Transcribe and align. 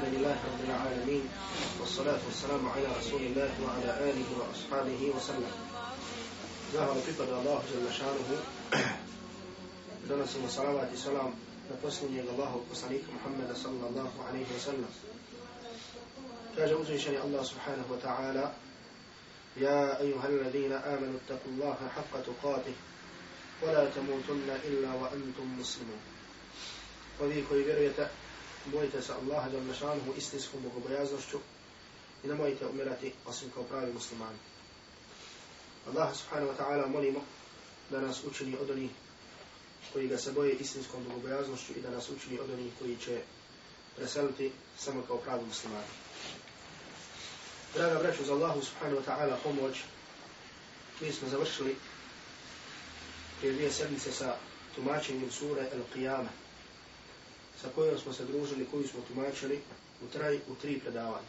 الحمد 0.00 0.14
لله 0.16 0.32
رب 0.32 0.60
العالمين 0.64 1.24
والصلاة 1.80 2.20
والسلام 2.26 2.68
على 2.68 2.88
رسول 3.00 3.20
الله 3.20 3.50
وعلى 3.60 3.90
آله 4.08 4.28
وأصحابه 4.40 5.00
وسلم. 5.16 5.52
زهر 6.72 6.94
فقد 7.04 7.28
الله 7.28 7.60
جل 7.68 7.86
شأنه. 7.92 8.30
دنس 10.08 10.32
صلاة 10.48 10.88
والسلام 10.88 11.30
نتسلم 11.72 12.16
يقال 12.16 12.28
الله 12.32 12.52
وصليك 12.72 13.04
محمد 13.12 13.52
صلى 13.56 13.84
الله 13.92 14.10
عليه 14.28 14.46
وسلم 14.56 14.88
كاجة 16.56 16.78
مزيشني 16.80 17.20
الله 17.20 17.42
سبحانه 17.44 17.84
وتعالى 17.92 18.52
يا 19.56 20.00
أيها 20.00 20.26
الذين 20.28 20.72
آمنوا 20.72 21.18
اتقوا 21.28 21.52
الله 21.52 21.76
حق 21.96 22.12
تقاته 22.24 22.76
ولا 23.62 23.84
تموتن 23.92 24.48
إلا 24.64 24.90
وأنتم 24.96 25.46
مسلمون 25.60 26.00
Ovi 27.20 27.44
koji 27.48 27.64
vjerujete 27.64 28.08
bojite 28.66 29.02
se 29.02 29.12
Allaha 29.12 29.48
da 29.48 29.60
našanuhu 29.60 30.12
istinskom 30.16 30.60
bogobojaznošću 30.62 31.38
i 32.24 32.28
nemojte 32.28 32.66
umirati 32.66 33.12
osim 33.26 33.50
kao 33.50 33.62
pravi 33.62 33.92
muslimani. 33.92 34.38
Allah 35.86 36.16
subhanahu 36.16 36.52
wa 36.52 36.56
ta'ala 36.56 36.88
molimo 36.88 37.20
da 37.90 38.00
nas 38.00 38.24
učini 38.24 38.56
od 38.60 38.70
onih 38.70 38.90
koji 39.92 40.08
ga 40.08 40.18
se 40.18 40.32
boje 40.32 40.54
istinskom 40.54 41.04
bogobojaznošću 41.04 41.72
i 41.76 41.80
da 41.80 41.90
nas 41.90 42.10
učini 42.10 42.38
od 42.38 42.50
onih 42.50 42.72
koji 42.78 42.96
će 42.96 43.20
preseliti 43.96 44.52
samo 44.78 45.02
kao 45.02 45.16
pravi 45.16 45.44
muslimani. 45.44 45.92
Draga 47.74 47.98
braću, 47.98 48.24
za 48.24 48.32
Allahu 48.32 48.62
subhanahu 48.62 49.02
wa 49.02 49.06
ta'ala 49.06 49.36
pomoć, 49.42 49.76
mi 51.00 51.12
smo 51.12 51.28
završili 51.28 51.76
prije 53.38 53.54
dvije 53.54 53.72
sedmice 53.72 54.12
sa 54.12 54.36
tumačenjem 54.74 55.30
sure 55.30 55.68
Al-Qiyamah 55.74 56.49
sa 57.62 57.68
kojom 57.74 57.98
smo 57.98 58.12
se 58.12 58.24
družili, 58.24 58.66
koju 58.70 58.88
smo 58.88 59.00
tumačili 59.08 59.60
u, 60.04 60.06
traj, 60.12 60.36
u 60.48 60.54
tri 60.62 60.80
predavanja. 60.80 61.28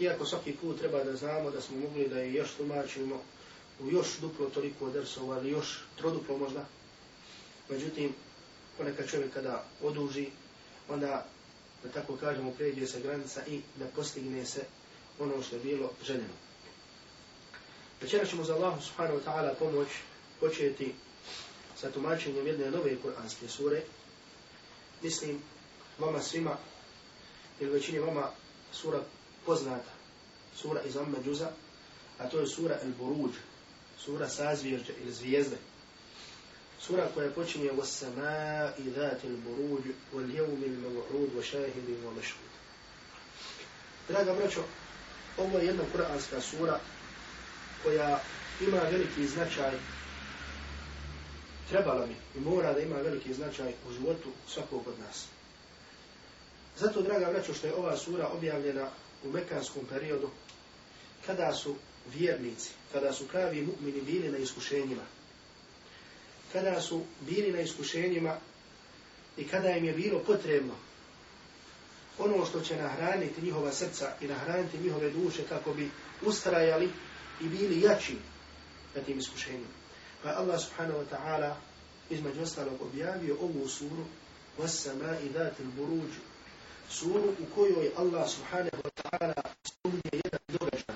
Iako 0.00 0.26
svaki 0.26 0.52
put 0.52 0.78
treba 0.78 1.04
da 1.04 1.16
znamo 1.16 1.50
da 1.50 1.60
smo 1.60 1.78
mogli 1.78 2.08
da 2.08 2.18
je 2.18 2.32
još 2.34 2.50
tumačimo 2.50 3.22
u 3.80 3.90
još 3.90 4.18
duplo 4.20 4.50
toliko 4.50 4.90
drsova 4.90 5.38
ili 5.38 5.50
još 5.50 5.78
troduplo 5.96 6.38
možda, 6.38 6.64
međutim, 7.68 8.14
ponekad 8.78 9.10
čovjek 9.10 9.32
kada 9.34 9.64
oduži, 9.82 10.26
onda, 10.88 11.26
da 11.84 11.90
tako 11.90 12.16
kažemo, 12.16 12.50
pređe 12.50 12.86
se 12.86 13.00
granica 13.00 13.46
i 13.46 13.60
da 13.76 13.86
postigne 13.86 14.46
se 14.46 14.64
ono 15.18 15.42
što 15.42 15.56
je 15.56 15.62
bilo 15.62 15.90
željeno. 16.06 16.34
Večera 18.00 18.26
ćemo 18.26 18.44
za 18.44 18.54
Allahu 18.54 18.82
subhanahu 18.82 19.18
wa 19.18 19.24
ta'ala 19.24 19.54
pomoć 19.58 19.88
početi 20.40 20.94
sa 21.80 21.90
tumačenjem 21.90 22.46
jedne 22.46 22.70
nove 22.70 22.96
kuranske 23.02 23.48
sure, 23.48 23.82
mislim 25.04 25.38
vama 25.98 26.20
svima 26.20 26.56
ili 27.60 27.70
većini 27.70 27.98
vama 27.98 28.30
sura 28.72 29.00
poznata, 29.46 29.92
sura 30.56 30.82
iz 30.82 30.96
Amma 30.96 31.18
Džuza, 31.24 31.50
a 32.18 32.28
to 32.28 32.40
je 32.40 32.46
sura 32.46 32.78
El 32.82 32.90
Buruđ, 32.98 33.32
sura 33.98 34.28
sazvježđa 34.28 34.92
ili 35.02 35.12
zvijezde. 35.12 35.56
Sura 36.80 37.08
koja 37.14 37.30
počinje 37.30 37.70
u 37.72 37.84
sama 37.84 38.70
i 38.78 38.82
dhati 38.82 39.26
il 39.26 39.36
buruđ, 39.36 39.84
u 40.12 40.20
ljevmi 40.20 40.66
il 40.66 40.78
mav'ud, 40.80 41.28
u. 41.34 42.20
Draga 44.08 44.34
braćo, 44.34 44.64
ovo 45.38 45.58
je 45.58 45.66
jedna 45.66 45.82
kuranska 45.92 46.40
sura 46.40 46.80
koja 47.82 48.20
ima 48.60 48.78
veliki 48.78 49.26
značaj 49.26 49.72
trebala 51.70 52.06
mi 52.06 52.14
i 52.36 52.40
mora 52.40 52.72
da 52.72 52.80
ima 52.80 52.96
veliki 52.96 53.34
značaj 53.34 53.72
u 53.88 53.92
životu 53.92 54.28
svakog 54.48 54.88
od 54.88 54.98
nas. 54.98 55.26
Zato, 56.78 57.02
draga 57.02 57.30
braćo, 57.32 57.54
što 57.54 57.66
je 57.66 57.74
ova 57.74 57.96
sura 57.96 58.28
objavljena 58.28 58.88
u 59.24 59.30
mekanskom 59.30 59.84
periodu, 59.86 60.30
kada 61.26 61.52
su 61.52 61.74
vjernici, 62.14 62.70
kada 62.92 63.12
su 63.12 63.28
pravi 63.28 63.66
mu'mini 63.66 64.04
bili 64.04 64.30
na 64.30 64.38
iskušenjima, 64.38 65.02
kada 66.52 66.80
su 66.80 67.02
bili 67.20 67.52
na 67.52 67.60
iskušenjima 67.60 68.38
i 69.36 69.48
kada 69.48 69.70
im 69.70 69.84
je 69.84 69.92
bilo 69.92 70.18
potrebno 70.18 70.74
ono 72.18 72.46
što 72.46 72.60
će 72.60 72.76
nahraniti 72.76 73.42
njihova 73.42 73.72
srca 73.72 74.12
i 74.20 74.26
nahraniti 74.26 74.78
njihove 74.78 75.10
duše 75.10 75.42
kako 75.48 75.74
bi 75.74 75.90
ustrajali 76.22 76.90
i 77.40 77.48
bili 77.48 77.80
jači 77.80 78.16
na 78.94 79.02
tim 79.02 79.18
iskušenjima. 79.18 79.83
Pa 80.23 80.29
Allah 80.29 80.59
subhanahu 80.59 80.99
wa 80.99 81.05
ta'ala 81.05 81.55
između 82.09 82.41
ostalog 82.41 82.81
objavio 82.81 83.37
ovu 83.41 83.67
suru 83.67 84.05
وَسَّمَاءِ 84.59 85.19
ذَاتِ 85.33 85.55
الْبُرُوجِ 85.59 86.11
Suru 86.89 87.33
u 87.39 87.55
kojoj 87.55 87.91
Allah 87.97 88.29
subhanahu 88.29 88.81
wa 88.83 88.89
ta'ala 89.01 89.33
spominje 89.63 90.21
jedan 90.23 90.39
događaj. 90.47 90.95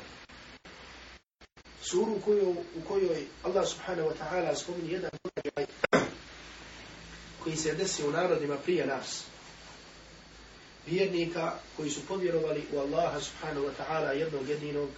Suru 1.81 2.11
u 2.11 2.21
kojoj, 2.25 2.51
u 2.51 2.81
kojoj 2.87 3.25
Allah 3.43 3.67
subhanahu 3.67 4.09
wa 4.09 4.15
ta'ala 4.17 4.55
spominje 4.55 4.91
jedan 4.91 5.11
događaj 5.23 5.65
koji 7.43 7.55
se 7.55 7.73
desio 7.73 8.07
u 8.07 8.11
narodima 8.11 8.57
prije 8.57 8.85
nas. 8.85 9.23
Vjernika 10.87 11.53
koji 11.77 11.89
su 11.89 12.05
povjerovali 12.07 12.63
u 12.73 12.79
Allaha 12.79 13.19
subhanahu 13.21 13.65
wa 13.65 13.71
ta'ala 13.79 14.09
jednog 14.09 14.49
jedinog 14.49 14.89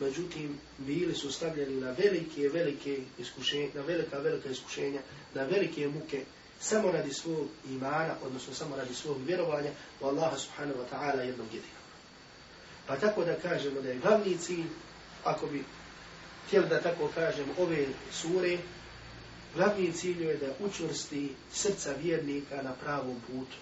međutim 0.00 0.58
bili 0.78 1.14
su 1.14 1.32
stavljeni 1.32 1.80
na 1.80 1.90
velike, 1.90 2.48
velike 2.48 2.98
iskušenja, 3.18 3.68
na 3.74 3.82
velika, 3.82 4.18
velika 4.18 4.48
iskušenja, 4.48 5.00
na 5.34 5.42
velike 5.42 5.88
muke, 5.88 6.24
samo 6.60 6.92
radi 6.92 7.12
svog 7.12 7.48
imana, 7.70 8.14
odnosno 8.22 8.54
samo 8.54 8.76
radi 8.76 8.94
svog 8.94 9.16
vjerovanja 9.26 9.70
u 10.00 10.06
Allaha 10.06 10.38
subhanahu 10.38 10.78
wa 10.78 10.96
ta'ala 10.96 11.20
jednog 11.20 11.46
jedinog. 11.46 11.82
Pa 12.86 12.96
tako 12.96 13.24
da 13.24 13.34
kažemo 13.34 13.80
da 13.80 13.88
je 13.88 13.98
glavni 13.98 14.38
cilj, 14.38 14.66
ako 15.24 15.46
bi 15.46 15.64
htjeli 16.46 16.68
da 16.68 16.80
tako 16.80 17.08
kažem 17.14 17.46
ove 17.58 17.86
sure, 18.12 18.58
glavni 19.54 19.92
cilj 19.92 20.22
je 20.24 20.36
da 20.36 20.66
učvrsti 20.66 21.34
srca 21.52 21.94
vjernika 22.02 22.62
na 22.62 22.72
pravom 22.72 23.20
putu 23.26 23.56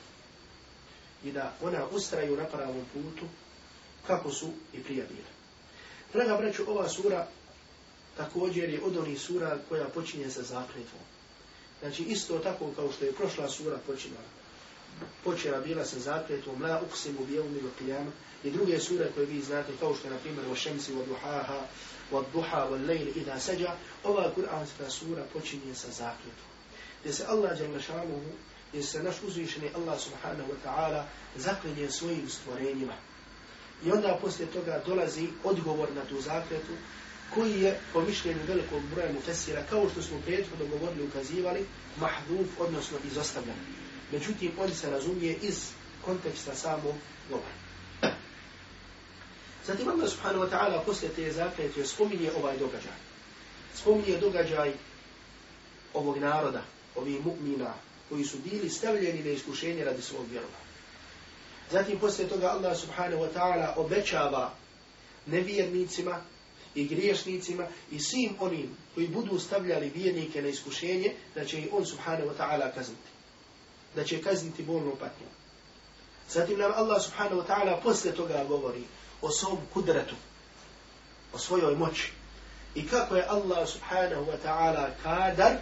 i 1.24 1.32
da 1.32 1.54
ona 1.62 1.86
ustraju 1.86 2.36
na 2.36 2.44
pravom 2.44 2.84
putu 2.92 3.26
kako 4.06 4.30
su 4.30 4.52
i 4.72 4.82
prije 4.82 5.06
bili. 5.08 5.39
Draga 6.12 6.36
braću, 6.36 6.64
ova 6.68 6.88
sura 6.88 7.26
također 8.16 8.70
je 8.70 8.82
od 8.82 8.96
onih 8.96 9.20
sura 9.20 9.58
koja 9.68 9.84
počinje 9.84 10.30
sa 10.30 10.42
zakletvom. 10.42 11.02
Znači 11.80 12.02
isto 12.02 12.38
tako 12.38 12.70
kao 12.76 12.92
što 12.92 13.04
je 13.04 13.12
prošla 13.12 13.48
sura 13.48 13.78
počinjala. 13.86 14.30
Počela 15.24 15.60
bila 15.60 15.84
sa 15.84 15.98
zakletvom, 15.98 16.62
la 16.62 16.80
uksimu 16.88 17.24
bijevmi 17.24 17.60
wa 17.60 17.70
qiyama. 17.80 18.10
I 18.44 18.50
druge 18.50 18.80
sure 18.80 19.10
koje 19.14 19.26
vi 19.26 19.42
znate, 19.42 19.72
kao 19.80 19.94
što 19.94 20.06
je 20.06 20.14
na 20.14 20.18
primjer 20.18 20.46
wa 20.46 20.56
šemsi 20.56 20.92
wa 20.92 21.06
duhaha, 21.06 21.60
wa 22.12 22.24
duha 22.32 22.68
wa 22.70 22.86
lejli 22.86 23.12
idha 23.16 23.40
sađa, 23.40 23.76
ova 24.04 24.30
kuranska 24.34 24.90
sura 24.90 25.24
počinje 25.32 25.74
sa 25.74 25.88
zakletvom. 25.88 26.50
Gdje 27.00 27.12
se 27.12 27.24
Allah 27.28 27.60
jalla 27.60 28.04
gdje 28.70 28.82
se 28.82 29.02
naš 29.02 29.16
uzvišeni 29.26 29.70
Allah 29.74 30.00
subhanahu 30.00 30.52
wa 30.52 30.56
ta'ala 30.64 31.04
zaklinje 31.36 31.90
svojim 31.90 32.28
stvorenjima. 32.28 32.94
I 33.84 33.90
onda 33.90 34.18
poslije 34.22 34.46
toga 34.46 34.82
dolazi 34.86 35.28
odgovor 35.44 35.88
na 35.94 36.04
tu 36.04 36.20
zakletu, 36.20 36.72
koji 37.34 37.60
je 37.60 37.80
po 37.92 38.00
mišljenju 38.00 38.40
velikog 38.48 38.82
broja 38.94 39.12
mufesira, 39.12 39.62
kao 39.70 39.88
što 39.90 40.02
smo 40.02 40.20
prethodno 40.26 40.66
govorili, 40.66 41.06
ukazivali, 41.06 41.66
mahduf, 42.00 42.46
odnosno 42.58 42.98
izostavljan. 43.04 43.56
Međutim, 44.12 44.52
on 44.58 44.74
se 44.74 44.90
razumije 44.90 45.38
iz 45.42 45.70
konteksta 46.04 46.54
samog 46.54 46.94
govora. 47.30 47.60
Zatim 49.66 49.88
Allah 49.88 50.10
subhanahu 50.10 50.44
wa 50.44 50.50
ta'ala 50.50 50.84
poslije 50.86 51.12
te 51.12 51.32
zaklete 51.32 51.86
spominje 51.86 52.30
ovaj 52.36 52.58
događaj. 52.58 52.98
Spominje 53.74 54.18
događaj 54.18 54.72
ovog 55.94 56.18
naroda, 56.18 56.62
ovih 56.96 57.20
mu'mina, 57.24 57.72
koji 58.08 58.24
su 58.24 58.38
bili 58.38 58.70
stavljeni 58.70 59.22
na 59.22 59.30
iskušenje 59.30 59.84
radi 59.84 60.02
svog 60.02 60.26
vjerovanja. 60.30 60.69
Zatim 61.72 61.98
poslije 61.98 62.28
toga 62.28 62.48
Allah 62.48 62.76
subhanahu 62.76 63.22
wa 63.22 63.28
ta'ala 63.34 63.74
obećava 63.76 64.50
nevjernicima 65.26 66.20
i 66.74 66.84
griješnicima 66.84 67.66
i 67.90 68.00
svim 68.00 68.36
onim 68.40 68.76
koji 68.94 69.08
budu 69.08 69.38
stavljali 69.38 69.92
vjernike 69.94 70.42
na 70.42 70.48
iskušenje, 70.48 71.14
da 71.34 71.44
će 71.44 71.60
i 71.60 71.68
on 71.72 71.86
subhanahu 71.86 72.28
wa 72.28 72.36
ta'ala 72.38 72.74
kazniti. 72.74 73.10
Da 73.94 74.04
će 74.04 74.22
kazniti 74.22 74.62
bolnu 74.62 74.90
patnju. 74.90 75.26
Zatim 76.30 76.58
nam 76.58 76.72
Allah 76.74 77.02
subhanahu 77.02 77.42
wa 77.42 77.46
ta'ala 77.46 77.82
poslije 77.82 78.14
toga 78.14 78.44
govori 78.48 78.82
o 79.22 79.30
svom 79.30 79.58
kudretu, 79.74 80.14
o 81.32 81.38
svojoj 81.38 81.76
moći. 81.76 82.12
I 82.74 82.86
kako 82.86 83.16
je 83.16 83.26
Allah 83.28 83.68
subhanahu 83.68 84.24
wa 84.24 84.36
ta'ala 84.44 84.90
kadar 85.02 85.56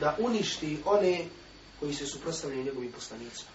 da 0.00 0.16
uništi 0.18 0.78
one 0.84 1.24
koji 1.80 1.94
se 1.94 2.06
suprostavljaju 2.06 2.64
njegovim 2.64 2.92
poslanicima. 2.92 3.53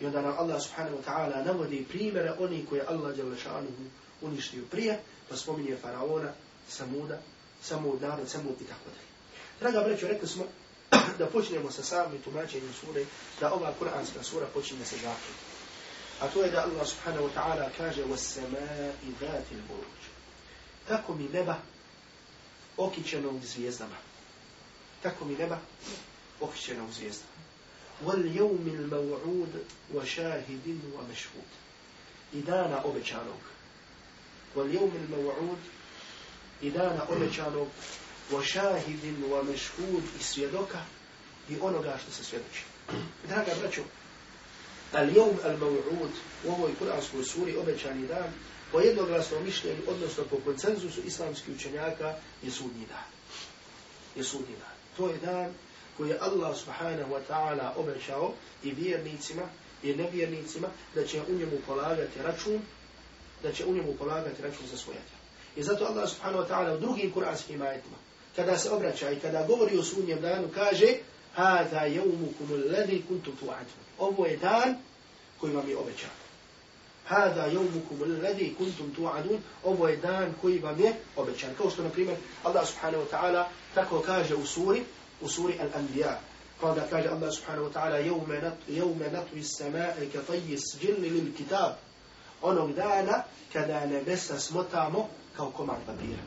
I 0.00 0.06
onda 0.06 0.22
nam 0.22 0.34
Allah 0.38 0.62
subhanahu 0.62 0.96
wa 0.96 1.04
ta'ala 1.04 1.44
navodi 1.44 1.86
primjere 1.88 2.32
oni 2.38 2.66
koje 2.68 2.84
Allah 2.88 3.18
jalla 3.18 3.36
šanuhu 3.36 3.84
uništio 4.22 4.64
prije, 4.70 4.98
pa 5.28 5.36
spominje 5.36 5.76
faraona, 5.76 6.32
samuda, 6.68 7.18
samud 7.62 8.02
narod, 8.02 8.28
samud 8.28 8.60
i 8.60 8.64
tako 8.64 8.90
dalje. 8.90 9.10
Draga 9.60 9.88
breću, 9.88 10.06
rekli 10.06 10.28
smo 10.28 10.44
da 11.18 11.26
počnemo 11.26 11.70
sa 11.70 11.82
samim 11.82 12.22
tumačenjem 12.22 12.72
sure, 12.72 13.04
da 13.40 13.52
ova 13.52 13.72
kuranska 13.78 14.22
sura 14.22 14.46
počinje 14.54 14.84
sa 14.84 14.96
zakon. 14.96 15.34
A 16.20 16.28
to 16.28 16.42
je 16.42 16.50
da 16.50 16.62
Allah 16.62 16.86
subhanahu 16.86 17.28
wa 17.28 17.32
ta'ala 17.34 17.70
kaže 17.78 18.04
وَسَّمَاءِ 18.04 18.94
ذَاتِ 19.20 19.48
الْبُرُوجِ 19.52 20.02
Tako 20.88 21.14
mi 21.14 21.28
neba 21.28 21.56
okićenog 22.76 23.44
zvijezdama. 23.44 23.96
Tako 25.02 25.24
mi 25.24 25.34
neba 25.34 25.58
okićenog 26.40 26.90
zvijezdama. 26.92 27.33
وَالْيَوْمِ 28.04 28.64
الْمَوْعُودِ 28.78 29.52
وَشَاهِدٍ 29.94 30.66
وَمَشْهُودٍ 30.94 31.50
I 32.32 32.40
dana 32.42 32.82
obećanog. 32.84 33.42
وَالْيَوْمِ 34.56 34.92
الْمَوْعُودِ 34.96 35.58
I 36.62 36.70
dana 36.70 37.06
obećanog 37.08 37.68
وَشَاهِدٍ 38.30 39.04
وَمَشْهُودٍ 39.30 40.02
I 40.20 40.22
svjedoka 40.22 40.84
i 41.48 41.56
onoga 41.60 41.98
što 42.02 42.12
se 42.12 42.24
svjedoči. 42.24 42.64
Draga 43.28 43.52
braćo, 43.60 43.82
al-yawm 44.92 45.36
al-maw'ud 45.44 46.10
u 46.44 46.50
ovoj 46.50 46.74
kuranskoj 46.78 47.24
suri 47.24 47.56
obećani 47.56 48.06
dan 48.06 48.32
po 48.72 48.80
jednoglasnom 48.80 49.44
mišljenju, 49.44 49.82
odnosno 49.88 50.24
po 50.24 50.36
koncenzusu 50.44 51.00
islamskih 51.04 51.54
učenjaka, 51.54 52.14
je 52.42 52.50
sudnji 52.50 52.86
dan. 52.86 53.04
Je 54.16 54.24
sudnji 54.24 54.56
dan. 54.56 54.76
To 54.96 55.08
je 55.08 55.18
dan 55.18 55.54
koji 55.97 56.09
je 56.09 56.19
Allah 56.19 56.57
subhanahu 56.57 57.13
wa 57.13 57.21
ta'ala 57.29 57.71
obećao 57.77 58.33
i 58.63 58.71
vjernicima 58.71 59.43
i 59.83 59.95
nevjernicima 59.95 60.67
da 60.95 61.07
će 61.07 61.21
u 61.29 61.33
njemu 61.33 61.57
polagati 61.67 62.19
račun, 62.23 62.59
da 63.43 63.51
će 63.51 63.65
u 63.65 63.73
njemu 63.73 63.93
polagati 63.93 64.41
račun 64.41 64.67
za 64.71 64.77
svoje 64.77 64.99
I 65.55 65.63
zato 65.63 65.85
Allah 65.85 66.09
subhanahu 66.09 66.43
wa 66.43 66.47
ta'ala 66.47 66.75
u 66.75 66.79
drugim 66.79 67.11
kuranskim 67.11 67.61
ajetima, 67.61 67.95
kada 68.35 68.57
se 68.57 68.69
obraća 68.69 69.11
i 69.11 69.19
kada 69.19 69.47
govori 69.47 69.77
o 69.77 69.83
sunnjem 69.83 70.21
danu, 70.21 70.47
kaže 70.55 70.87
Hada 71.35 71.81
jevmukum 71.85 72.47
alladhi 72.51 73.03
kuntum 73.07 73.35
tu'adun. 73.41 73.79
Ovo 73.99 74.25
je 74.25 74.37
dan 74.37 74.77
koji 75.39 75.53
vam 75.53 75.69
je 75.69 75.77
obećan. 75.77 76.09
Hada 77.05 77.45
jevmukum 77.45 78.01
alladhi 78.01 78.55
kuntum 78.57 78.95
tu'adun. 78.97 79.37
Ovo 79.63 79.87
je 79.87 79.97
dan 79.97 80.33
koji 80.41 80.59
vam 80.59 80.79
je 80.79 80.93
obećan. 81.15 81.55
Kao 81.57 81.69
što, 81.69 81.83
na 81.83 81.89
primjer, 81.89 82.17
Allah 82.43 82.67
subhanahu 82.67 83.03
wa 83.03 83.09
ta'ala 83.11 83.43
tako 83.73 83.99
kaže 83.99 84.35
u 84.35 84.45
suri, 84.45 84.83
أصور 85.25 85.49
الأنبياء. 85.49 86.21
قال 86.61 86.87
كاج 86.91 87.07
الله 87.07 87.29
سبحانه 87.29 87.61
وتعالى 87.61 88.07
يوم 88.07 88.27
نت 88.31 88.57
يوم 88.69 88.99
نطوي 89.13 89.39
السماء 89.39 90.09
كطي 90.13 90.53
السجل 90.53 90.95
للكتاب. 91.01 91.77
أنا 92.43 92.71
دانا 92.71 93.25
كذا 93.53 93.85
نبس 93.85 94.31
سمتامو 94.33 95.07
كوكم 95.37 95.71
البابير 95.71 96.17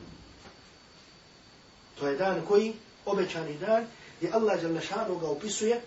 تو 1.99 2.13
دان 2.13 2.45
كوي 2.47 2.73
أبشاني 3.07 3.53
دان 3.53 3.87
يا 4.21 4.37
الله 4.37 4.55
جل 4.55 4.81
شانه 4.83 5.19
قو 5.21 5.33
بسوية 5.33 5.81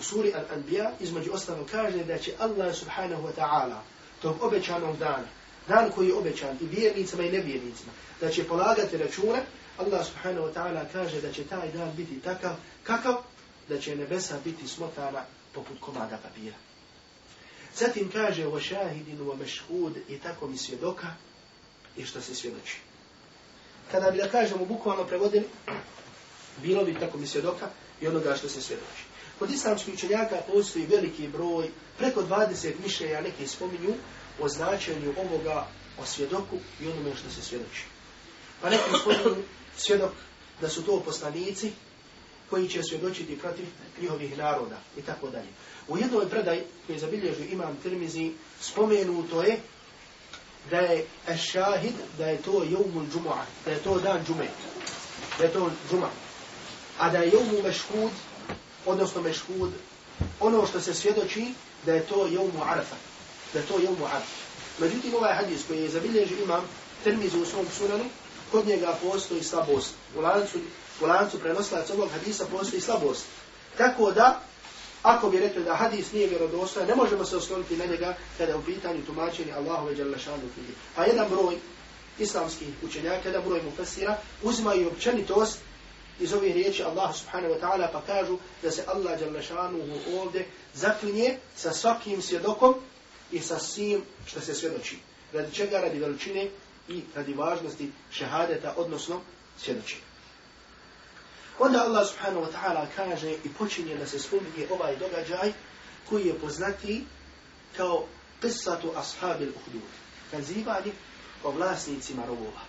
أصور 0.00 0.24
الأنبياء 0.24 0.96
إذ 1.00 1.14
ما 1.14 1.20
جي 1.20 1.30
أصلا 1.34 1.56
كاج 1.72 1.92
ده 2.02 2.20
الله 2.44 2.72
سبحانه 2.72 3.20
وتعالى 3.24 3.80
تو 4.22 4.34
أبشانه 4.42 4.96
دان 5.00 5.26
دان 5.68 5.90
كوي 5.90 6.18
أبشان 6.18 6.58
إبيه 6.62 6.92
نيتما 6.92 7.24
إنبيه 7.24 7.58
نيتما 7.64 7.92
ده 8.22 8.30
شيء 8.30 8.44
بلاغة 8.50 8.84
تلاشونه 8.84 9.46
Allah 9.78 10.06
subhanahu 10.06 10.46
wa 10.46 10.52
ta'ala 10.52 10.84
kaže 10.92 11.20
da 11.20 11.32
će 11.32 11.44
taj 11.44 11.72
dan 11.72 11.92
biti 11.96 12.20
takav, 12.20 12.56
kakav, 12.82 13.14
da 13.68 13.80
će 13.80 13.96
nebesa 13.96 14.38
biti 14.44 14.68
smotana 14.68 15.24
poput 15.54 15.80
komada 15.80 16.18
papira. 16.22 16.56
Zatim 17.76 18.10
kaže 18.10 18.46
o 18.46 18.60
šahidinu 18.60 19.30
o 19.30 19.36
mešhud 19.36 19.96
i 20.08 20.18
tako 20.18 20.46
mi 20.46 20.56
svjedoka 20.56 21.06
i 21.96 22.04
što 22.04 22.20
se 22.20 22.34
svjedoči. 22.34 22.78
Kada 23.90 24.10
bi 24.10 24.18
da 24.18 24.28
kažemo 24.28 24.64
bukvalno 24.64 25.04
prevodili, 25.04 25.48
bilo 26.62 26.84
bi 26.84 26.98
tako 26.98 27.18
mi 27.18 27.26
svjedoka 27.26 27.70
i 28.00 28.08
onoga 28.08 28.36
što 28.36 28.48
se 28.48 28.62
svjedoči. 28.62 29.02
Kod 29.38 29.50
islamskih 29.50 29.94
učenjaka 29.94 30.36
postoji 30.46 30.86
veliki 30.86 31.28
broj, 31.28 31.70
preko 31.98 32.22
20 32.22 32.72
mišljenja 32.82 33.20
neki 33.20 33.46
spominju 33.46 33.94
o 34.40 34.48
značenju 34.48 35.14
ovoga 35.16 35.66
o 35.98 36.04
svjedoku 36.04 36.56
i 36.80 36.88
onome 36.88 37.16
što 37.16 37.30
se 37.30 37.42
svjedoči. 37.42 37.97
Pa 38.62 38.70
neki 38.70 38.90
spominju 39.00 39.42
svjedok 39.76 40.10
da 40.60 40.68
su 40.68 40.82
to 40.82 41.00
poslanici 41.00 41.72
koji 42.50 42.68
će 42.68 42.82
svjedočiti 42.82 43.38
protiv 43.38 43.66
njihovih 44.00 44.38
naroda 44.38 44.80
i 44.96 45.02
tako 45.02 45.30
dalje. 45.30 45.48
U 45.88 45.98
jednoj 45.98 46.28
predaj 46.28 46.62
koji 46.86 46.96
je 46.96 47.00
zabilježio 47.00 47.44
imam 47.50 47.78
Tirmizi 47.82 48.32
spomenuto 48.60 49.42
je 49.42 49.58
da 50.70 50.78
je 50.78 51.06
šahid, 51.52 51.94
da 52.18 52.26
je 52.26 52.42
to 52.42 52.62
jevmul 52.62 53.06
džumu'a, 53.12 53.44
da 53.64 53.70
je 53.70 53.78
to 53.78 53.98
dan 53.98 54.24
džume, 54.26 54.48
da 55.38 55.44
je 55.44 55.52
to 55.52 55.70
džuma. 55.90 56.10
A 56.98 57.10
da 57.10 57.18
je 57.18 57.30
jevmu 57.30 57.62
mešhud, 57.62 58.10
odnosno 58.86 59.22
mešhud, 59.22 59.72
ono 60.40 60.66
što 60.66 60.80
se 60.80 60.94
svjedoči 60.94 61.54
da 61.86 61.92
je 61.92 62.06
to 62.06 62.26
jevmu 62.26 62.62
arafa, 62.64 62.96
da 63.52 63.58
je 63.58 63.66
to 63.66 63.78
jevmu 63.78 64.04
arafa. 64.06 64.36
Međutim, 64.78 65.14
ovaj 65.14 65.34
hadis 65.34 65.60
koji 65.68 65.82
je 65.82 65.88
zabilježi 65.88 66.34
imam 66.42 66.64
Tirmizi 67.04 67.38
u 67.38 67.46
svom 67.46 67.66
sunanu, 67.78 68.04
kod 68.52 68.66
njega 68.66 68.96
postoji 69.02 69.42
slabost. 69.42 69.94
U 70.16 70.20
lancu, 70.20 70.58
u 71.00 71.06
lancu 71.06 71.38
prenoslac 71.38 71.90
ovog 71.90 72.10
hadisa 72.10 72.46
postoji 72.50 72.80
slabost. 72.80 73.24
Tako 73.76 74.12
da, 74.12 74.40
ako 75.02 75.30
bi 75.30 75.38
rekli 75.38 75.64
da 75.64 75.74
hadis 75.74 76.12
nije 76.12 76.26
vjerodostojan, 76.26 76.88
ne 76.88 76.94
možemo 76.94 77.24
se 77.24 77.36
osloniti 77.36 77.76
na 77.76 77.86
njega 77.86 78.16
kada 78.38 78.52
je 78.52 78.58
u 78.58 78.62
pitanju 78.62 79.06
tumačenja 79.06 79.56
Allahove 79.56 79.94
Đalešanu 79.94 80.48
knjige. 80.54 80.72
Pa 80.96 81.04
jedan 81.04 81.28
broj 81.30 81.56
islamskih 82.18 82.68
učenjaka, 82.82 83.28
jedan 83.28 83.42
broj 83.44 83.62
mufasira, 83.62 84.18
uzimaju 84.42 84.88
općenitost 84.88 85.58
iz 86.20 86.32
ove 86.32 86.52
riječi 86.52 86.82
Allah 86.82 87.16
subhanahu 87.16 87.54
wa 87.54 87.60
ta'ala 87.60 87.88
pa 87.92 88.00
kažu 88.00 88.38
da 88.62 88.70
se 88.70 88.84
Allah 88.86 89.18
djelašanu 89.18 89.78
ovdje 90.20 90.46
zaklinje 90.74 91.36
sa 91.56 91.72
svakim 91.72 92.22
svjedokom 92.22 92.74
i 93.32 93.40
sa 93.40 93.58
svim 93.58 94.02
što 94.26 94.40
se 94.40 94.54
svjedoči. 94.54 94.98
Radi 95.32 95.54
čega? 95.54 95.80
Radi 95.80 95.98
veličine 95.98 96.50
i 96.88 97.02
radi 97.14 97.34
važnosti 97.34 97.92
šehadeta, 98.10 98.74
odnosno 98.76 99.20
svjedočenja. 99.58 100.08
Onda 101.58 101.82
Allah 101.82 102.06
subhanahu 102.06 102.46
wa 102.46 102.52
ta'ala 102.52 102.86
kaže 102.96 103.30
i 103.44 103.48
počinje 103.58 103.96
da 103.96 104.06
se 104.06 104.18
spominje 104.18 104.68
ovaj 104.70 104.96
događaj 104.96 105.52
koji 106.08 106.26
je 106.26 106.38
poznati 106.38 107.04
kao 107.76 108.06
qissatu 108.42 108.96
ashabil 108.96 109.48
uhdud. 109.48 109.90
Nazivani 110.32 110.92
o 111.44 111.50
vlasnicima 111.50 112.26
rovova. 112.26 112.60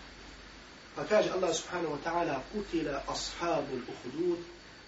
Pa 0.95 1.03
kaže 1.03 1.29
Allah 1.29 1.55
subhanahu 1.55 1.95
wa 1.95 2.01
ta'ala 2.03 2.39
kutila 2.53 3.03
ashabul 3.07 3.81
uhdud 3.87 4.39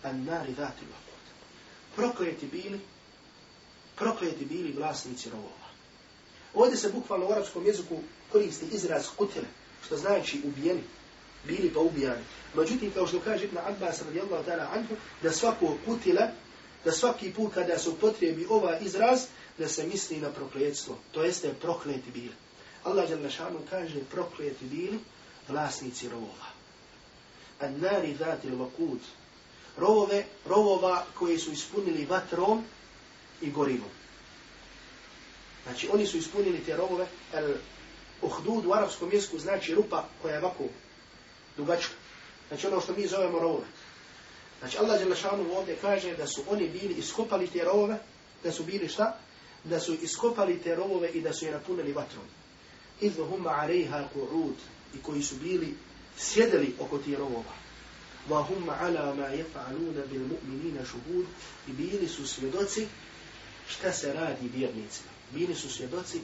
an 0.04 0.26
nari 0.26 0.54
dhati 0.54 0.86
vahud. 0.86 1.24
Prokleti 1.96 2.46
bili, 2.46 2.80
prokleti 3.96 4.46
bili 4.46 4.72
vlasnici 4.72 5.30
rovova. 5.30 5.71
Ovdje 6.54 6.78
se 6.78 6.90
bukvalno 6.90 7.28
u 7.28 7.32
arapskom 7.32 7.66
jeziku 7.66 8.00
koristi 8.32 8.66
izraz 8.72 9.08
kutile, 9.18 9.48
što 9.86 9.98
znači 9.98 10.42
ubijeni 10.44 10.84
bili 11.48 11.74
pa 11.74 11.80
ubijani. 11.80 12.24
Međutim, 12.56 12.92
kao 12.92 13.08
što 13.08 13.20
kaže 13.20 13.46
Ibn 13.46 13.58
Abbas 13.58 14.02
radijallahu 14.02 14.44
ta'ala 14.50 14.68
anhu, 14.74 14.96
da 15.24 15.32
svako 15.32 15.78
kutila, 15.86 16.28
da 16.86 16.92
svaki 16.92 17.34
put 17.34 17.54
kada 17.54 17.80
se 17.80 17.90
upotrebi 17.90 18.48
ova 18.50 18.80
izraz, 18.80 19.22
da 19.58 19.68
se 19.68 19.88
misli 19.88 20.18
na 20.18 20.30
prokletstvo. 20.30 20.98
To 21.12 21.24
jeste 21.24 21.54
prokleti 21.62 22.12
bili. 22.14 22.32
Allah 22.84 23.10
jalla 23.10 23.30
šanu 23.30 23.60
kaže 23.70 24.00
prokleti 24.12 24.66
bili 24.66 25.00
vlasnici 25.48 26.10
rovova. 26.10 26.50
An 27.60 27.80
nari 27.80 28.14
dhati 28.14 28.50
l'vakud. 28.50 29.00
Rovove, 29.78 30.26
rovova 30.46 31.06
koji 31.20 31.38
su 31.40 31.52
ispunili 31.52 32.06
vatrom 32.06 32.64
i 33.42 33.52
gorivom. 33.52 33.90
Znači, 35.64 35.90
oni 35.94 36.08
su 36.08 36.18
ispunili 36.18 36.64
te 36.66 36.78
rovove, 36.78 37.08
el 37.34 37.54
uhdud 38.22 38.66
u 38.66 38.74
arapskom 38.74 39.12
jesku 39.12 39.40
znači 39.40 39.76
rupa 39.76 40.06
koja 40.22 40.34
je 40.34 40.40
ovako 40.40 40.64
dugačka. 41.58 41.94
Znači 42.48 42.68
ono 42.68 42.82
što 42.82 42.94
mi 42.94 43.08
zovemo 43.08 43.40
rovove. 43.40 43.66
Znači 44.60 44.78
Allah 44.78 45.00
Đelešanu 45.00 45.58
ovdje 45.58 45.78
kaže 45.82 46.16
da 46.16 46.28
su 46.28 46.44
oni 46.50 46.70
bili 46.70 46.94
iskopali 46.94 47.48
te 47.48 47.64
rovove, 47.64 47.98
da 48.44 48.52
su 48.52 48.64
bili 48.64 48.88
šta? 48.88 49.18
Da 49.64 49.80
su 49.80 49.94
iskopali 49.94 50.60
te 50.60 50.76
rovove 50.76 51.10
i 51.10 51.22
da 51.22 51.34
su 51.34 51.46
je 51.46 51.52
napunili 51.52 51.94
vatrom. 51.94 52.24
Idhu 53.02 53.26
humma 53.26 53.50
alejha 53.50 54.10
ku'ud 54.16 54.54
i 54.96 55.02
koji 55.02 55.24
su 55.24 55.36
bili 55.36 55.76
sjedeli 56.18 56.76
oko 56.80 56.98
ti 56.98 57.16
rovova. 57.16 57.54
Wa 58.30 58.48
humma 58.48 58.78
ala 58.82 59.16
ma 59.16 59.28
jefa'aluna 59.28 60.06
bil 60.12 60.22
mu'minina 60.22 60.86
šuhud 60.86 61.26
i 61.68 61.72
bili 61.72 62.08
su 62.08 62.28
svjedoci 62.28 62.88
šta 63.68 63.92
se 63.92 64.14
radi 64.14 64.50
vjernicima 64.56 65.21
Bili 65.31 65.55
su 65.55 65.71
svjedoci 65.71 66.21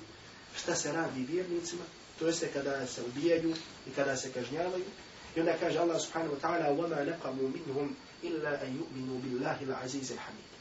šta 0.56 0.74
se 0.74 0.92
radi 0.92 1.24
vjernicima, 1.24 1.82
to 2.18 2.26
jeste 2.26 2.48
kada 2.52 2.86
se 2.86 3.02
ubijaju 3.02 3.54
i 3.86 3.90
kada 3.90 4.16
se 4.16 4.32
kažnjavaju, 4.32 4.84
I 5.36 5.40
onda 5.40 5.56
kaže 5.60 5.78
Allah 5.78 6.00
subhanahu 6.00 6.36
wa 6.36 6.40
ta'ala 6.40 6.68
وَمَا 6.76 7.04
نَقَمُوا 7.04 7.48
مِنْهُمْ 7.48 7.88
إِلَّا 8.22 8.62
أَنْ 8.62 8.70
يُؤْمِنُوا 8.80 9.18
بِاللَّهِ 9.24 9.58
الْعَزِيزِ 9.64 10.12
الْحَمِيدِ 10.12 10.52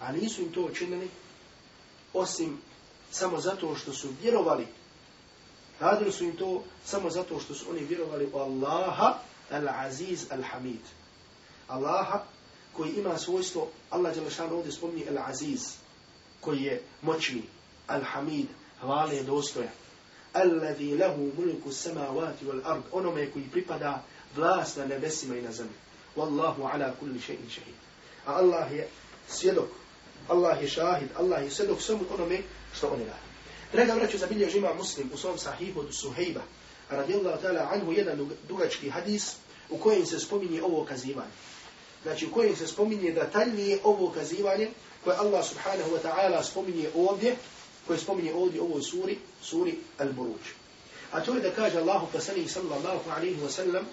A 0.00 0.12
nisu 0.12 0.42
im 0.42 0.52
to 0.52 0.62
učinili 0.62 1.08
osim 2.12 2.58
samo 3.10 3.40
zato 3.40 3.76
što 3.76 3.92
su 3.92 4.08
vjerovali. 4.22 4.66
Radili 5.80 6.12
su 6.12 6.24
im 6.24 6.36
to 6.36 6.64
samo 6.84 7.10
zato 7.10 7.40
što 7.40 7.54
su 7.54 7.70
oni 7.70 7.84
vjerovali 7.84 8.30
u 8.32 8.38
Allaha 8.38 9.18
al-Aziz 9.50 10.18
al-Hamid. 10.30 10.84
Allaha 11.68 12.22
koji 12.72 12.90
ima 12.90 13.18
svojstvo, 13.18 13.68
Allah 13.90 14.14
Đelešan 14.14 14.52
ovdje 14.52 14.72
spomni 14.72 15.04
al-Aziz, 15.10 15.74
koji 16.40 16.62
je 16.62 16.82
moćni, 17.02 17.42
Al-Hamid, 17.87 18.47
hvale 18.81 19.23
dostoja. 19.23 19.71
Alladhi 20.33 20.97
lahu 20.97 21.31
mulku 21.37 21.71
samavati 21.71 22.45
wal 22.45 22.61
ard, 22.65 22.83
onome 22.91 23.31
koji 23.31 23.45
pripada 23.51 24.03
vlast 24.35 24.77
na 24.77 24.85
nebesima 24.85 25.37
i 25.37 25.41
na 25.41 25.51
zemlji. 25.51 25.75
Wallahu 26.15 26.69
ala 26.73 26.93
kulli 26.99 27.19
shay'in 27.19 27.49
shahid. 27.49 27.75
A 28.25 28.33
Allah 28.33 28.71
je 28.71 28.87
svjedok, 29.27 29.69
Allah 30.27 30.61
je 30.61 30.67
šahid, 30.67 31.09
Allah 31.17 31.43
je 31.43 31.51
svjedok 31.51 31.81
svemu 31.81 32.03
onome 32.13 32.39
što 32.73 32.87
oni 32.87 33.03
radi. 33.03 33.25
Draga 33.71 33.95
braću, 33.95 34.17
zabilježi 34.17 34.57
ima 34.57 34.73
muslim 34.73 35.09
u 35.13 35.17
svom 35.17 35.37
sahihu 35.37 35.79
od 35.79 35.95
Suhejba, 35.95 36.41
radijallahu 36.89 37.41
ta'ala 37.43 37.67
anhu 37.73 37.91
jedan 37.91 38.29
dugački 38.47 38.89
hadis 38.89 39.35
u 39.69 39.77
kojem 39.77 40.05
se 40.05 40.19
spominje 40.19 40.63
ovo 40.63 40.85
kazivanje. 40.85 41.31
Znači 42.03 42.25
u 42.25 42.31
kojem 42.31 42.55
se 42.55 42.67
spominje 42.67 43.11
detaljnije 43.11 43.79
ovo 43.83 44.11
kazivanje 44.11 44.69
koje 45.03 45.17
Allah 45.17 45.45
subhanahu 45.45 45.91
wa 45.91 45.99
ta'ala 46.03 46.43
spominje 46.43 46.89
ovdje, 46.95 47.35
koje 47.87 47.99
spominje 47.99 48.33
ovdje 48.33 48.61
u 48.61 48.65
ovoj 48.65 48.81
suri, 48.81 49.17
suri 49.41 49.77
Al-Buruđ. 49.99 50.45
A 51.11 51.21
to 51.21 51.33
je 51.33 51.41
da 51.41 51.51
kaže 51.51 51.77
Allahu 51.77 52.07
poslanih 52.11 52.51
sallallahu 52.51 53.09
alaihi 53.09 53.41
wa 53.41 53.49
sallam, 53.49 53.85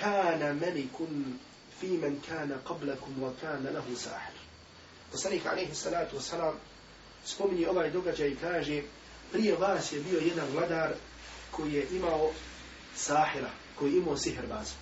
kana 0.00 0.52
melikun 0.52 1.38
fi 1.80 1.86
men 1.86 2.20
kana 2.28 2.58
qablakum 2.64 3.20
wa 3.20 3.32
kana 3.40 3.70
lahu 3.70 3.96
sahir. 3.96 4.34
Poslanik 5.12 5.46
alaihi 5.46 5.74
salatu 5.74 6.16
wa 6.16 6.20
salam 6.20 6.54
spominje 7.24 7.68
ovaj 7.68 7.90
događaj 7.90 8.28
i 8.28 8.36
kaže, 8.36 8.82
prije 9.32 9.56
vas 9.56 9.92
je 9.92 10.00
bio 10.00 10.20
jedan 10.20 10.48
vladar 10.52 10.94
koji 11.50 11.72
je 11.72 11.86
imao 11.92 12.30
sahira, 12.96 13.50
koji 13.78 13.92
je 13.92 13.98
imao 13.98 14.16
sihrbaza. 14.16 14.74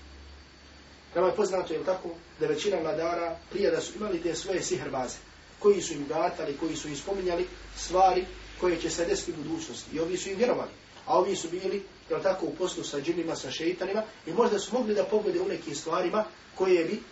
Nama 1.15 1.29
je 1.29 1.37
poznato, 1.37 1.73
je 1.73 1.85
tako, 1.85 2.09
da 2.41 2.47
većina 2.47 2.77
vladara 2.77 3.37
prije 3.51 3.71
da 3.71 3.81
su 3.81 3.93
imali 3.97 4.23
te 4.23 4.35
svoje 4.35 4.63
sihrbaze, 4.63 5.17
koji 5.59 5.83
su 5.83 5.93
im 5.93 6.07
gatali, 6.09 6.57
koji 6.57 6.77
su 6.77 6.89
im 6.89 6.97
spominjali 6.97 7.47
stvari 7.77 8.27
koje 8.61 8.81
će 8.81 8.91
se 8.91 9.05
desiti 9.05 9.33
u 9.33 9.43
budućnosti. 9.43 9.97
I 9.97 10.01
ovi 10.01 10.17
su 10.17 10.29
im 10.29 10.37
vjerovali. 10.37 10.71
A 11.07 11.19
ovi 11.19 11.37
su 11.37 11.49
bili, 11.49 11.83
jel 12.11 12.23
tako, 12.23 12.47
u 12.47 12.55
poslu 12.55 12.85
sa 12.85 13.01
džinima, 13.01 13.37
sa 13.37 13.51
šeitanima 13.51 14.03
i 14.27 14.33
možda 14.33 14.59
su 14.59 14.75
mogli 14.75 14.95
da 14.95 15.05
pogode 15.05 15.41
u 15.41 15.49
nekim 15.49 15.75
stvarima 15.75 16.25
koje 16.55 16.85
bi, 16.85 17.03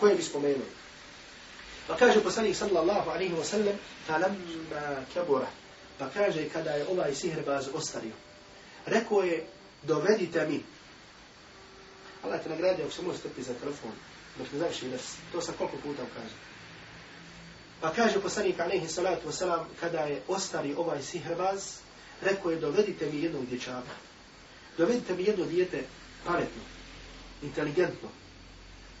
koje 0.00 0.14
bi 0.14 0.22
spomenuli. 0.22 0.70
Pa 1.86 1.96
kaže 1.96 2.22
poslanik 2.22 2.56
sallallahu 2.56 3.10
alaihi 3.10 3.34
wa 3.34 3.44
sallam, 3.44 3.76
falamma 4.06 5.04
kabura, 5.14 5.46
pa 5.98 6.08
kaže 6.08 6.48
kada 6.48 6.70
je 6.70 6.86
ovaj 6.88 7.14
sihrbaz 7.14 7.68
ostario, 7.74 8.12
rekao 8.86 9.22
je, 9.22 9.46
dovedite 9.82 10.46
mi. 10.46 10.62
Allah 12.22 12.42
te 12.42 12.48
nagradi 12.48 12.82
ako 12.82 12.92
se 12.92 13.02
može 13.02 13.18
strpi 13.18 13.42
za 13.42 13.54
telefon, 13.54 13.90
dok 14.38 14.52
ne 14.52 14.58
završi 14.58 14.88
da 14.88 14.96
to 15.32 15.40
sam 15.40 15.54
koliko 15.58 15.76
puta 15.76 16.02
kaže. 16.14 16.51
Pa 17.82 17.90
kaže 17.90 18.22
poslanik 18.22 18.60
alaihi 18.60 18.86
salatu 18.86 19.26
wasalam, 19.26 19.66
kada 19.80 20.06
je 20.06 20.22
ostari 20.28 20.74
ovaj 20.74 21.02
sihrbaz, 21.02 21.82
rekao 22.22 22.50
je, 22.50 22.60
dovedite 22.60 23.10
mi 23.10 23.22
jednog 23.22 23.46
dječaka. 23.46 23.94
Dovedite 24.78 25.14
mi 25.14 25.24
jedno 25.24 25.44
dijete 25.44 25.84
pametno, 26.24 26.62
inteligentno, 27.42 28.08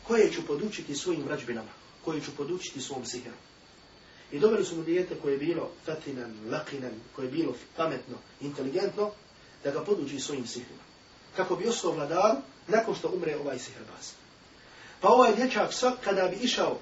koje 0.06 0.32
ću 0.32 0.46
podučiti 0.46 0.94
svojim 0.94 1.22
vrađbinama, 1.22 1.70
koje 2.04 2.20
ću 2.20 2.36
podučiti 2.36 2.80
svom 2.80 3.06
sihru. 3.06 3.32
I 4.32 4.38
doveli 4.38 4.64
su 4.64 4.76
mu 4.76 4.82
dijete 4.82 5.14
koje 5.22 5.32
je 5.32 5.38
bilo 5.38 5.70
fatinan, 5.86 6.34
lakinan, 6.50 6.92
koje 7.16 7.26
je 7.26 7.32
bilo 7.32 7.54
pametno, 7.76 8.16
inteligentno, 8.40 9.10
da 9.64 9.70
ga 9.70 9.84
poduči 9.84 10.20
svojim 10.20 10.46
sihrima. 10.46 10.82
Kako 11.36 11.56
bi 11.56 11.68
ostao 11.68 11.92
vladar 11.92 12.36
nakon 12.68 12.94
što 12.94 13.08
umre 13.08 13.36
ovaj 13.36 13.58
sihrbaz. 13.58 14.12
Pa 15.00 15.08
ovaj 15.08 15.36
dječak 15.36 15.72
svak 15.72 15.94
kada 16.04 16.28
bi 16.28 16.36
išao 16.36 16.78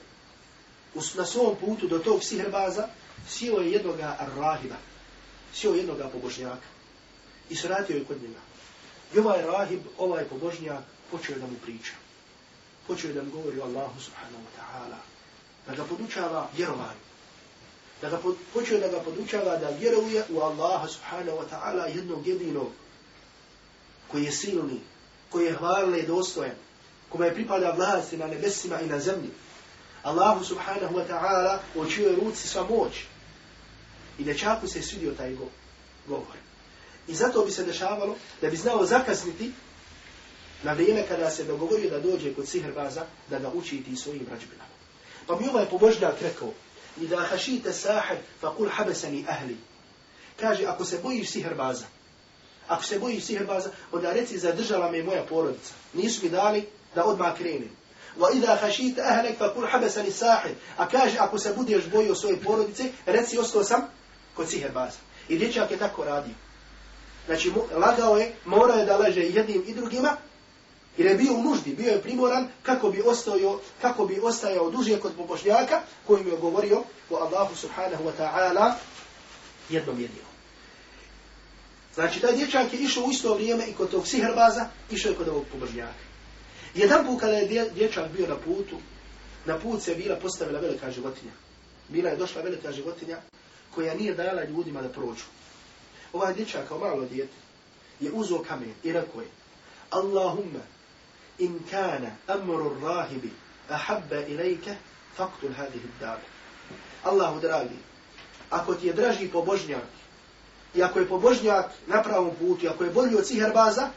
na 0.94 1.26
svom 1.26 1.56
putu 1.56 1.88
do 1.88 1.98
tog 1.98 2.24
sihrbaza 2.24 2.88
sio 3.28 3.56
je 3.56 3.72
jednoga 3.72 4.16
rahiba, 4.36 4.76
sio 5.54 5.72
jednoga 5.74 6.08
pobožnjaka 6.08 6.66
i 7.50 7.56
sratio 7.56 7.96
je 7.96 8.04
kod 8.04 8.22
njega. 8.22 8.40
I 9.14 9.18
ovaj 9.18 9.42
rahib, 9.42 9.80
ovaj 9.98 10.24
pobožnjak, 10.24 10.84
počeo 11.10 11.38
da 11.38 11.46
mu 11.46 11.56
priča. 11.62 11.92
Počeo 12.86 13.12
da 13.12 13.22
mu 13.22 13.30
govori 13.30 13.60
o 13.60 13.64
Allahu 13.64 14.00
subhanahu 14.00 14.42
wa 14.42 14.60
ta'ala, 14.60 14.98
da 15.66 15.74
ga 15.74 15.84
podučava 15.84 16.48
vjerovanju 16.56 17.10
da 18.00 18.10
ga 18.10 18.18
počeo 18.54 18.80
da 18.80 18.88
ga 18.88 19.00
podučava 19.00 19.56
da 19.56 19.68
vjeruje 19.68 20.24
u 20.30 20.40
Allaha 20.40 20.88
subhanahu 20.88 21.38
wa 21.38 21.44
ta'ala 21.50 21.96
jednog 21.96 22.26
jedinog 22.26 22.68
koji 24.08 24.24
je 24.24 24.32
silni, 24.32 24.80
koji 25.30 25.44
je 25.46 25.56
hvalni 25.56 25.98
i 25.98 26.06
dostojen, 26.06 26.54
kome 27.08 27.26
je 27.26 27.34
pripada 27.34 27.70
vlasti 27.70 28.16
na 28.16 28.26
nebesima 28.26 28.80
i 28.80 28.86
na 28.86 28.98
zemlji. 28.98 29.30
Allahu 30.02 30.44
subhanahu 30.44 30.94
wa 30.94 31.04
ta'ala 31.08 31.58
u 31.74 31.86
čijoj 31.86 32.16
ruci 32.16 32.48
sva 32.48 32.62
moć. 32.62 32.92
I 34.18 34.24
dečaku 34.24 34.68
se 34.68 34.82
svidio 34.82 35.12
taj 35.12 35.34
go 35.34 35.48
govor. 36.06 36.36
I 37.08 37.14
zato 37.14 37.44
bi 37.44 37.50
se 37.50 37.64
dešavalo 37.64 38.16
da 38.40 38.50
bi 38.50 38.56
znao 38.56 38.86
zakasniti 38.86 39.52
na 40.62 40.72
vrijeme 40.72 41.06
kada 41.08 41.30
se 41.30 41.44
dogovorio 41.44 41.90
da 41.90 42.00
dođe 42.00 42.34
kod 42.34 42.48
sihrbaza 42.48 43.04
da 43.30 43.38
ga 43.38 43.50
učiti 43.54 43.96
svojim 43.96 44.26
rađbinama. 44.30 44.70
Pa 45.26 45.36
mi 45.40 45.48
ovaj 45.48 45.66
pobožnjak 45.66 46.14
rekao, 46.22 46.52
da 46.96 47.16
hašite 47.16 47.72
sahir, 47.72 48.18
fa 48.40 48.54
kul 48.56 48.68
habesani 48.68 49.24
ahli. 49.28 49.56
Kaže, 50.40 50.64
ako 50.66 50.84
se 50.84 50.98
bojiš 51.02 51.30
sihrbaza, 51.30 51.84
ako 52.68 52.84
se 52.84 52.98
bojiš 52.98 53.24
sihrbaza, 53.24 53.70
onda 53.92 54.12
reci, 54.12 54.38
zadržala 54.38 54.90
me 54.90 55.02
moja 55.02 55.22
porodica. 55.22 55.74
Nisu 55.94 56.24
mi 56.24 56.30
dali 56.30 56.66
da 56.94 57.04
odmah 57.04 57.36
krenem. 57.36 57.70
Wa 58.18 58.36
ida 58.36 58.56
hašite 58.56 59.02
ahlek, 59.02 59.38
fa 59.38 59.54
kul 59.54 59.66
habesani 59.66 60.10
sahir. 60.10 60.54
A 60.76 60.88
kaže, 60.88 61.18
ako 61.18 61.38
se 61.38 61.52
budeš 61.56 61.86
bojio 61.86 62.14
svoje 62.14 62.36
porodice, 62.36 62.84
reci, 63.06 63.38
ostao 63.38 63.64
sam 63.64 63.82
kod 64.34 64.50
sihrbaza. 64.50 64.98
I 65.28 65.38
dječak 65.38 65.70
je 65.70 65.78
tako 65.78 66.04
radio. 66.04 66.34
Znači, 67.26 67.52
lagao 67.76 68.18
je, 68.18 68.32
morao 68.44 68.78
je 68.78 68.86
da 68.86 68.96
laže 68.96 69.20
jednim 69.20 69.64
i 69.66 69.74
drugima, 69.74 70.16
Jer 70.96 71.06
je 71.06 71.16
bio 71.16 71.34
u 71.34 71.42
nuždi, 71.42 71.74
bio 71.74 71.92
je 71.92 72.02
primoran 72.02 72.48
kako 72.62 72.90
bi 72.90 73.02
ostao, 73.02 73.60
kako 73.80 74.06
bi 74.06 74.20
ostajao 74.22 74.70
duže 74.70 75.00
kod 75.00 75.12
pobožnjaka 75.16 75.80
kojim 76.06 76.28
je 76.28 76.36
govorio 76.36 76.82
o 77.10 77.16
Allahu 77.16 77.56
subhanahu 77.56 78.04
wa 78.04 78.12
ta'ala 78.18 78.72
jednom 79.68 80.00
jedinom. 80.00 80.30
Znači, 81.94 82.20
taj 82.20 82.36
dječak 82.36 82.72
je 82.72 82.78
išao 82.78 83.04
u 83.04 83.10
isto 83.10 83.34
vrijeme 83.34 83.66
i 83.66 83.72
kod 83.72 83.90
tog 83.90 84.06
sihrbaza, 84.06 84.68
išao 84.90 85.10
je 85.10 85.16
kod 85.16 85.28
ovog 85.28 85.44
pobožnjaka. 85.52 86.09
Jedan 86.74 87.06
put 87.06 87.20
kada 87.20 87.32
je 87.32 87.70
dječak 87.74 88.12
bio 88.12 88.26
na 88.26 88.36
putu, 88.36 88.76
na 89.46 89.58
put 89.58 89.82
se 89.82 89.94
bila 89.94 90.16
postavila 90.16 90.60
velika 90.60 90.90
životinja. 90.90 91.32
Bila 91.88 92.10
je 92.10 92.16
došla 92.16 92.42
velika 92.42 92.72
životinja 92.72 93.18
koja 93.74 93.94
nije 93.94 94.14
dala 94.14 94.44
ljudima 94.44 94.82
da 94.82 94.88
prođu. 94.88 95.24
Ovaj 96.12 96.34
dječak 96.34 96.68
kao 96.68 96.78
malo 96.78 97.04
djete 97.04 97.36
je 98.00 98.12
uzo 98.12 98.38
kamen 98.38 98.74
i 98.84 98.92
rekao 98.92 99.20
je 99.20 99.28
Allahumma 99.90 100.60
in 101.38 101.60
kana 101.70 102.10
amru 102.26 102.76
rahibi 102.82 103.30
ahabba 103.68 104.16
ilayka 104.16 104.74
faqtul 105.16 105.52
hadhihi 105.56 105.88
ad-dar 105.88 106.18
Allahu 107.04 107.40
dragi 107.40 107.78
ako 108.50 108.74
ti 108.74 108.86
je 108.86 108.92
draži 108.92 109.28
pobožnjak 109.28 109.88
i 110.74 110.82
ako 110.82 110.98
je 110.98 111.08
pobožnjak 111.08 111.70
na 111.86 112.02
pravom 112.02 112.34
putu 112.38 112.68
ako 112.68 112.84
je 112.84 112.90
bolji 112.90 113.16
od 113.16 113.26
siherbaza 113.26 113.90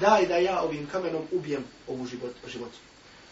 daj 0.00 0.26
da 0.26 0.36
ja 0.36 0.62
ovim 0.62 0.88
kamenom 0.92 1.22
ubijem 1.32 1.64
ovu 1.88 2.06
život 2.06 2.34
život 2.46 2.70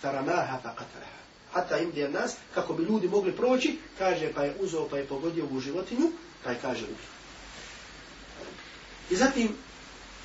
faramaha 0.01 0.59
faqatalaha 0.63 1.19
hatta 1.53 1.79
imdi 1.79 2.09
nas 2.09 2.37
kako 2.55 2.75
bi 2.75 2.83
ljudi 2.83 3.09
mogli 3.09 3.33
proći 3.33 3.79
kaže 3.99 4.33
pa 4.35 4.45
je 4.45 4.55
uzeo 4.61 4.89
pa 4.89 4.97
je 4.97 5.07
pogodio 5.07 5.45
ovu 5.45 5.61
životinju 5.61 6.11
pa 6.45 6.51
je 6.51 6.59
kaže 6.63 6.85
ubi 6.85 7.07
i 9.11 9.17
zatim 9.17 9.57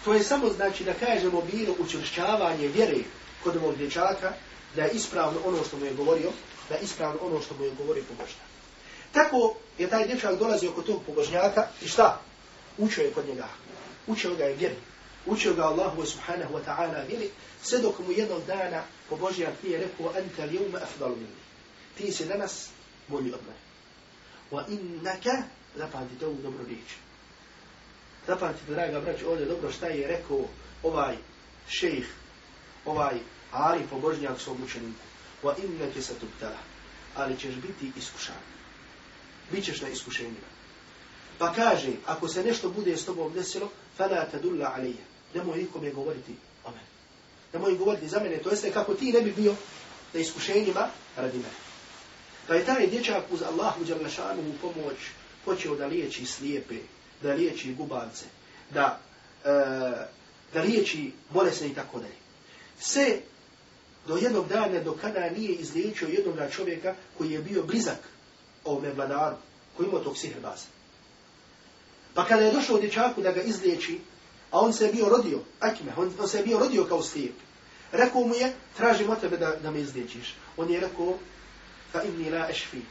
to 0.05 0.13
je 0.13 0.23
samo 0.23 0.49
znači 0.49 0.83
da 0.83 0.93
kažemo 0.93 1.41
bilo 1.51 1.75
učvršćavanje 1.79 2.67
vjere 2.67 2.97
kod 3.43 3.55
ovog 3.55 3.75
dječaka 3.75 4.33
da 4.75 4.83
je 4.83 4.91
ispravno 4.91 5.39
ono 5.45 5.63
što 5.63 5.77
mu 5.77 5.85
je 5.85 5.93
govorio, 5.93 6.29
da 6.69 6.75
je 6.75 6.81
ispravno 6.81 7.19
ono 7.21 7.41
što 7.41 7.55
mu 7.55 7.63
je 7.63 7.71
govorio 7.77 8.03
pobožnjak. 8.03 8.47
Tako 9.11 9.55
je 9.77 9.89
taj 9.89 10.07
dječak 10.07 10.39
dolazio 10.39 10.71
kod 10.71 10.85
tog 10.85 11.01
pobožnjaka 11.05 11.67
i 11.81 11.87
šta? 11.87 12.21
Učio 12.77 13.03
je 13.03 13.11
kod 13.11 13.27
njega. 13.27 13.47
Učio 14.07 14.35
ga 14.35 14.43
je 14.43 14.55
vjeri. 14.55 14.75
Učio 15.25 15.53
ga 15.53 15.63
Allahu 15.63 16.05
subhanahu 16.05 16.53
wa 16.53 16.61
ta'ala 16.65 17.07
vjeri. 17.07 17.29
Sve 17.61 17.79
dok 17.79 17.99
mu 17.99 18.11
jednog 18.11 18.45
dana 18.45 18.83
pobožnjak 19.09 19.63
nije 19.63 19.79
rekao 19.79 20.13
anta 20.17 20.45
li 20.45 20.59
umma 20.65 20.77
afdalu 20.77 21.15
minni. 21.15 21.43
Ti 21.97 22.11
si 22.11 22.25
danas 22.25 22.69
bolji 23.07 23.33
od 23.33 23.39
mene. 23.41 23.59
Wa 24.51 24.63
innaka 24.69 25.43
zapamtite 25.75 26.25
ovu 26.25 26.37
dobru 26.43 26.65
riječ. 26.65 26.89
Zapamtite, 28.27 28.71
draga 28.71 28.99
brać, 28.99 29.23
ovdje 29.27 29.45
dobro 29.45 29.71
šta 29.71 29.87
je 29.87 30.07
rekao 30.07 30.45
ovaj 30.83 31.15
šejh, 31.69 32.07
ovaj 32.85 33.15
ali 33.51 33.87
pobožnjak 33.89 34.39
svom 34.39 34.63
učeniku. 34.63 35.05
Wa 35.43 35.53
innaka 35.63 36.01
se 36.01 36.13
tubtala. 36.13 36.59
Ali 37.15 37.37
ćeš 37.37 37.55
biti 37.55 37.91
iskušan. 37.97 38.35
Bićeš 39.51 39.81
na 39.81 39.87
iskušenjima. 39.87 40.53
Pa 41.37 41.53
kaže, 41.53 41.91
ako 42.05 42.27
se 42.27 42.43
nešto 42.43 42.69
bude 42.69 42.97
s 42.97 43.05
tobom 43.05 43.33
desilo, 43.33 43.69
fala 43.97 44.25
tadulla 44.31 44.73
alije. 44.75 45.12
Nemoj 45.35 45.57
nikome 45.57 45.91
govoriti 45.91 46.35
o 46.65 46.69
mene. 46.69 46.87
Nemoj 47.53 47.77
govoriti 47.77 48.07
za 48.07 48.19
mene. 48.19 48.37
To 48.37 48.49
jeste 48.49 48.71
kako 48.71 48.93
ti 48.93 49.11
ne 49.11 49.21
bi 49.21 49.31
bio 49.31 49.55
na 50.13 50.19
iskušenjima 50.19 50.89
radi 51.17 51.37
mene. 51.37 51.63
Pa 52.47 52.55
je 52.55 52.65
taj 52.65 52.87
dječak 52.87 53.23
uz 53.31 53.41
Allahu 53.41 53.83
Đalešanu 53.83 54.41
u 54.41 54.53
pomoć 54.61 54.97
počeo 55.45 55.75
da 55.75 55.85
liječi 55.85 56.25
slijepe, 56.25 56.75
da 57.21 57.33
liječi 57.33 57.73
gubavce, 57.73 58.25
da, 58.69 58.99
e, 59.45 59.49
da 60.53 60.61
liječi 60.61 61.11
bolesne 61.29 61.67
i 61.67 61.73
tako 61.73 61.99
dalje. 61.99 62.15
Se 62.79 63.21
do 64.07 64.17
jednog 64.17 64.47
dana 64.47 64.79
do 64.79 64.97
kada 65.01 65.29
nije 65.29 65.55
izliječio 65.55 66.07
jednog 66.07 66.35
čovjeka 66.51 66.95
koji 67.17 67.31
je 67.31 67.39
bio 67.39 67.63
blizak 67.63 67.99
ovome 68.63 68.93
vladaru, 68.93 69.35
koji 69.77 69.87
imao 69.87 70.03
tog 70.03 70.17
sihrbaza. 70.17 70.65
Pa 72.13 72.25
kada 72.25 72.41
je 72.41 72.51
došao 72.51 72.79
dječaku 72.79 73.21
da 73.21 73.31
ga 73.31 73.41
izliječi, 73.41 73.99
a 74.53 74.59
on 74.59 74.73
se 74.73 74.85
je 74.85 74.91
bio 74.93 75.09
rodio, 75.09 75.39
akime, 75.59 75.93
on, 75.97 76.13
on 76.19 76.27
se 76.27 76.37
je 76.37 76.43
bio 76.43 76.59
rodio 76.59 76.85
kao 76.85 77.03
slijep, 77.03 77.35
rekao 77.91 78.21
mu 78.21 78.35
je, 78.35 78.53
tražim 78.77 79.09
od 79.09 79.21
tebe 79.21 79.37
da, 79.37 79.55
da 79.63 79.71
me 79.71 79.81
izliječiš. 79.81 80.35
On 80.57 80.69
je 80.69 80.79
rekao, 80.79 81.17
fa 81.91 82.03
inni 82.03 82.29
la 82.29 82.49
ešfi, 82.49 82.81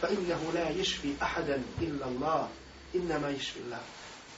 fa 0.00 0.08
innehu 0.08 0.52
la 0.54 0.60
ješfi 0.60 1.14
ahadan 1.20 1.62
illa 1.80 2.06
Allah, 2.06 2.48
innama 2.92 3.28
ješfi 3.28 3.60
Allah. 3.66 3.80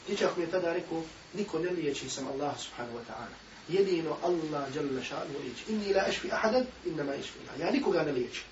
Dječak 0.06 0.36
mi 0.36 0.42
je 0.42 0.50
tada 0.50 0.72
rekao, 0.72 1.02
niko 1.34 1.58
ne 1.58 1.70
liječi 1.70 2.10
sam 2.10 2.26
Allah 2.26 2.58
subhanahu 2.58 2.98
wa 2.98 3.04
ta'ala. 3.12 3.36
Jedino 3.68 4.16
Allah 4.22 4.76
jalla 4.76 5.02
ša'anu 5.02 5.38
liječi. 5.42 5.64
Inni 5.68 5.94
la 5.94 6.08
ešfi 6.08 6.32
ahadan, 6.32 6.66
innama 6.86 7.12
ješfi 7.12 7.38
Allah. 7.38 7.60
Ja 7.60 7.70
nikoga 7.70 8.02
ne 8.02 8.12
liječi. 8.12 8.42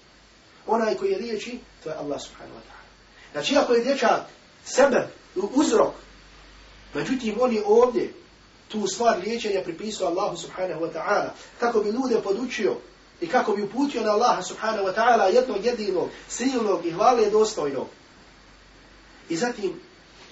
Onaj 0.67 0.95
koji 0.95 1.11
je 1.11 1.19
liječi, 1.19 1.59
to 1.85 1.91
je 1.91 1.97
Allah 1.97 2.21
subhanahu 2.21 2.59
wa 2.59 2.63
ta'ala. 2.63 2.89
Znači, 3.33 3.57
ako 3.57 3.75
je 3.75 3.85
dječak 3.85 4.21
sebe, 4.65 5.09
uzrok, 5.35 5.95
međutim, 6.99 7.35
on 7.41 7.53
je 7.53 7.63
ovdje, 7.67 8.13
tu 8.69 8.87
stvar 8.87 9.19
liječenja 9.19 9.61
pripisao 9.65 10.09
Allahu 10.09 10.37
subhanahu 10.37 10.81
wa 10.81 10.93
ta'ala, 10.93 11.31
kako 11.61 11.81
bi 11.81 11.91
ljude 11.91 12.23
podučio 12.23 12.77
i 13.21 13.27
kako 13.27 13.53
bi 13.53 13.63
uputio 13.63 14.03
na 14.03 14.11
Allaha 14.11 14.43
subhanahu 14.43 14.89
wa 14.89 14.95
ta'ala 14.95 15.35
jednog 15.35 15.65
jedinog, 15.65 16.09
silnog 16.29 16.87
i 16.87 16.91
hvale 16.91 17.31
dostojnog. 17.31 17.87
I 19.29 19.37
zatim, 19.37 19.73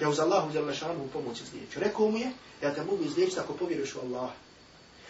ja 0.01 0.09
uz 0.09 0.21
Allahu 0.21 0.55
jalla 0.55 0.73
u 1.05 1.09
pomoć 1.09 1.41
izliječu. 1.41 1.81
Rekao 1.81 2.11
mu 2.11 2.19
je, 2.19 2.31
ja 2.63 2.75
te 2.75 2.85
mogu 2.85 3.05
izliječiti 3.05 3.41
ako 3.41 3.53
povjeruješ 3.53 3.95
u 3.95 3.99
Allaha. 4.01 4.35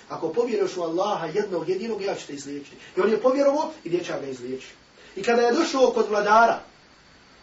Ako 0.08 0.28
povjeruješ 0.28 0.76
u 0.76 0.82
Allaha 0.82 1.26
jednog 1.26 1.68
jedinog, 1.68 2.02
ja 2.02 2.14
ću 2.14 2.26
te 2.26 2.32
izliječiti. 2.32 2.76
I 2.96 3.00
on 3.00 3.10
je 3.10 3.22
povjerovo 3.22 3.72
i 3.84 3.90
dječak 3.90 4.20
ga 4.20 4.26
izliječi. 4.26 4.68
I 5.16 5.22
kada 5.22 5.42
je 5.42 5.52
došao 5.52 5.90
kod 5.90 6.08
vladara, 6.08 6.60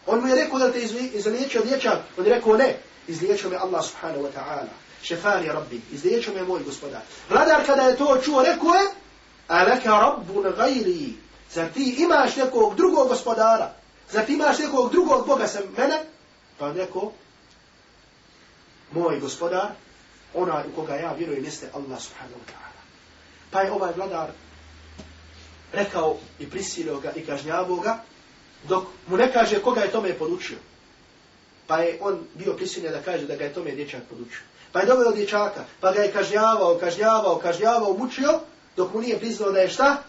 on 0.06 0.22
mu 0.22 0.28
je 0.28 0.36
rekao 0.36 0.60
da 0.60 0.72
te 0.72 0.82
izliječio 1.14 1.62
dječak, 1.64 2.00
on 2.18 2.26
je 2.26 2.34
rekao 2.34 2.58
ne, 2.58 2.78
izliječio 3.08 3.50
me 3.50 3.56
Allah 3.56 3.86
subhanahu 3.86 4.24
wa 4.24 4.32
ta'ala. 4.32 4.74
Šefani 5.04 5.48
rabbi, 5.48 5.82
izliječio 5.92 6.34
me 6.34 6.44
moj 6.44 6.64
gospodar. 6.64 7.02
Vladar 7.30 7.66
kada 7.66 7.82
je 7.82 7.98
to 7.98 8.22
čuo, 8.24 8.44
rekao 8.44 8.74
je, 8.74 8.90
a 9.48 9.66
neka 9.66 9.90
rabbun 9.90 10.54
gajri, 10.58 11.14
zar 11.52 11.68
ti 11.74 11.96
imaš 11.98 12.36
nekog 12.36 12.76
drugog 12.76 13.08
gospodara, 13.08 13.74
zar 14.12 14.26
ti 14.26 14.34
imaš 14.34 14.60
nekog 14.60 14.92
drugog 14.92 15.28
Boga 15.28 15.48
sem 15.48 15.64
mene? 15.78 16.04
Pa 16.58 16.66
on 16.66 16.76
rekao, 16.76 17.12
moj 18.92 19.20
gospodar, 19.20 19.68
onaj 20.34 20.64
u 20.68 20.76
koga 20.76 20.96
ja 20.96 21.14
vjerujem 21.14 21.44
jeste 21.44 21.70
Allah 21.74 22.02
subhanahu 22.02 22.40
wa 22.40 22.52
ta'ala. 22.52 22.82
Pa 23.52 23.62
je 23.62 23.72
ovaj 23.72 23.92
vladar 23.96 24.30
rekao 25.74 26.18
i 26.40 26.50
prisilio 26.50 27.00
ga 27.00 27.12
i 27.12 27.26
kažnjavao 27.26 27.76
ga, 27.76 28.04
dok 28.64 28.84
mu 29.08 29.18
ne 29.18 29.32
kaže 29.34 29.62
koga 29.62 29.82
je 29.82 29.92
tome 29.92 30.14
poručio. 30.14 30.58
Pa 31.74 31.80
je 31.80 31.98
on 32.02 32.20
bio 32.34 32.54
prisiljen 32.54 32.92
da 32.92 33.02
kaže 33.02 33.26
da 33.26 33.36
ga 33.36 33.44
je 33.44 33.54
tome 33.54 33.72
dječak 33.72 34.02
podučio. 34.10 34.42
Pa 34.72 34.80
je 34.80 34.86
doveo 34.86 35.12
dječaka, 35.12 35.64
pa 35.80 35.92
ga 35.92 36.02
je 36.02 36.12
kažnjavao, 36.12 36.78
kažnjavao, 36.78 37.38
kažnjavao, 37.38 37.94
mučio, 37.94 38.40
dok 38.78 38.94
mu 38.94 39.02
nije 39.02 39.20
priznao 39.20 39.52
da 39.52 39.60
je 39.60 39.70
šta? 39.70 40.04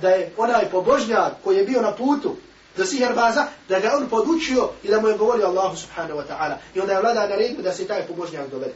Da 0.00 0.08
je 0.08 0.32
onaj 0.36 0.70
pobožnjak 0.70 1.32
koji 1.44 1.56
je 1.56 1.64
bio 1.64 1.82
na 1.82 1.92
putu 1.92 2.36
do 2.76 2.84
siherbaza, 2.84 3.46
da 3.68 3.80
ga 3.80 3.92
on 3.96 4.08
podučio 4.08 4.68
i 4.82 4.88
da 4.88 5.00
mu 5.00 5.08
je 5.08 5.16
govorio 5.16 5.46
Allahu 5.46 5.76
subhanahu 5.76 6.20
wa 6.20 6.24
ta'ala. 6.28 6.54
I 6.74 6.80
onda 6.80 6.92
je 6.92 7.00
vlada 7.00 7.28
naredio 7.28 7.62
da 7.62 7.72
se 7.72 7.86
taj 7.86 8.06
pobožnjak 8.06 8.50
dovede. 8.50 8.74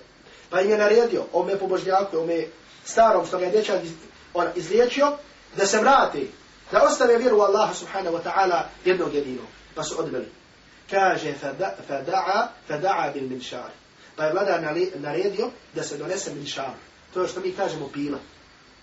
Pa 0.51 0.61
im 0.61 0.71
je 0.71 0.79
naredio 0.79 1.25
ome 1.33 1.59
pobožnjaku, 1.59 2.19
ome 2.19 2.47
starom 2.85 3.27
što 3.27 3.39
ga 3.39 3.45
je 3.45 3.51
dječak 3.51 3.81
izliječio, 4.55 5.13
da 5.57 5.67
se 5.67 5.81
vrati, 5.81 6.31
da 6.73 6.83
ostave 6.83 7.19
vjeru 7.19 7.39
u 7.39 7.41
Allaha 7.41 7.75
subhanahu 7.75 8.17
wa 8.17 8.23
ta'ala 8.23 8.63
jednog 8.85 9.15
jedinog. 9.15 9.47
Pa 9.75 9.83
su 9.83 10.01
odveli. 10.01 10.40
Kaže, 10.91 11.35
fada'a, 11.35 12.49
fada'a 12.69 13.13
bil 13.13 13.29
minšar. 13.29 13.71
Pa 14.17 14.25
je 14.25 14.33
vladar 14.33 14.63
naredio 14.95 15.51
da 15.75 15.83
se 15.83 15.97
donese 15.97 16.35
minšar. 16.35 16.75
To 17.15 17.23
je 17.23 17.29
što 17.29 17.41
mi 17.41 17.53
kažemo 17.53 17.89
pila. 17.89 18.19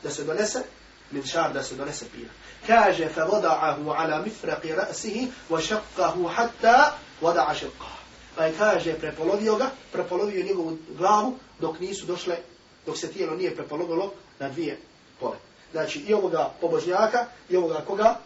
Da 0.04 0.10
se 0.10 0.24
donese 0.24 0.63
minšar, 1.12 1.54
da 1.54 1.63
se 1.63 1.76
donese 1.76 2.06
pila. 2.15 2.30
Kaže, 2.67 3.10
fada'ahu 3.15 3.93
ala 3.98 4.26
mifraqi 4.26 4.76
ra'sihi, 4.76 5.28
wa 5.50 5.62
šakkahu 5.62 6.28
hatta 6.28 6.98
vada'a 7.22 7.54
šaqqahu. 7.54 7.98
Pa 8.36 8.46
je 8.46 8.54
kaže, 8.58 8.93
prepolovio 8.93 9.56
ga, 9.56 9.70
prepolovio 9.91 10.46
njegovu 10.46 10.78
glavu, 10.98 11.38
dok 11.60 11.80
nisu 11.80 12.06
došle, 12.06 12.38
dok 12.86 12.98
se 12.98 13.12
tijelo 13.12 13.36
nije 13.36 13.56
prepolovilo 13.56 14.13
na 14.39 14.50
dvije 14.50 14.80
pole. 15.20 15.38
Znači 15.72 16.00
i 16.00 16.13
ovoga 16.13 16.52
pobožnjaka, 16.62 17.26
i 17.50 17.58
ovoga 17.58 17.84
koga, 17.88 18.20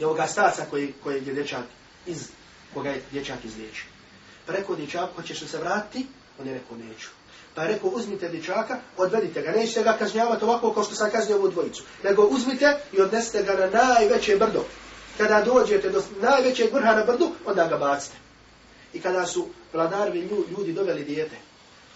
i 0.00 0.04
ovoga 0.04 0.26
starca 0.26 0.64
koji, 0.70 0.92
koji 1.02 1.14
je 1.14 1.34
dječak 1.34 1.64
iz, 2.06 2.28
koga 2.74 2.90
je 2.90 3.02
dječak 3.12 3.44
izliječio. 3.44 3.84
Pa 4.46 4.52
rekao 4.52 4.76
dječak, 4.76 5.08
hoćeš 5.16 5.42
li 5.42 5.48
se 5.48 5.58
vratiti? 5.58 6.06
On 6.40 6.46
je 6.46 6.54
rekao, 6.54 6.76
neću. 6.76 7.08
Pa 7.54 7.62
je 7.62 7.68
rekao, 7.68 7.90
uzmite 7.90 8.28
dječaka, 8.28 8.78
odvedite 8.96 9.42
ga, 9.42 9.50
nećete 9.50 9.82
ga 9.82 9.92
kažnjavati 9.92 10.44
ovako 10.44 10.72
kao 10.72 10.84
što 10.84 10.94
sam 10.94 11.10
kaznio 11.10 11.36
ovu 11.36 11.48
dvojicu. 11.48 11.82
Nego 12.04 12.22
uzmite 12.22 12.76
i 12.92 13.00
odnesite 13.00 13.42
ga 13.42 13.54
na 13.54 13.82
najveće 13.82 14.36
brdo. 14.36 14.64
Kada 15.16 15.42
dođete 15.42 15.90
do 15.90 16.02
najvećeg 16.20 16.74
vrha 16.74 16.94
na 16.94 17.04
brdu, 17.04 17.30
onda 17.46 17.66
ga 17.66 17.76
bacite. 17.76 18.16
I 18.92 19.00
kada 19.00 19.26
su 19.26 19.48
vladarvi 19.72 20.28
ljudi 20.58 20.72
doveli 20.72 21.04
dijete, 21.04 21.36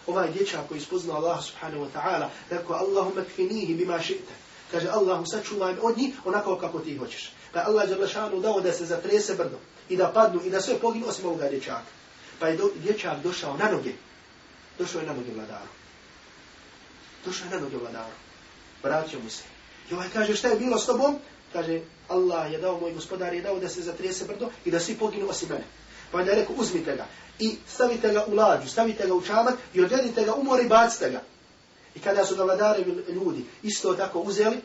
ovaj 0.06 0.30
dječak 0.32 0.60
koji 0.68 0.80
spoznao 0.80 1.16
Allah 1.16 1.44
subhanahu 1.44 1.84
wa 1.84 1.88
ta'ala, 1.94 2.28
rekao, 2.50 2.76
Allahumma 2.76 3.24
kfinihi 3.24 3.74
bima 3.74 3.98
ši'te. 3.98 4.34
Kaže 4.70 4.88
Allahu 4.88 5.24
sačuvaj 5.26 5.74
od 5.82 5.98
njih 5.98 6.14
onako 6.24 6.56
kako 6.56 6.78
ti 6.78 6.96
hoćeš. 6.96 7.32
Pa 7.52 7.64
Allah 7.66 7.90
je 7.90 7.96
dao 8.40 8.60
da 8.60 8.72
se 8.72 8.86
zatrese 8.86 9.34
brdo 9.34 9.58
i 9.88 9.96
da 9.96 10.08
padnu 10.08 10.40
i 10.44 10.50
da 10.50 10.60
sve 10.60 10.78
poginu 10.78 11.06
osim 11.06 11.26
ovoga 11.26 11.48
dječaka. 11.48 11.92
Pa 12.38 12.48
je 12.48 12.56
do, 12.56 12.70
dječak 12.74 13.22
došao 13.22 13.56
na 13.56 13.70
noge. 13.70 13.92
Došao 14.78 15.00
je 15.00 15.06
na 15.06 15.12
noge 15.12 15.32
vladaru. 15.34 15.70
Došao 17.26 17.46
je 17.46 17.50
na 17.50 17.60
noge 17.60 17.76
vladaru. 17.76 18.14
Vratio 18.82 19.18
mu 19.24 19.30
se. 19.30 19.42
I 19.90 19.94
ovaj 19.94 20.08
kaže 20.12 20.36
šta 20.36 20.48
je 20.48 20.56
bilo 20.56 20.78
s 20.78 20.86
tobom? 20.86 21.18
Kaže 21.52 21.80
Allah 22.08 22.52
je 22.52 22.58
dao, 22.58 22.80
moj 22.80 22.92
gospodar 22.92 23.34
je 23.34 23.42
dao 23.42 23.58
da 23.58 23.68
se 23.68 23.82
zatrese 23.82 24.24
brdo 24.24 24.50
i 24.64 24.70
da 24.70 24.80
svi 24.80 24.94
poginu 24.94 25.28
osim 25.28 25.48
mene. 25.48 25.64
Pa 26.12 26.20
je 26.20 26.34
rekao 26.34 26.56
uzmite 26.58 26.96
ga 26.96 27.06
i 27.38 27.56
stavite 27.68 28.12
ga 28.12 28.24
u 28.28 28.34
lađu, 28.34 28.68
stavite 28.68 29.06
ga 29.06 29.14
u 29.14 29.22
čamak 29.22 29.54
i 29.74 29.80
odvedite 29.80 30.24
ga 30.24 30.34
u 30.34 30.44
more 30.44 30.62
i 30.62 30.68
bacite 30.68 31.10
ga. 31.10 31.22
I 31.94 32.00
kada 32.00 32.24
su 32.24 32.36
ga 32.36 32.44
vladare 32.44 32.84
ljudi 33.08 33.44
isto 33.62 33.94
tako 33.94 34.20
uzeli, 34.20 34.56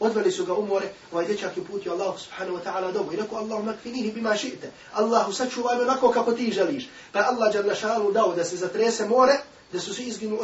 odveli 0.00 0.32
su 0.32 0.44
ga 0.44 0.54
u 0.54 0.66
more, 0.66 0.88
ovaj 1.12 1.26
dječak 1.26 1.56
je 1.56 1.64
putio 1.64 1.92
Allah 1.92 2.20
subhanahu 2.20 2.56
wa 2.56 2.62
ta'ala 2.64 2.92
dobu 2.92 3.12
i 3.12 3.16
rekao 3.16 3.38
Allahu 3.38 3.62
makfinihi 3.62 4.12
bima 4.12 4.30
ši'te. 4.30 4.70
Allahu 4.92 5.32
sačuvaj 5.32 5.76
me 5.76 5.82
onako 5.82 6.10
kako 6.10 6.32
ti 6.32 6.52
želiš. 6.52 6.88
Pa 7.12 7.18
Allah 7.18 7.54
jalla 7.54 7.74
šalu 7.74 8.12
dao 8.12 8.34
da 8.34 8.44
se 8.44 8.56
zatrese 8.56 9.08
more, 9.08 9.32
da 9.72 9.80
su 9.80 9.94
svi 9.94 10.04
izginu, 10.04 10.38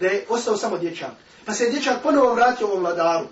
da 0.00 0.06
je 0.06 0.26
ostao 0.28 0.56
samo 0.56 0.78
dječak. 0.78 1.10
Pa 1.44 1.54
se 1.54 1.64
je 1.64 1.70
dječak 1.70 2.02
ponovo 2.02 2.34
vratio 2.34 2.66
ovom 2.66 2.80
vladaru. 2.80 3.26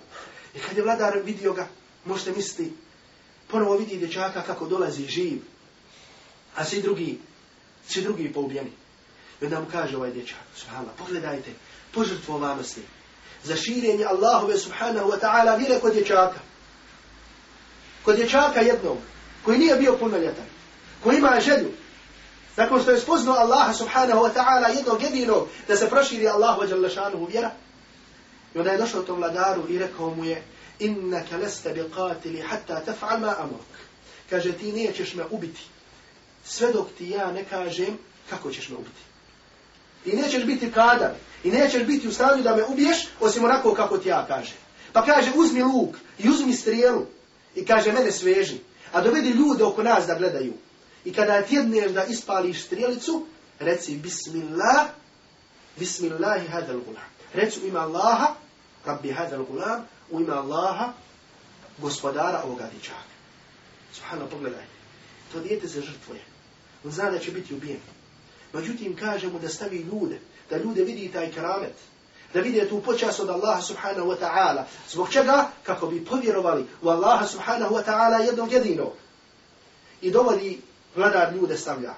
I 0.55 0.59
kad 0.59 0.77
je 0.77 0.83
vladar 0.83 1.19
vidio 1.23 1.53
ga, 1.53 1.67
možete 2.05 2.31
misliti, 2.31 2.73
ponovo 3.47 3.77
vidi 3.77 3.97
dječaka 3.97 4.41
kako 4.41 4.67
dolazi 4.67 5.05
živ. 5.05 5.41
A 6.55 6.65
svi 6.65 6.81
drugi, 6.81 7.19
svi 7.87 8.01
drugi 8.01 8.33
poubjeni. 8.33 8.71
I 9.41 9.45
onda 9.45 9.59
mu 9.59 9.65
kaže 9.71 9.97
ovaj 9.97 10.11
dječak, 10.11 10.39
subhanallah, 10.55 10.95
pogledajte, 10.97 11.51
požrtvovanosti 11.93 12.81
za 13.43 13.55
širenje 13.55 14.05
Allahove 14.05 14.57
subhanahu 14.57 15.11
wa 15.11 15.19
ta'ala 15.19 15.57
vire 15.57 15.79
kod 15.79 15.93
dječaka. 15.93 16.39
Kod 18.05 18.15
dječaka 18.15 18.61
jednog, 18.61 18.97
koji 19.45 19.57
nije 19.57 19.75
bio 19.75 19.97
punoljetan, 19.97 20.45
koji 21.03 21.17
ima 21.17 21.39
želju, 21.39 21.71
nakon 22.55 22.81
što 22.81 22.91
je 22.91 22.99
spoznao 22.99 23.35
Allaha 23.35 23.73
subhanahu 23.73 24.21
wa 24.21 24.33
ta'ala 24.33 24.75
jednog 24.77 25.01
jedinog, 25.01 25.47
da 25.67 25.75
se 25.75 25.89
proširi 25.89 26.27
Allahu 26.27 26.61
wa 26.61 26.69
jalla 26.69 26.89
šanuhu 26.89 27.25
vjera, 27.25 27.51
i 28.55 28.57
onda 28.57 28.71
je 28.71 28.77
došao 28.77 29.01
tom 29.01 29.17
vladaru 29.17 29.63
i 29.69 29.79
rekao 29.79 30.15
mu 30.15 30.25
je, 30.25 30.43
innaka 30.79 31.37
leste 31.37 31.73
bi 31.73 31.83
qatili 31.95 32.43
hatta 32.43 32.81
taf'al 32.85 33.19
ma 33.19 33.35
amok. 33.39 33.65
Kaže, 34.29 34.53
ti 34.53 34.71
nećeš 34.71 35.13
me 35.13 35.23
ubiti, 35.29 35.61
sve 36.45 36.73
dok 36.73 36.87
ti 36.97 37.09
ja 37.09 37.31
ne 37.31 37.43
kažem 37.43 37.97
kako 38.29 38.51
ćeš 38.51 38.69
me 38.69 38.75
ubiti. 38.75 39.08
I 40.05 40.15
nećeš 40.15 40.45
biti 40.45 40.71
kadar, 40.71 41.13
I 41.43 41.51
nećeš 41.51 41.83
biti 41.83 42.07
u 42.07 42.11
stanju 42.11 42.43
da 42.43 42.55
me 42.55 42.63
ubiješ, 42.63 43.07
osim 43.19 43.43
onako 43.43 43.73
kako 43.73 43.97
ti 43.97 44.09
ja 44.09 44.25
kaže. 44.27 44.53
Pa 44.93 45.05
kaže, 45.05 45.31
uzmi 45.35 45.63
luk 45.63 45.95
i 46.17 46.29
uzmi 46.29 46.53
strijelu. 46.53 47.05
I 47.55 47.65
kaže, 47.65 47.91
mene 47.91 48.11
sveži. 48.11 48.57
A 48.93 49.01
dovedi 49.01 49.29
ljude 49.29 49.63
oko 49.63 49.83
nas 49.83 50.07
da 50.07 50.15
gledaju. 50.15 50.53
I 51.05 51.13
kada 51.13 51.41
tjedneš 51.41 51.91
da 51.91 52.03
ispališ 52.03 52.65
strijelicu, 52.65 53.25
reci, 53.59 53.95
bismillah, 53.95 54.87
bismillahi 55.77 56.47
hadal 56.47 56.79
gulam. 56.79 57.09
Reci 57.33 57.59
u 57.63 57.67
ima 57.67 57.79
Allaha, 57.79 58.33
rabbi 58.85 59.11
hadal 59.11 59.43
gulam, 59.43 59.85
u 60.11 60.21
ima 60.21 60.33
Allaha, 60.33 60.93
gospodara 61.77 62.41
ovoga 62.45 62.69
dječaka. 62.73 63.09
Subhano, 63.93 64.25
pogledaj. 64.25 64.65
To 65.33 65.39
dijete 65.39 65.67
se 65.67 65.81
žrtvuje. 65.81 66.21
On 66.85 66.91
zna 66.91 67.11
da 67.11 67.19
će 67.19 67.31
biti 67.31 67.53
ubijen. 67.53 67.79
Međutim, 68.53 68.95
kažemo 68.95 69.39
da 69.39 69.49
stavi 69.49 69.77
ljude, 69.77 70.19
da 70.49 70.57
ljude 70.57 70.83
vidi 70.83 71.11
taj 71.13 71.31
keramet, 71.31 71.73
da 72.33 72.39
vidi 72.39 72.69
tu 72.69 72.81
počas 72.81 73.19
od 73.19 73.29
Allaha 73.29 73.61
subhanahu 73.61 74.09
wa 74.09 74.15
ta'ala. 74.21 74.63
Zbog 74.89 75.09
čega? 75.13 75.49
Kako 75.63 75.87
bi 75.87 76.05
povjerovali 76.05 76.65
u 76.81 76.89
Allaha 76.89 77.27
subhanahu 77.27 77.75
wa 77.75 77.83
ta'ala 77.85 78.25
jednog 78.25 78.51
jedinog. 78.51 78.93
I 80.01 80.11
dovodi 80.11 80.61
vladar 80.95 81.33
ljude 81.33 81.57
stavlja. 81.57 81.93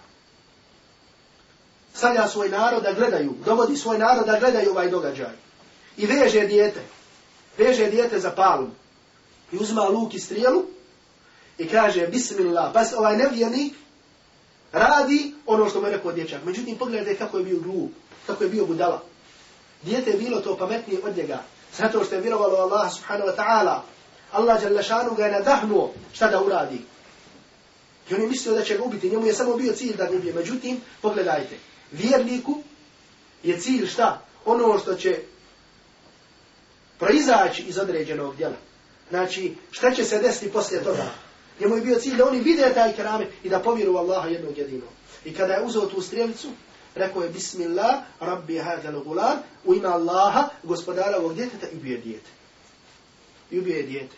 Stavlja 1.94 2.28
svoj 2.28 2.50
narod 2.50 2.84
da 2.84 2.94
gledaju, 2.94 3.34
dovodi 3.46 3.78
svoj 3.78 3.98
narod 3.98 4.26
da 4.26 4.40
gledaju 4.40 4.72
ovaj 4.72 4.90
događaj. 4.90 5.36
I 5.98 6.06
veže 6.06 6.42
dijete, 6.42 6.82
veže 7.58 7.90
dijete 7.90 8.20
za 8.20 8.32
palmu. 8.32 8.70
I 9.52 9.58
uzma 9.58 9.84
luk 9.84 10.14
i 10.14 10.20
strijelu 10.20 10.66
i 11.58 11.68
kaže 11.68 12.08
Bismillah. 12.08 12.74
Pa 12.74 12.84
ovaj 12.98 13.18
nevjernik 13.18 13.74
radi 14.72 15.34
ono 15.46 15.70
što 15.70 15.82
mu 15.82 15.88
je 15.88 15.94
rekao 15.94 16.12
dječak. 16.12 16.44
Međutim, 16.46 16.78
pogledajte 16.78 17.20
kako 17.20 17.38
je 17.38 17.44
bio 17.44 17.60
glup, 17.60 17.92
kako 18.28 18.44
je 18.44 18.50
bio 18.50 18.66
budala. 18.66 19.04
Dijete 19.84 20.12
je 20.12 20.18
bilo 20.18 20.42
to 20.42 20.58
pametnije 20.58 21.00
od 21.04 21.18
njega. 21.18 21.44
Zato 21.78 22.04
što 22.04 22.16
je 22.16 22.22
vjerovalo 22.22 22.58
Allah 22.58 22.94
subhanahu 22.94 23.30
wa 23.30 23.36
ta'ala. 23.36 23.80
Allah 24.32 24.62
Đalešanu 24.62 25.16
ga 25.16 25.26
je 25.26 25.32
nadahnuo 25.32 25.94
šta 26.14 26.28
da 26.28 26.44
uradi. 26.44 26.82
I 28.10 28.14
on 28.14 28.22
je 28.22 28.28
mislio 28.28 28.56
da 28.56 28.64
će 28.64 28.78
ga 28.78 28.84
ubiti. 28.84 29.10
Njemu 29.10 29.26
je 29.26 29.34
samo 29.34 29.56
bio 29.56 29.74
cilj 29.74 29.96
da 29.96 30.06
ga 30.06 30.18
ubije. 30.18 30.34
Međutim, 30.34 30.82
pogledajte. 31.02 31.56
Vjerniku 31.92 32.58
je 33.44 33.60
cilj 33.60 33.88
šta? 33.88 34.22
Ono 34.46 34.80
što 34.80 34.96
će 34.96 35.20
proizaći 37.00 37.64
iz 37.64 37.78
određenog 37.78 38.36
djela. 38.36 38.56
Znači, 39.10 39.56
šta 39.72 39.92
će 39.92 40.04
se 40.04 40.20
desiti 40.20 40.52
poslije 40.52 40.84
toga? 40.84 41.06
Njemu 41.62 41.76
je 41.76 41.82
bio 41.82 42.00
cilj 42.00 42.17
da 42.17 42.28
oni 42.28 42.39
vide 42.39 42.71
taj 42.74 42.93
keramet 42.93 43.28
i 43.43 43.50
da 43.50 43.60
povjeru 43.60 43.97
Allaha 43.97 44.28
jednog 44.28 44.58
jedinog. 44.58 44.89
I 45.26 45.34
kada 45.34 45.54
je 45.54 45.65
uzeo 45.65 45.86
tu 45.86 46.02
strelicu, 46.02 46.47
rekao 46.95 47.24
je 47.24 47.30
Bismillah, 47.30 47.95
Rabbi 48.19 48.58
hadal 48.58 49.04
gulam, 49.04 49.38
u 49.65 49.76
ime 49.76 49.88
Allaha, 49.88 50.50
gospodara 50.63 51.17
ovog 51.17 51.36
djeteta 51.36 51.67
i 51.74 51.78
ubije 51.78 51.97
djete. 51.97 52.30
I 53.52 53.60
ubije 53.60 53.84
djete. 53.84 54.15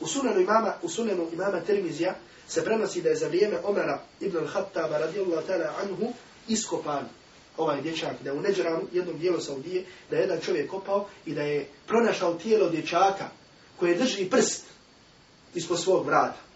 U 0.00 0.06
sunanu 0.06 0.40
imama, 0.40 0.74
u 0.82 0.88
sunanu 0.88 1.28
imama 1.32 1.60
Tirmizija 1.60 2.14
se 2.48 2.64
prenosi 2.64 3.02
da 3.02 3.08
je 3.08 3.16
za 3.16 3.28
vrijeme 3.28 3.58
Omara 3.64 4.00
ibn 4.20 4.36
al-Khattaba 4.36 4.98
radijallahu 4.98 5.46
ta'ala 5.46 5.70
anhu 5.82 6.12
iskopan 6.48 7.08
ovaj 7.56 7.82
dječak, 7.82 8.22
da 8.24 8.30
je 8.30 8.36
u 8.36 8.40
Neđeranu, 8.40 8.82
jednom 8.92 9.18
dijelu 9.18 9.40
Saudije, 9.40 9.84
da 10.10 10.16
je 10.16 10.22
jedan 10.22 10.40
čovjek 10.40 10.70
kopao 10.70 11.06
i 11.26 11.34
da 11.34 11.42
je 11.42 11.68
pronašao 11.86 12.34
tijelo 12.34 12.68
dječaka 12.68 13.28
koje 13.76 13.94
drži 13.94 14.30
prst 14.30 14.64
ispod 15.54 15.80
svog 15.80 16.06
vrata. 16.06 16.49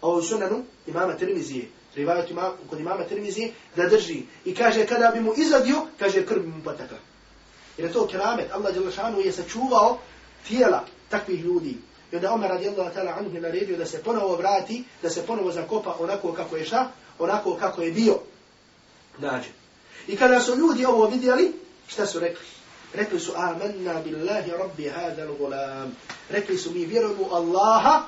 A 0.00 0.08
u 0.08 0.22
sunanu 0.22 0.64
imama 0.86 1.12
Tirmizije, 1.12 1.68
rivajat 1.94 2.30
ima, 2.30 2.52
kod 2.70 2.80
imama 2.80 3.04
Tirmizije, 3.04 3.52
da 3.76 3.88
drži. 3.88 4.22
I 4.44 4.54
kaže, 4.54 4.86
kada 4.86 5.10
bi 5.14 5.20
mu 5.20 5.32
izadio, 5.36 5.86
kaže, 5.98 6.26
krv 6.26 6.46
mu 6.46 6.62
potakla. 6.64 6.98
Jer 7.78 7.86
je 7.86 7.92
to 7.92 8.06
keramet. 8.06 8.52
Allah 8.52 8.74
Đelešanu 8.74 9.20
je 9.20 9.32
sačuvao 9.32 9.98
tijela 10.48 10.84
takvih 11.08 11.40
ljudi. 11.40 11.76
I 12.12 12.16
onda 12.16 12.32
Omer 12.32 12.50
radijallahu 12.50 12.94
ta'ala 12.94 13.18
anhu 13.18 13.34
je 13.34 13.40
naredio 13.40 13.76
da 13.76 13.86
se 13.86 14.02
ponovo 14.02 14.36
vrati, 14.36 14.84
da 15.02 15.10
se 15.10 15.26
ponovo 15.26 15.52
zakopa 15.52 15.96
onako 15.98 16.32
kako 16.32 16.56
je 16.56 16.64
šta, 16.64 16.90
onako 17.18 17.56
kako 17.56 17.82
je 17.82 17.92
bio. 17.92 18.18
Nađe. 19.18 19.48
I 20.06 20.16
kada 20.16 20.40
su 20.40 20.56
ljudi 20.56 20.84
ovo 20.84 21.06
vidjeli, 21.06 21.52
šta 21.88 22.06
su 22.06 22.20
rekli? 22.20 22.46
Rekli 22.94 23.20
su, 23.20 23.32
amanna 23.36 24.02
billahi 24.04 24.50
rabbi 24.50 24.88
hadal 24.88 25.34
gulam. 25.38 25.96
Rekli 26.30 26.58
su, 26.58 26.70
mi 26.70 26.86
vjerujemo 26.86 27.28
Allaha, 27.32 28.02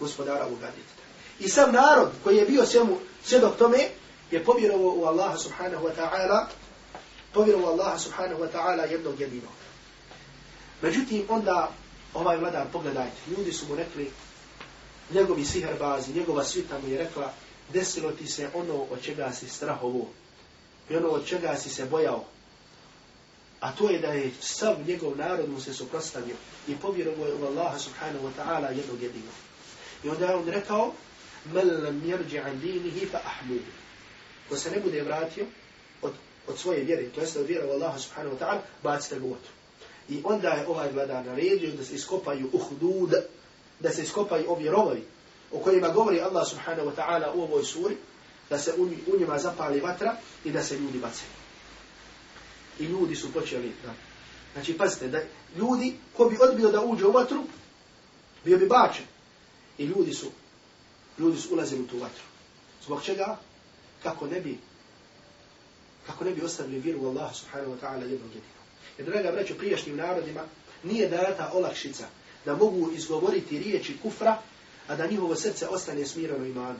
gospodara 0.00 0.46
ovoga 0.46 0.70
djeta. 0.74 0.93
I 1.40 1.48
sam 1.48 1.72
narod 1.72 2.10
koji 2.24 2.36
je 2.36 2.44
bio 2.44 2.66
svemu, 2.66 2.98
svjedok 3.24 3.56
tome, 3.56 3.78
je 4.30 4.44
povjerovao 4.44 4.94
u 4.96 5.04
Allaha 5.04 5.38
subhanahu 5.38 5.86
wa 5.86 5.92
ta'ala, 5.96 6.46
povjerovao 7.32 7.72
Allaha 7.72 7.98
subhanahu 7.98 8.42
wa 8.42 8.48
ta'ala 8.52 8.90
jednog 8.90 9.20
jedinog. 9.20 9.52
Međutim, 10.82 11.24
onda 11.28 11.70
ovaj 12.14 12.36
vladar, 12.36 12.66
pogledajte, 12.72 13.16
ljudi 13.36 13.52
su 13.52 13.66
mu 13.68 13.76
rekli, 13.76 14.10
njegovi 15.10 15.44
siherbazi, 15.44 16.12
njegova 16.12 16.44
svita 16.44 16.78
mu 16.78 16.88
je 16.88 16.98
rekla, 16.98 17.32
desilo 17.72 18.12
ti 18.12 18.26
se 18.26 18.48
ono 18.54 18.74
od 18.74 19.02
čega 19.02 19.32
si 19.32 19.48
strahovo 19.48 20.08
i 20.90 20.96
ono 20.96 21.08
od 21.08 21.26
čega 21.26 21.56
si 21.56 21.70
se 21.70 21.84
bojao. 21.84 22.24
A 23.60 23.72
to 23.72 23.90
je 23.90 23.98
da 23.98 24.08
je 24.08 24.32
sav 24.40 24.76
njegov 24.86 25.16
narod 25.16 25.50
mu 25.50 25.60
se 25.60 25.74
suprostavio 25.74 26.34
i 26.68 26.76
povjerovao 26.76 27.26
je 27.26 27.34
u 27.34 27.46
Allaha 27.46 27.78
subhanahu 27.78 28.28
wa 28.28 28.30
ta'ala 28.38 28.76
jednog 28.76 29.02
jedinog. 29.02 29.34
I 30.04 30.08
onda 30.08 30.26
je 30.26 30.34
on 30.34 30.48
rekao, 30.48 30.92
men 31.52 31.84
lam 31.84 32.02
jerđi 32.06 32.38
an 32.38 32.60
dinihi 32.60 33.06
fa. 33.06 33.18
Ko 34.48 34.56
se 34.56 34.70
ne 34.70 34.80
bude 34.80 35.02
vratio 35.02 35.46
od, 36.02 36.12
od 36.46 36.58
svoje 36.58 36.84
vjere, 36.84 37.08
to 37.08 37.20
jeste 37.20 37.40
od 37.40 37.46
vjere 37.46 37.70
Allaha 37.70 37.98
subhanahu 37.98 38.36
wa 38.36 38.38
ta'ala, 38.38 38.60
bacite 38.82 39.18
ga 39.18 39.26
u 39.26 39.30
vatru. 39.30 39.52
I 40.08 40.20
onda 40.24 40.48
je 40.48 40.66
ovaj 40.66 40.92
vladar 40.92 41.26
naredio 41.26 41.72
da 41.72 41.84
se 41.84 41.94
iskopaju 41.94 42.50
uhdud, 42.52 43.14
da 43.80 43.90
se 43.90 44.02
iskopaju 44.02 44.50
ovi 44.50 44.68
rovovi 44.68 45.04
o 45.52 45.58
kojima 45.58 45.88
govori 45.88 46.20
Allah 46.20 46.48
subhanahu 46.48 46.90
wa 46.90 46.94
ta'ala 46.94 47.32
u 47.34 47.42
ovoj 47.42 47.64
suri, 47.64 47.96
da 48.50 48.58
se 48.58 48.72
u 49.06 49.18
njima 49.18 49.38
zapali 49.38 49.80
vatra 49.80 50.16
i 50.44 50.50
da 50.50 50.62
se 50.62 50.78
ljudi 50.78 50.98
bacaju. 50.98 51.30
I 52.78 52.84
ljudi 52.84 53.16
su 53.16 53.32
počeli 53.32 53.72
da... 53.84 53.94
Znači, 54.52 54.78
pazite, 54.78 55.08
da 55.08 55.20
ljudi, 55.56 55.96
ko 56.16 56.24
bi 56.24 56.38
odbio 56.40 56.70
da 56.70 56.80
uđe 56.80 57.06
u 57.06 57.12
vatru, 57.12 57.44
bio 58.44 58.58
bi 58.58 58.66
bačen. 58.66 59.04
I 59.78 59.84
ljudi 59.84 60.14
su, 60.14 60.30
ljudi 61.18 61.38
su 61.38 61.54
ulazili 61.54 61.82
u 61.82 61.86
tu 61.86 61.98
vatru. 61.98 62.24
Zbog 62.84 63.02
čega? 63.02 63.36
Kako 64.02 64.26
ne 64.26 64.40
bi, 64.40 64.58
kako 66.06 66.24
ne 66.24 66.30
bi 66.30 66.42
ostavili 66.42 66.80
vjeru 66.80 67.02
u 67.02 67.08
Allah 67.08 67.34
subhanahu 67.34 67.72
wa 67.72 67.76
ta'ala 67.80 68.02
jednog 68.02 68.28
jedina. 68.28 68.54
Jer, 68.98 69.06
draga 69.06 69.32
braću, 69.32 69.54
prijašnjim 69.54 69.96
narodima 69.96 70.40
nije 70.82 71.08
data 71.08 71.50
olakšica 71.54 72.06
da 72.44 72.56
mogu 72.56 72.90
izgovoriti 72.92 73.58
riječi 73.58 73.96
kufra, 74.02 74.38
a 74.88 74.96
da 74.96 75.06
njihovo 75.06 75.36
srce 75.36 75.68
ostane 75.68 76.06
smirano 76.06 76.46
imanu. 76.46 76.78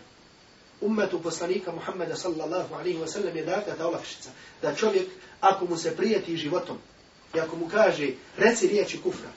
Ummetu 0.80 1.22
poslanika 1.22 1.72
Muhammeda 1.72 2.16
sallallahu 2.16 2.74
alaihi 2.74 2.98
wa 2.98 3.06
sallam 3.06 3.36
je 3.36 3.44
data 3.44 3.76
ta 3.76 3.86
olakšica. 3.86 4.30
Da 4.62 4.74
čovjek, 4.74 5.08
ako 5.40 5.66
mu 5.66 5.76
se 5.76 5.96
prijeti 5.96 6.36
životom, 6.36 6.78
i 7.34 7.40
ako 7.40 7.56
mu 7.56 7.68
kaže, 7.68 8.08
reci 8.36 8.68
riječi 8.68 9.00
kufra, 9.02 9.28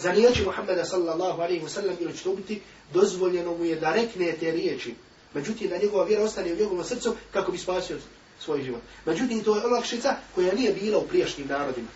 za 0.00 0.12
riječi 0.12 0.44
Muhammeda 0.44 0.84
sallallahu 0.84 1.40
alaihi 1.40 1.64
wa 1.64 1.68
sallam, 1.68 1.96
ili 2.00 2.16
ćete 2.16 2.28
ubiti, 2.28 2.60
dozvoljeno 2.92 3.56
mu 3.56 3.64
je 3.64 3.76
da 3.76 3.92
rekne 3.92 4.32
te 4.32 4.50
riječi. 4.50 4.94
Međutim, 5.34 5.68
da 5.68 5.78
njegova 5.78 6.04
vjera 6.04 6.22
ostane 6.22 6.52
u 6.52 6.56
njegovom 6.56 6.84
srcu, 6.84 7.14
kako 7.32 7.52
bi 7.52 7.58
spasio 7.58 7.96
svoj 8.40 8.62
život. 8.62 8.80
Međutim, 9.06 9.44
to 9.44 9.56
je 9.56 9.66
olakšica 9.66 10.16
koja 10.34 10.54
nije 10.54 10.72
bila 10.72 10.98
u 10.98 11.06
prijašnjim 11.08 11.46
narodima. 11.48 11.88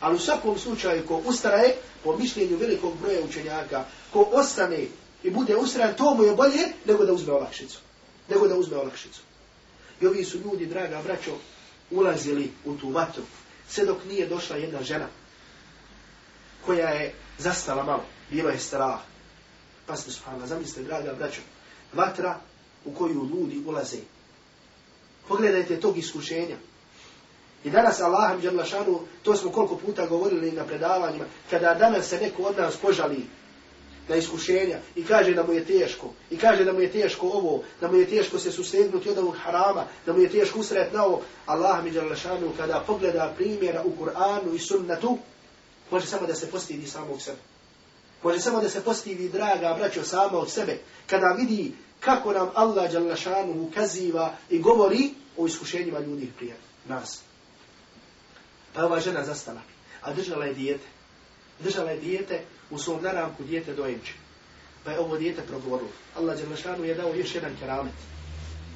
Ali 0.00 0.16
u 0.16 0.18
svakom 0.18 0.58
slučaju, 0.58 1.06
ko 1.06 1.22
ustraje, 1.24 1.74
po 2.04 2.16
mišljenju 2.16 2.56
velikog 2.56 2.98
broja 3.00 3.24
učenjaka, 3.24 3.84
ko 4.12 4.28
ostane 4.32 4.86
i 5.22 5.30
bude 5.30 5.56
ustrajan, 5.56 5.94
to 5.96 6.14
mu 6.14 6.24
je 6.24 6.34
bolje 6.34 6.68
nego 6.84 7.04
da 7.04 7.12
uzme 7.12 7.32
olakšicu. 7.32 7.78
Nego 8.28 8.48
da 8.48 8.56
uzme 8.56 8.76
olakšicu. 8.76 9.20
I 10.00 10.06
ovi 10.06 10.24
su 10.24 10.38
ljudi, 10.38 10.66
draga 10.66 11.02
braćo, 11.04 11.30
ulazili 11.90 12.50
u 12.64 12.74
tu 12.74 12.90
vatru, 12.90 13.22
sve 13.68 13.84
dok 13.84 14.04
nije 14.04 14.26
došla 14.26 14.56
jedna 14.56 14.82
žena, 14.82 15.08
koja 16.66 16.88
je 16.88 17.14
zastala 17.38 17.84
malo, 17.84 18.04
bilo 18.30 18.50
je 18.50 18.58
strah. 18.58 19.00
Pa 19.86 19.96
ste 19.96 20.10
subhanallah, 20.10 20.48
zamislite, 20.48 20.82
draga 20.82 21.14
braćo, 21.14 21.40
vatra 21.92 22.38
u 22.84 22.94
koju 22.94 23.28
ljudi 23.34 23.62
ulaze, 23.66 23.98
Pogledajte 25.28 25.80
tog 25.80 25.98
iskušenja. 25.98 26.56
I 27.64 27.70
danas 27.70 28.00
Allahom 28.00 28.40
Đerlašanu, 28.40 29.00
to 29.22 29.36
smo 29.36 29.50
koliko 29.50 29.76
puta 29.76 30.06
govorili 30.06 30.52
na 30.52 30.64
predavanjima, 30.64 31.24
kada 31.50 31.74
danas 31.74 32.08
se 32.08 32.18
neko 32.18 32.42
od 32.42 32.56
nas 32.56 32.76
požali 32.76 33.26
na 34.08 34.16
iskušenja 34.16 34.78
i 34.96 35.04
kaže 35.04 35.34
da 35.34 35.42
mu 35.42 35.52
je 35.52 35.64
teško, 35.64 36.10
i 36.30 36.36
kaže 36.36 36.64
da 36.64 36.72
mu 36.72 36.80
je 36.80 36.92
teško 36.92 37.26
ovo, 37.26 37.62
da 37.80 37.88
mu 37.88 37.96
je 37.96 38.06
teško 38.06 38.38
se 38.38 38.52
sustegnuti 38.52 39.10
od 39.10 39.18
ovog 39.18 39.36
harama, 39.36 39.84
da 40.06 40.12
mu 40.12 40.18
je 40.18 40.28
teško 40.28 40.58
usret 40.58 40.92
na 40.92 41.04
ovo, 41.04 41.22
Allah 41.46 41.84
mi 41.84 41.90
Đerlašanu, 41.90 42.52
kada 42.56 42.84
pogleda 42.86 43.32
primjera 43.36 43.82
u 43.84 44.04
Kur'anu 44.04 44.54
i 44.54 44.58
sunnatu, 44.58 45.18
može 45.90 46.06
samo 46.06 46.26
da 46.26 46.34
se 46.34 46.50
postidi 46.50 46.86
samog 46.86 47.22
sebe. 47.22 47.38
Može 48.22 48.40
samo 48.40 48.60
da 48.60 48.68
se 48.68 48.80
postidi, 48.80 49.28
draga 49.28 49.76
braćo, 49.78 50.04
samo 50.04 50.38
od 50.38 50.50
sebe. 50.50 50.78
Kada 51.06 51.26
vidi 51.26 51.72
kako 52.00 52.32
nam 52.32 52.50
Allah 52.54 52.92
Đalašanu 52.92 53.62
ukaziva 53.62 54.34
i 54.50 54.58
govori 54.58 55.10
o 55.36 55.46
iskušenjima 55.46 55.98
ljudi 55.98 56.32
prije 56.36 56.56
nas. 56.88 57.20
Pa 58.72 58.84
ova 58.84 59.00
žena 59.00 59.24
zastala, 59.24 59.60
a 60.02 60.12
držala 60.12 60.44
je 60.44 60.54
dijete. 60.54 60.86
Držala 61.60 61.90
je 61.90 62.00
dijete 62.00 62.40
u 62.70 62.78
svom 62.78 63.02
naramku 63.02 63.42
dijete 63.42 63.74
dojenče. 63.74 64.12
Pa 64.84 64.90
je 64.90 64.98
ovo 64.98 65.16
dijete 65.16 65.42
progovorilo. 65.42 65.90
Allah 66.16 66.38
Đalašanu 66.40 66.84
je 66.84 66.94
dao 66.94 67.14
još 67.14 67.34
jedan 67.34 67.56
keramet. 67.60 67.92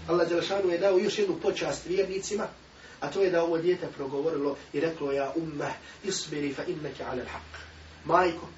Allah 0.08 0.28
Đalašanu 0.28 0.70
je 0.70 0.78
dao 0.78 0.98
još 0.98 1.18
jednu 1.18 1.36
počast 1.42 1.86
vjernicima, 1.86 2.46
a 3.00 3.10
to 3.10 3.22
je 3.22 3.30
da 3.30 3.42
ovo 3.42 3.58
dijete 3.58 3.86
progovorilo 3.86 4.56
i 4.72 4.80
reklo 4.80 5.12
ja 5.12 5.32
ummah, 5.36 5.72
isbiri 6.04 6.54
fa 6.54 6.64
inneke 6.64 7.04
ala 7.04 7.22
l'haq. 7.22 7.58
Majko, 8.04 8.48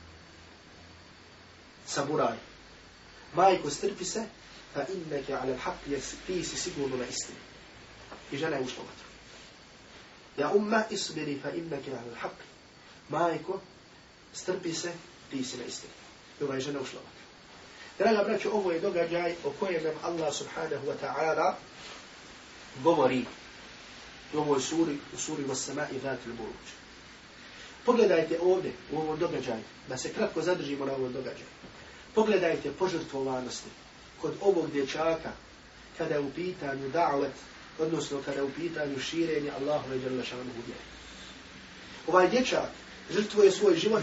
saburaj. 1.86 2.36
Majko, 3.34 3.70
strpi 3.70 4.04
se, 4.04 4.24
fa 4.74 4.84
inneke 4.94 5.34
ala 5.34 5.54
l'haq, 5.56 6.00
ti 6.26 6.44
si 6.44 6.56
sigurno 6.56 6.96
na 6.96 7.06
istini. 7.06 7.38
I 8.32 8.36
žena 8.36 8.56
je 8.56 8.62
ušla 8.62 8.82
vatru. 8.82 9.08
Ja 10.36 10.52
umma 10.52 10.84
isbiri 10.90 11.38
fa 11.42 11.50
inneke 11.50 11.90
ala 11.90 12.12
l'haq. 12.16 12.36
Majko, 13.08 13.60
strpi 14.32 14.72
se, 14.74 14.92
ti 15.30 15.44
si 15.44 15.56
na 15.56 15.64
istini. 15.64 15.92
I 16.40 16.44
ova 16.44 16.54
je 16.54 16.60
žena 16.60 16.80
ušla 16.80 17.00
vatru. 17.00 17.20
Draga 17.98 18.24
braćo, 18.24 18.50
ovo 18.50 18.72
je 18.72 18.80
događaj 18.80 19.34
o 19.44 19.52
kojem 19.60 19.84
nam 19.84 19.94
Allah 20.02 20.34
subhanahu 20.34 20.86
wa 20.86 20.94
ta'ala 21.02 21.54
govori 22.82 23.24
u 24.34 24.38
ovoj 24.38 24.60
suri, 24.60 24.96
u 25.14 25.18
suri 25.18 25.44
Vasama 25.44 25.86
i 25.92 25.98
Vatil 26.06 26.32
Buruć. 26.32 26.68
Pogledajte 27.84 28.38
ovdje, 28.42 28.72
u 28.92 28.98
ovom 28.98 29.18
događaju, 29.18 29.62
da 29.88 29.96
se 29.96 30.12
kratko 30.12 30.42
zadržimo 30.42 30.84
na 30.84 30.92
ovom 30.92 31.12
događaju. 31.12 31.50
Pogledajte 32.14 32.72
požrtvovanosti 32.78 33.68
kod 34.20 34.34
ovog 34.40 34.70
dječaka 34.70 35.32
kada 35.98 36.14
je 36.14 36.20
u 36.20 36.30
pitanju 36.30 36.90
da'let, 36.90 37.36
odnosno 37.78 38.22
kada 38.24 38.36
je 38.36 38.42
u 38.42 38.50
pitanju 38.50 38.98
širenja 38.98 39.52
Allahove 39.60 39.98
djelašanu 39.98 40.42
vjeri. 40.42 40.80
Ovaj 42.06 42.28
dječak 42.28 42.70
žrtvuje 43.10 43.50
svoj 43.50 43.76
život 43.76 44.02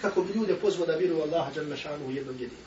kako 0.00 0.22
bi 0.22 0.32
ljude 0.32 0.56
pozvao 0.56 0.86
da 0.86 0.96
vjeruju 0.96 1.22
Allaha 1.22 1.50
Đerlašanu 1.50 2.06
u 2.06 2.10
jednom 2.10 2.34
jedinom. 2.34 2.64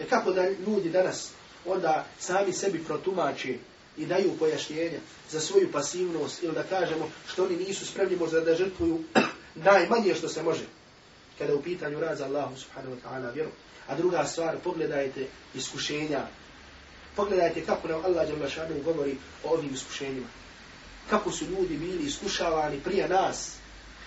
E 0.00 0.04
kako 0.04 0.32
da 0.32 0.48
ljudi 0.48 0.90
danas 0.90 1.30
onda 1.66 2.06
sami 2.18 2.52
sebi 2.52 2.84
protumači 2.84 3.58
i 3.96 4.06
daju 4.06 4.36
pojašnjenja 4.38 4.98
za 5.30 5.40
svoju 5.40 5.72
pasivnost 5.72 6.42
ili 6.42 6.54
da 6.54 6.62
kažemo 6.62 7.10
što 7.28 7.44
oni 7.44 7.56
nisu 7.56 7.86
spremni 7.86 8.16
možda 8.16 8.40
da 8.40 8.54
žrtvuju 8.54 9.00
najmanje 9.54 10.14
što 10.14 10.28
se 10.28 10.42
može 10.42 10.64
kada 11.38 11.54
u 11.54 11.62
pitanju 11.62 12.00
rad 12.00 12.18
za 12.18 12.24
Allahu 12.24 12.56
subhanahu 12.56 12.94
wa 12.94 13.08
ta'ala 13.08 13.34
vjeru. 13.34 13.50
A 13.88 13.94
druga 13.96 14.24
stvar, 14.24 14.56
pogledajte 14.64 15.26
iskušenja. 15.54 16.26
Pogledajte 17.16 17.64
kako 17.64 17.88
nam 17.88 18.04
Allah 18.04 18.28
jalla 18.28 18.48
šanu 18.48 18.82
govori 18.84 19.16
o 19.44 19.54
ovim 19.54 19.74
iskušenjima. 19.74 20.26
Kako 21.10 21.30
su 21.30 21.44
ljudi 21.44 21.76
bili 21.76 22.06
iskušavani 22.06 22.80
prije 22.80 23.08
nas. 23.08 23.56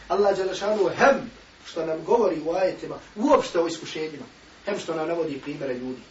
Allah 0.08 0.40
jalla 0.40 0.56
šanu 0.56 0.90
hem 0.98 1.32
što 1.66 1.86
nam 1.86 2.04
govori 2.04 2.42
u 2.46 2.52
ajetima 2.52 2.96
uopšte 3.16 3.60
o 3.60 3.68
iskušenjima. 3.68 4.26
Hem 4.66 4.80
što 4.80 4.96
nam 4.96 5.08
navodi 5.08 5.42
primere 5.42 5.74
ljudi 5.74 6.02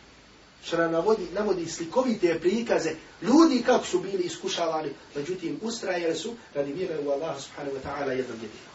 što 0.64 0.78
nam 0.78 0.92
navodi, 0.92 1.28
navodi 1.34 1.66
slikovite 1.66 2.40
prikaze 2.40 2.96
ljudi 3.22 3.64
kako 3.66 3.86
su 3.86 4.00
bili 4.00 4.24
iskušavani, 4.24 4.90
međutim 5.16 5.60
ustrajali 5.62 6.16
su 6.16 6.36
radi 6.54 6.74
vjere 6.74 7.00
u 7.00 7.12
Allah 7.12 7.42
subhanahu 7.42 7.76
wa 7.78 7.82
ta'ala 7.82 8.12
jednom 8.12 8.38
jedino. 8.38 8.70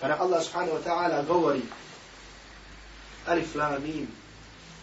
Pa 0.00 0.08
na 0.08 0.16
Allah 0.20 0.44
subhanahu 0.44 0.78
wa 0.78 0.82
ta'ala 0.84 1.26
govori 1.26 1.62
Alif 3.26 3.54
la 3.54 3.78
mim 3.78 4.06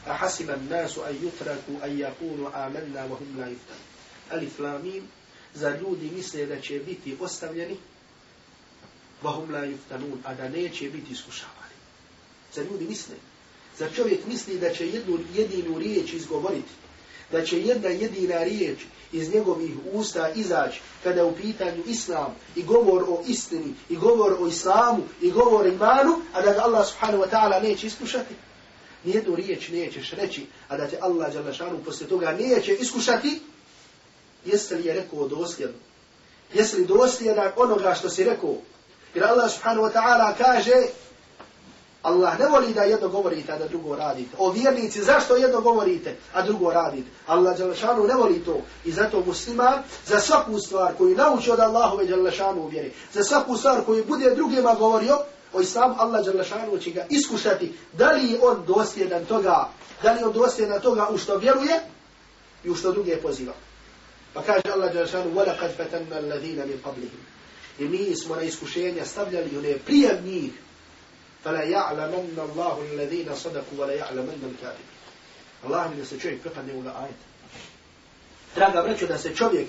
أحسب 0.08 0.50
الناس 0.50 0.98
أن 0.98 1.16
يتركوا 1.24 1.86
أن 1.86 2.00
يقولوا 2.00 2.68
آمنا 2.68 3.06
وهم 3.06 3.36
لا 3.38 3.48
يفتن 3.48 3.82
ألف 4.32 4.60
لا 4.60 4.78
ميم 4.78 5.08
za 5.56 5.78
ljudi 5.78 6.12
misle 6.16 6.46
da 6.46 6.62
će 6.62 6.80
biti 6.80 7.18
ostavljeni 7.20 7.78
vahum 9.24 9.52
la 9.52 9.60
yuftanun 9.60 10.18
a 10.24 10.34
da 10.34 10.50
neće 10.50 10.90
biti 10.90 11.14
iskušavani 11.14 11.76
za 12.54 12.62
ljudi 12.64 12.86
misle 12.86 13.16
Zar 13.81 13.89
čovjek 13.97 14.27
misli 14.27 14.59
da 14.59 14.71
će 14.71 14.89
jednu 14.89 15.19
jedinu 15.35 15.79
riječ 15.79 16.13
izgovoriti? 16.13 16.73
Da 17.33 17.45
će 17.45 17.61
jedna 17.61 17.89
jedina 17.89 18.43
riječ 18.43 18.79
iz 19.13 19.35
njegovih 19.35 19.71
usta 19.93 20.31
izaći 20.35 20.81
kada 21.05 21.21
je 21.21 21.25
u 21.25 21.37
pitanju 21.37 21.83
islam 21.87 22.35
i 22.57 22.63
govor 22.63 23.03
o 23.03 23.23
istini 23.27 23.75
i 23.89 23.97
govor 23.97 24.37
o 24.41 24.47
islamu 24.47 25.03
i 25.21 25.31
govor 25.31 25.67
imanu, 25.67 26.21
a 26.33 26.43
da 26.43 26.53
ga 26.53 26.61
Allah 26.61 26.87
subhanahu 26.89 27.23
wa 27.23 27.31
ta'ala 27.31 27.63
neće 27.63 27.87
iskušati? 27.87 28.35
Nijednu 29.05 29.35
riječ 29.35 29.69
nećeš 29.69 30.11
reći, 30.11 30.47
a 30.69 30.77
da 30.77 30.87
te 30.87 30.99
Allah 31.01 31.55
šanu 31.57 31.79
poslije 31.85 32.09
toga 32.09 32.33
neće 32.33 32.75
iskušati? 32.75 33.41
Jeste 34.45 34.77
li 34.77 34.85
je 34.85 34.95
rekao 34.95 35.29
dosljedno? 35.29 35.79
Jesi 36.55 36.77
li 36.77 36.87
dosljedan 36.87 37.53
onoga 37.57 37.95
što 37.95 38.11
si 38.11 38.25
rekao? 38.25 38.57
Jer 39.15 39.25
Allah 39.25 39.53
subhanahu 39.53 39.87
wa 39.87 39.93
ta'ala 39.93 40.35
kaže 40.39 40.75
Allah 42.06 42.40
ne 42.40 42.48
voli 42.48 42.74
da 42.74 42.84
jedno 42.84 43.10
govorite, 43.10 43.52
a 43.52 43.58
da 43.58 43.68
drugo 43.68 43.96
radite. 43.96 44.36
O 44.38 44.52
vjernici, 44.52 45.04
zašto 45.04 45.36
jedno 45.36 45.62
govorite, 45.62 46.16
a 46.34 46.42
drugo 46.42 46.72
radite? 46.72 47.10
Allah 47.28 47.58
Đalešanu 47.58 48.04
ne 48.04 48.14
voli 48.14 48.40
to. 48.46 48.62
I 48.86 48.92
zato 48.92 49.24
muslima 49.26 49.84
za 50.06 50.20
svaku 50.20 50.60
stvar 50.60 50.94
koju 50.98 51.16
nauči 51.16 51.52
od 51.52 51.60
Allahove 51.60 52.06
Đalešanu 52.06 52.68
vjeri, 52.68 52.94
za 53.14 53.24
svaku 53.24 53.58
stvar 53.58 53.82
koju 53.86 54.06
bude 54.06 54.36
drugima 54.36 54.76
govorio, 54.80 55.18
o 55.54 55.62
islamu 55.62 55.96
Allah 55.98 56.26
Đalešanu 56.26 56.78
će 56.78 56.92
ga 56.92 57.06
iskušati 57.10 57.74
da 57.94 58.12
li 58.12 58.40
on 58.42 58.64
dosljedan 58.68 59.26
toga, 59.26 59.70
da 60.04 60.14
li 60.14 60.24
on 60.24 60.34
dosljedan 60.34 60.82
toga 60.82 61.08
u 61.10 61.18
što 61.18 61.38
vjeruje 61.38 61.80
i 62.64 62.70
u 62.70 62.76
što 62.76 62.92
druge 62.92 63.18
poziva. 63.18 63.54
Pa 64.34 64.42
kaže 64.42 64.74
Allah 64.74 64.94
Đalešanu, 64.94 65.32
وَلَقَدْ 65.36 65.70
فَتَنَّ 65.78 66.14
الَّذِينَ 66.14 66.60
مِنْ 66.66 66.78
قَبْلِهِمْ 66.86 67.22
I 67.80 67.88
mi 67.88 68.16
smo 68.16 68.36
na 68.36 68.42
iskušenja 68.42 69.06
stavljali 69.06 69.58
one 69.58 69.78
prije 69.86 70.22
njih, 70.26 70.52
فَلَا 71.45 71.63
يَعْلَمَنَّ 71.63 72.37
اللَّهُ 72.37 72.77
الَّذِينَ 72.93 73.35
صَدَقُوا 73.35 73.77
وَلَا 73.79 73.95
يَعْلَمَنَّ 73.95 74.43
الْكَاتِبِ 74.45 74.87
Allah 75.65 75.91
mi 75.91 75.97
da 75.97 76.05
se 76.05 76.21
čovjek 76.21 76.43
prepadne 76.43 76.75
u 76.75 76.81
ajet. 76.81 77.17
Draga 78.55 78.81
vreću 78.81 79.07
da 79.07 79.19
se 79.19 79.35
čovjek 79.37 79.69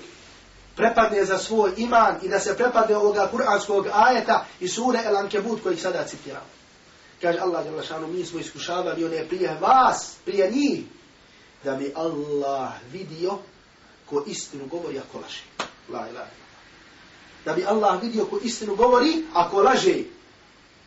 prepadne 0.76 1.24
za 1.24 1.38
svoj 1.38 1.72
iman 1.76 2.16
i 2.22 2.28
da 2.28 2.40
se 2.40 2.56
prepadne 2.56 2.96
ovoga 2.96 3.28
kuranskog 3.30 3.86
ajeta 3.92 4.46
i 4.60 4.68
sure 4.68 5.00
El 5.04 5.16
Ankebut 5.16 5.62
kojih 5.62 5.82
sada 5.82 6.06
citiramo. 6.06 6.46
Kaže 7.22 7.38
Allah, 7.38 7.66
jel 7.66 7.76
lašanu, 7.76 8.06
mi 8.06 8.24
smo 8.24 8.40
iskušavali 8.40 9.04
one 9.04 9.28
prije 9.28 9.56
vas, 9.60 10.14
prije 10.24 10.50
njih, 10.50 10.84
da 11.64 11.74
bi 11.74 11.92
Allah 11.96 12.72
vidio 12.92 13.38
ko 14.06 14.24
istinu 14.26 14.66
govori 14.66 14.98
ako 14.98 15.18
laže. 15.18 15.42
La 15.88 16.08
ilaha. 16.08 16.30
Da 17.44 17.52
bi 17.52 17.64
Allah 17.64 18.02
vidio 18.02 18.24
ko 18.24 18.38
istinu 18.42 18.76
govori 18.76 19.24
ako 19.34 19.62
laže. 19.62 19.96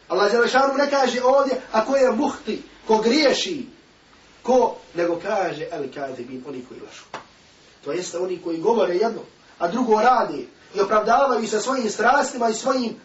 Allah 0.08 0.32
Đelešanu 0.32 0.74
ne 0.74 0.90
kaže 0.90 1.24
ovdje, 1.24 1.62
ako 1.72 1.96
je 1.96 2.12
muhti, 2.12 2.62
ko 2.88 2.98
griješi, 2.98 3.66
ko, 4.44 4.76
nego 4.94 5.20
kaže, 5.20 5.68
el 5.72 5.94
kadibin, 5.94 6.44
oni 6.48 6.66
koji 6.70 6.80
lašu. 6.80 7.04
To 7.84 7.92
jeste 7.92 8.18
oni 8.18 8.42
koji 8.42 8.58
govore 8.58 8.96
jedno, 8.96 9.22
a 9.60 9.68
drugo 9.68 10.02
radi 10.02 10.48
i 10.76 10.80
opravdavaju 10.80 11.48
sa 11.48 11.60
svojim 11.60 11.90
strastima 11.90 12.50
i 12.50 12.54
svojim 12.54 12.96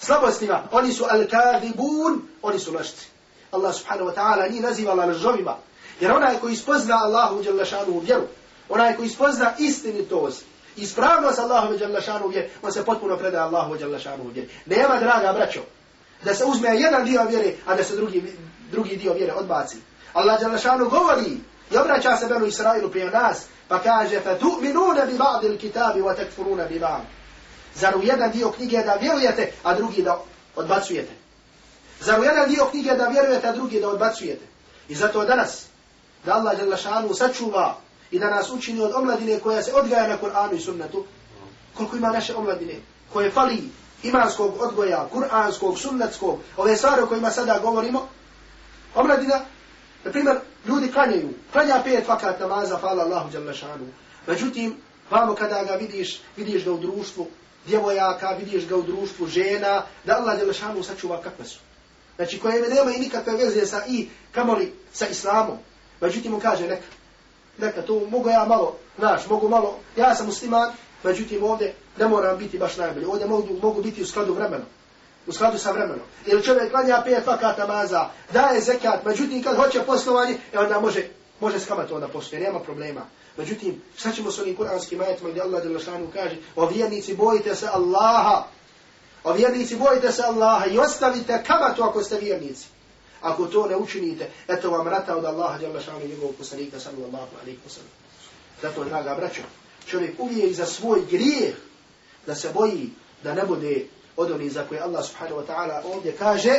slabostima. 0.00 0.62
Oni 0.72 0.92
su 0.92 1.04
el 1.10 1.26
kadibun, 1.28 2.22
oni 2.42 2.58
su 2.58 2.72
lašci. 2.72 3.06
Allah 3.50 3.74
subhanahu 3.74 4.10
wa 4.10 4.14
ta'ala 4.14 4.50
ni 4.50 4.60
nazivala 4.60 5.04
lažovima. 5.04 5.56
Jer 6.00 6.12
onaj 6.12 6.38
koji 6.40 6.56
spozna 6.56 6.94
Allahu 6.94 7.42
Đelešanu 7.42 7.92
u 7.92 7.98
vjeru, 7.98 8.22
onaj 8.68 8.96
koji 8.96 9.08
spozna 9.08 9.52
istinitost, 9.58 10.44
ispravnost 10.76 11.38
Allahu 11.38 11.76
Đelešanu 11.76 12.26
u 12.26 12.28
vjeru, 12.28 12.48
on 12.62 12.72
se 12.72 12.84
potpuno 12.84 13.16
predaje 13.16 13.44
Allahu 13.44 13.76
Đelešanu 13.76 14.24
u 14.24 14.28
vjeru. 14.28 14.48
Nema, 14.66 14.98
draga 14.98 15.32
braćo, 15.32 15.60
da 16.24 16.34
se 16.34 16.44
uzme 16.44 16.76
jedan 16.76 17.04
dio 17.04 17.24
vjere, 17.24 17.54
a 17.66 17.74
da 17.74 17.84
se 17.84 17.96
drugi, 17.96 18.36
drugi 18.70 18.96
dio 18.96 19.12
vjere 19.12 19.32
odbaci. 19.32 19.76
Allah 20.12 20.40
Đalešanu 20.40 20.88
govori 20.88 21.36
i 21.70 21.76
obraća 21.76 22.16
se 22.16 22.26
Benu 22.26 22.46
Israilu 22.46 22.90
prije 22.90 23.10
nas, 23.10 23.46
pa 23.68 23.78
kaže, 23.82 24.20
fa 24.20 24.38
tu'minuna 24.38 25.06
bi 25.06 25.18
ba'di 25.18 25.46
l-kitabi 25.46 26.00
wa 26.00 26.16
tekfuruna 26.16 26.64
bi 26.64 26.78
ba'd. 26.78 27.02
Zar 27.74 27.96
u 27.96 28.02
jedan 28.02 28.30
dio 28.30 28.50
knjige 28.50 28.82
da 28.82 28.94
vjerujete, 28.94 29.52
a 29.62 29.74
drugi 29.74 30.02
da 30.02 30.18
odbacujete? 30.56 31.12
Zar 32.00 32.20
u 32.20 32.24
jedan 32.24 32.48
dio 32.48 32.64
knjige 32.64 32.94
da 32.94 33.08
vjerujete, 33.08 33.48
a 33.48 33.52
drugi 33.52 33.80
da 33.80 33.88
odbacujete? 33.88 34.44
I 34.88 34.94
zato 34.94 35.24
danas, 35.24 35.66
da 36.24 36.34
Allah 36.34 36.58
Đalešanu 36.58 37.14
sačuva 37.14 37.76
i 38.10 38.18
da 38.18 38.30
nas 38.30 38.50
učini 38.50 38.82
od 38.82 38.92
omladine 38.94 39.38
koja 39.38 39.62
se 39.62 39.72
odgaja 39.74 40.08
na 40.08 40.18
Kur'anu 40.18 40.56
i 40.56 40.60
sunnetu, 40.60 41.04
koliko 41.74 41.96
ima 41.96 42.08
naše 42.08 42.34
omladine, 42.34 42.74
koje 43.12 43.30
fali 43.30 43.62
imanskog 44.02 44.60
odgoja, 44.60 45.08
kuranskog, 45.12 45.78
sunnetskog, 45.78 46.38
ove 46.56 46.76
stvari 46.76 47.02
o 47.02 47.06
kojima 47.06 47.30
sada 47.30 47.58
govorimo, 47.58 48.08
omladina, 48.94 49.40
na 50.04 50.10
primjer, 50.10 50.36
ljudi 50.66 50.92
klanjaju, 50.92 51.28
klanja 51.52 51.80
pet 51.84 52.08
vakat 52.08 52.40
namaza, 52.40 52.76
hvala 52.76 53.04
Allahu 53.04 53.30
jalla. 53.32 53.52
Međutim, 54.26 54.76
vamo 55.10 55.34
kada 55.34 55.64
ga 55.64 55.74
vidiš, 55.74 56.20
vidiš 56.36 56.64
ga 56.64 56.72
u 56.72 56.78
društvu, 56.78 57.26
djevojaka, 57.66 58.36
vidiš 58.38 58.68
ga 58.68 58.76
u 58.76 58.82
društvu 58.82 59.26
žena, 59.26 59.82
da 60.04 60.16
Allah 60.16 60.38
jalla 60.38 60.82
sačuva 60.82 61.22
kakve 61.22 61.44
su. 61.44 61.58
Znači, 62.16 62.38
koje 62.38 62.68
nema 62.68 62.92
i 62.92 63.00
nikakve 63.00 63.32
veze 63.32 63.66
sa 63.66 63.82
i, 63.88 64.08
kamoli, 64.32 64.74
sa 64.92 65.06
islamom. 65.06 65.58
Međutim, 66.00 66.34
on 66.34 66.40
kaže, 66.40 66.68
neka, 66.68 66.86
neka, 67.58 67.82
to 67.82 68.06
mogu 68.10 68.28
ja 68.28 68.44
malo, 68.44 68.76
znaš, 68.98 69.26
mogu 69.26 69.48
malo, 69.48 69.78
ja 69.96 70.14
sam 70.14 70.26
musliman, 70.26 70.72
Međutim, 71.02 71.44
ovdje 71.44 71.74
ne 71.98 72.08
moram 72.08 72.38
biti 72.38 72.58
baš 72.58 72.76
najbolji. 72.76 73.06
Ovdje 73.06 73.26
mogu, 73.26 73.58
mogu 73.62 73.82
biti 73.82 74.02
u 74.02 74.06
skladu 74.06 74.34
vremena. 74.34 74.64
U 75.26 75.32
skladu 75.32 75.58
sa 75.58 75.70
vremenom. 75.70 76.06
Jer 76.26 76.44
čovjek 76.44 76.70
klanja 76.70 77.02
pet 77.04 77.24
fakat 77.24 77.58
namaza, 77.58 78.08
daje 78.32 78.60
zekat, 78.60 79.04
međutim, 79.04 79.42
kad 79.42 79.56
hoće 79.56 79.82
poslovanje, 79.82 80.36
e 80.52 80.58
onda 80.58 80.80
može, 80.80 81.08
može 81.40 81.60
skamati 81.60 81.92
onda 81.92 82.08
poslije, 82.08 82.40
nema 82.40 82.60
problema. 82.60 83.00
Međutim, 83.36 83.82
šta 83.96 84.12
ćemo 84.12 84.30
s 84.30 84.38
onim 84.38 84.56
kuranskim 84.56 85.00
ajetima 85.00 85.30
gdje 85.30 85.42
Allah 85.42 85.62
Đelešanu 85.62 86.08
kaže, 86.12 86.36
o 86.56 86.66
vjernici 86.66 87.14
bojite 87.14 87.54
se 87.54 87.66
Allaha, 87.72 88.44
o 89.24 89.32
vjernici 89.32 89.76
bojite 89.76 90.12
se 90.12 90.22
Allaha 90.22 90.66
i 90.66 90.78
ostavite 90.78 91.42
kamatu 91.46 91.82
ako 91.82 92.02
ste 92.02 92.18
vjernici. 92.18 92.66
Ako 93.20 93.46
to 93.46 93.66
ne 93.66 93.76
učinite, 93.76 94.30
eto 94.48 94.70
vam 94.70 94.88
rata 94.88 95.16
od 95.16 95.24
Allaha 95.24 95.58
Đelešanu 95.58 96.04
i 96.04 96.08
njegovog 96.08 96.34
poslanika 96.34 96.80
sallallahu 96.80 97.36
alaihi 97.42 97.58
wa 97.66 97.70
sallam. 97.70 97.90
Zato, 98.62 98.84
draga 98.84 99.14
braćo, 99.14 99.42
čovjek 99.86 100.20
uvijek 100.20 100.54
za 100.54 100.66
svoj 100.66 101.00
grijeh 101.10 101.54
da 102.29 102.35
se 102.35 102.49
boji 102.53 102.89
da 103.23 103.33
ne 103.33 103.45
bude 103.45 103.85
od 104.17 104.31
onih 104.31 104.51
za 104.51 104.63
koje 104.67 104.81
Allah 104.81 105.05
subhanahu 105.05 105.41
wa 105.41 105.45
ta'ala 105.47 105.81
ovdje 105.93 106.15
kaže 106.19 106.53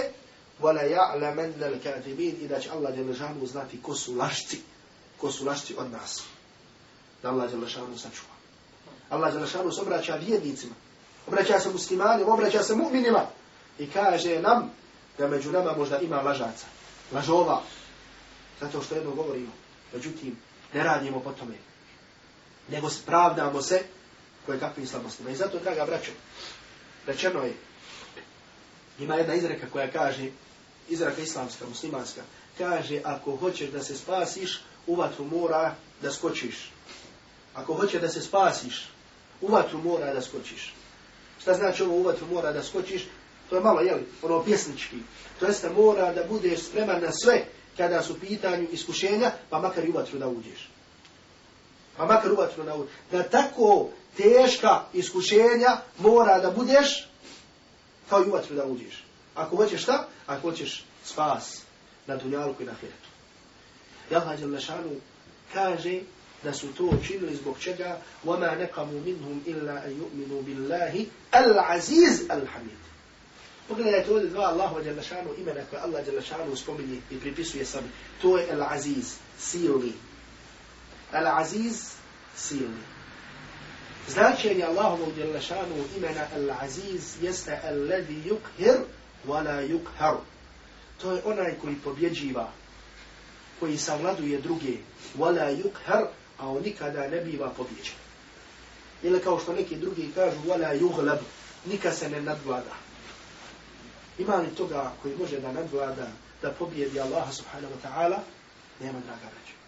وَلَا 0.60 0.82
يَعْلَمَنَّ 0.82 1.62
الْكَاذِبِينَ 1.62 2.34
i 2.40 2.48
da 2.48 2.60
će 2.60 2.70
Allah 2.70 2.94
djela 2.94 3.14
šanu 3.14 3.46
znati 3.46 3.82
ko 3.82 3.94
su 3.94 4.14
lašci, 4.14 4.60
ko 5.20 5.32
su 5.32 5.44
lašci 5.44 5.74
od 5.78 5.90
nas. 5.90 6.22
Da 7.22 7.30
Allah 7.30 7.50
djela 7.50 7.68
šanu 7.68 7.98
sačuva. 7.98 8.34
Allah 9.10 9.32
djela 9.32 9.46
šanu 9.46 9.72
se 9.72 9.80
obraća 9.80 10.16
vjednicima, 10.16 10.74
obraća 11.26 11.60
se 11.60 11.70
muslimanima, 11.70 12.32
obraća 12.32 12.62
se 12.62 12.74
mu'minima 12.74 13.24
i 13.78 13.90
kaže 13.90 14.40
nam 14.40 14.70
da 15.18 15.28
među 15.28 15.52
nama 15.52 15.76
možda 15.76 15.98
ima 15.98 16.20
lažaca, 16.20 16.66
lažova, 17.12 17.62
zato 18.60 18.82
što 18.82 18.94
jedno 18.94 19.10
govorimo. 19.10 19.52
Međutim, 19.92 20.36
ne 20.74 20.82
radimo 20.84 21.20
po 21.20 21.32
tome, 21.32 21.54
nego 22.68 22.90
pravdamo 23.06 23.62
se 23.62 23.82
koje 24.45 24.59
kakvim 24.59 24.87
slabostima. 24.87 25.29
I 25.29 25.35
zato, 25.35 25.59
draga 25.59 25.85
braćo, 25.85 26.11
rečeno 27.07 27.43
je, 27.43 27.53
ima 28.99 29.15
jedna 29.15 29.33
izreka 29.33 29.67
koja 29.73 29.91
kaže, 29.91 30.29
izreka 30.89 31.21
islamska, 31.21 31.65
muslimanska, 31.69 32.21
kaže, 32.57 33.01
ako 33.03 33.35
hoćeš 33.35 33.69
da 33.69 33.83
se 33.83 33.97
spasiš, 33.97 34.61
u 34.87 34.95
vatru 34.95 35.25
mora 35.25 35.75
da 36.01 36.11
skočiš. 36.11 36.71
Ako 37.53 37.73
hoćeš 37.73 38.01
da 38.01 38.09
se 38.09 38.21
spasiš, 38.21 38.89
u 39.41 39.47
vatru 39.47 39.77
mora 39.77 40.13
da 40.13 40.21
skočiš. 40.21 40.73
Šta 41.41 41.53
znači 41.53 41.83
ovo 41.83 41.95
u 41.95 42.03
vatru 42.03 42.27
mora 42.27 42.51
da 42.51 42.63
skočiš? 42.63 43.07
To 43.49 43.55
je 43.55 43.61
malo, 43.61 43.81
jeli, 43.81 44.05
ono 44.21 44.43
pjesnički. 44.43 44.97
To 45.39 45.45
jeste 45.45 45.69
mora 45.69 46.13
da 46.13 46.23
budeš 46.23 46.59
spreman 46.59 47.01
na 47.01 47.11
sve 47.11 47.45
kada 47.77 48.03
su 48.03 48.19
pitanju 48.19 48.67
iskušenja, 48.71 49.31
pa 49.49 49.59
makar 49.59 49.85
i 49.85 49.89
u 49.89 49.93
vatru 49.93 50.19
da 50.19 50.27
uđeš 50.27 50.69
Pa 51.96 52.06
makar 52.06 52.32
u 52.32 52.36
vatru 52.36 52.64
da 52.64 52.74
uđeš. 52.74 52.92
Da 53.10 53.22
tako 53.22 53.88
teška 54.16 54.80
iskušenja 54.92 55.76
mora 55.98 56.38
da 56.38 56.50
budeš 56.50 57.08
kao 58.10 58.24
i 58.24 58.28
u 58.28 58.32
vatru 58.32 58.56
da 58.56 58.64
uđeš. 58.64 59.04
Ako 59.34 59.56
hoćeš 59.56 59.82
šta? 59.82 60.08
Ako 60.26 60.50
hoćeš 60.50 60.84
spas 61.04 61.62
na 62.06 62.16
dunjalku 62.16 62.62
i 62.62 62.66
na 62.66 62.74
hiretu. 62.80 63.08
Allah 64.14 64.40
Đalešanu 64.40 64.90
kaže 65.52 66.00
da 66.42 66.52
su 66.52 66.66
to 66.72 66.84
učinili 66.84 67.36
zbog 67.36 67.58
čega 67.60 67.98
وَمَا 68.24 68.54
نَقَمُوا 68.54 69.00
مِنْهُمْ 69.06 69.40
إِلَّا 69.46 69.86
أَنْ 69.86 69.92
يُؤْمِنُوا 70.02 70.42
بِاللَّهِ 70.42 71.06
الْعَزِيزِ 71.34 72.30
الْحَمِيدِ 72.30 72.82
Pogledajte 73.68 74.12
ovdje 74.12 74.28
dva 74.30 74.44
Allahu 74.44 74.82
Đalešanu 74.82 75.30
imena 75.38 75.60
koje 75.70 75.80
Allah 75.82 76.06
Đalešanu 76.06 76.56
spominje 76.56 76.98
i 77.10 77.20
pripisuje 77.20 77.64
sami. 77.64 77.88
To 78.22 78.38
je 78.38 78.46
Al-Aziz, 78.52 79.16
silni. 79.38 79.92
Al-Aziz, 81.11 81.93
silni. 82.35 82.83
Značenje 84.07 84.63
Allahovog 84.63 85.13
djelašanu 85.13 85.75
imena 85.97 86.27
Al-Aziz 86.35 87.21
jeste 87.21 87.59
Al-Ladhi 87.63 88.23
yukhir 88.25 88.79
wa 89.27 89.43
la 89.43 89.61
yukhar. 89.61 90.15
To 91.01 91.11
je 91.11 91.21
onaj 91.25 91.53
koji 91.61 91.75
pobjeđiva, 91.75 92.51
koji 93.59 93.77
savladuje 93.77 94.41
druge, 94.41 94.77
wa 95.17 95.35
la 95.35 95.51
yukhar, 95.51 96.05
a 96.37 96.49
on 96.49 96.63
nikada 96.63 97.07
ne 97.07 97.21
biva 97.21 97.49
pobjeđen. 97.49 97.95
Ili 99.03 99.19
kao 99.19 99.39
što 99.39 99.53
neki 99.53 99.75
drugi 99.75 100.11
kažu, 100.15 100.37
wa 100.47 100.61
la 100.61 100.75
yughlab, 100.75 101.19
nikad 101.65 101.95
se 101.95 102.09
ne 102.09 102.21
nadvlada. 102.21 102.75
Ima 104.17 104.35
li 104.35 104.55
toga 104.55 104.91
koji 105.01 105.15
može 105.17 105.39
da 105.39 105.51
nadvlada, 105.51 106.07
da 106.41 106.51
pobjedi 106.51 106.99
Allaha 106.99 107.31
subhanahu 107.31 107.73
wa 107.73 107.87
ta'ala? 107.87 108.17
Nema, 108.79 108.99
draga 108.99 109.21
braća. 109.21 109.60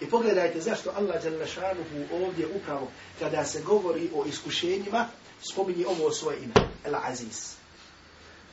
I 0.00 0.06
pogledajte 0.06 0.60
zašto 0.60 0.90
Allah 0.96 1.22
Đalešanuhu 1.22 2.24
ovdje 2.24 2.46
upravo 2.54 2.90
kada 3.18 3.44
se 3.44 3.62
govori 3.62 4.10
o 4.14 4.24
iskušenjima, 4.26 5.08
spominje 5.50 5.86
ovo 5.86 6.10
svoje 6.10 6.38
ime, 6.38 6.54
El 6.84 6.94
Aziz. 6.96 7.54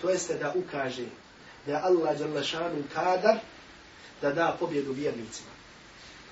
To 0.01 0.09
jeste 0.09 0.33
da 0.33 0.53
ukaže 0.55 1.05
da 1.65 1.81
Allah 1.83 2.17
Đalešanu 2.17 2.83
kadar 2.93 3.37
da 4.21 4.31
da 4.31 4.57
pobjedu 4.59 4.91
vjernicima. 4.91 5.49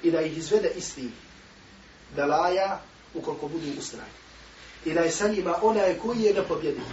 I 0.03 0.11
da 0.11 0.21
ih 0.21 0.37
izvede 0.37 0.71
isti 0.75 1.09
belaja 2.15 2.81
ukoliko 3.13 3.47
budu 3.47 3.67
ustrajni. 3.79 4.11
I 4.85 4.93
da 4.93 4.99
je 4.99 5.11
sa 5.11 5.27
njima 5.27 5.55
onaj 5.61 5.97
koji 5.99 6.21
je 6.21 6.33
nepobjediv. 6.33 6.83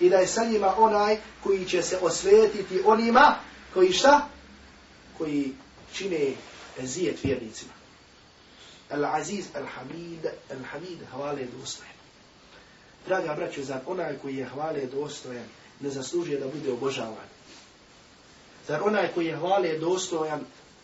I 0.00 0.08
da 0.10 0.16
je 0.16 0.26
sa 0.26 0.44
njima 0.44 0.74
onaj 0.78 1.16
koji 1.42 1.64
će 1.64 1.82
se 1.82 1.98
osvetiti 2.02 2.80
onima 2.84 3.34
koji 3.74 3.92
šta? 3.92 4.28
Koji 5.18 5.52
čine 5.94 6.32
ezijet 6.78 7.24
vjernicima. 7.24 7.72
Al-Aziz, 8.90 9.44
Al-Hamid, 9.54 10.26
Al-Hamid, 10.50 10.98
hvale 11.12 11.46
dostojan. 11.60 11.94
Draga 13.06 13.34
braćo, 13.34 13.64
zar 13.64 13.80
onaj 13.86 14.18
koji 14.18 14.36
je 14.36 14.44
hvale 14.44 14.86
dostojan 14.86 15.46
ne 15.80 15.90
zaslužuje 15.90 16.40
da 16.40 16.48
bude 16.48 16.72
obožavan? 16.72 17.28
Zar 18.68 18.82
onaj 18.82 19.12
koji 19.14 19.26
je 19.26 19.36
hvale 19.36 19.78
dostojan 19.78 20.40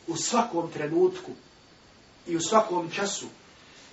u 0.06 0.16
svakom 0.16 0.70
trenutku 0.72 1.30
i 2.26 2.36
u 2.36 2.40
svakom 2.40 2.90
času 2.90 3.26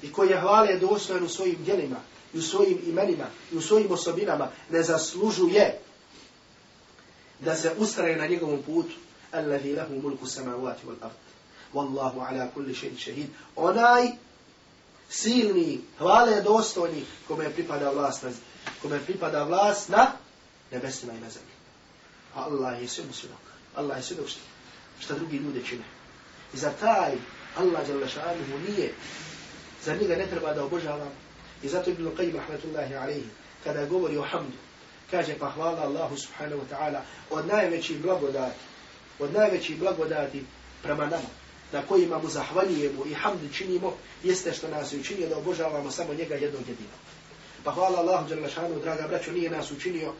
i 0.01 0.11
koji 0.11 0.29
je 0.29 0.39
hvale 0.39 0.79
dostojan 0.79 1.23
u 1.23 1.29
svojim 1.29 1.63
djelima 1.63 1.99
i 2.33 2.37
u 2.37 2.41
svojim 2.41 2.79
imenima 2.87 3.25
i 3.51 3.57
u 3.57 3.61
svojim 3.61 3.91
osobinama 3.91 4.49
ne 4.69 4.83
zaslužuje 4.83 5.79
da 7.39 7.55
se 7.55 7.71
ustraje 7.77 8.15
na 8.15 8.27
njegovom 8.27 8.63
putu 8.63 8.93
Alladhi 9.31 9.75
lahu 9.75 10.01
mulku 10.01 10.25
samavati 10.25 10.87
wal 10.87 10.95
ard. 11.01 11.26
Wallahu 11.73 12.19
ala 12.19 12.47
kulli 12.53 12.73
še'in 12.73 12.97
šehid. 12.97 13.27
Onaj 13.55 14.11
silni, 15.09 15.81
hvale 15.99 16.41
dostojni 16.41 17.05
kome 17.27 17.49
pripada 17.49 17.91
vlast 17.91 18.23
na 18.23 18.29
kome 18.81 18.99
pripada 18.99 19.43
vlast 19.43 19.89
na 19.89 20.11
nebesima 20.71 21.13
i 21.13 21.19
na 21.19 21.29
zemlji. 21.29 21.55
A 22.35 22.43
Allah 22.43 22.81
je 22.81 22.87
sve 22.87 23.03
svjedok. 23.13 23.39
Allah 23.75 23.97
je 23.97 24.03
svjedok 24.03 24.27
što, 24.27 24.39
što 24.99 25.15
drugi 25.15 25.37
ljude 25.37 25.63
čine. 25.63 25.83
I 26.53 26.57
za 26.57 26.71
taj 26.79 27.13
Allah 27.57 27.89
jalla 27.89 28.07
šanuhu 28.07 28.59
nije, 28.67 28.93
za 29.83 29.95
njega 29.95 30.15
ne 30.15 30.27
treba 30.27 30.53
da 30.53 30.63
obožavam. 30.63 31.11
I 31.63 31.67
zato 31.67 31.89
Ibn 31.89 32.07
Qajim 32.17 32.35
rahmetullahi 32.35 32.95
alaihi, 32.95 33.29
kada 33.63 33.85
govori 33.85 34.17
o 34.17 34.25
hamdu, 34.31 34.57
kaže 35.11 35.35
pa 35.39 35.49
hvala 35.49 35.81
Allahu 35.81 36.17
subhanahu 36.17 36.61
wa 36.61 36.67
ta'ala 36.75 37.01
od 37.29 37.47
najvećih 37.47 38.01
blagodati, 38.01 38.59
od 39.19 39.33
najvećih 39.33 39.79
blagodati 39.79 40.45
prema 40.83 41.05
nama, 41.05 41.29
na 41.71 41.81
kojima 41.81 42.17
mu 42.17 42.29
zahvaljujemo 42.29 43.05
i 43.05 43.13
hamd 43.13 43.39
činimo, 43.53 43.93
jeste 44.23 44.53
što 44.53 44.67
nas 44.67 44.93
je 44.93 44.99
učinio 44.99 45.29
da 45.29 45.37
obožavamo 45.37 45.91
samo 45.91 46.13
njega 46.13 46.35
jednog 46.35 46.61
jedinog. 46.61 46.99
Pa 47.63 47.71
hvala 47.71 47.99
Allahu 47.99 48.29
Đalešanu, 48.29 48.79
draga 48.79 49.07
braćo, 49.07 49.31
nije 49.31 49.49
nas 49.49 49.71
učinio 49.71 50.13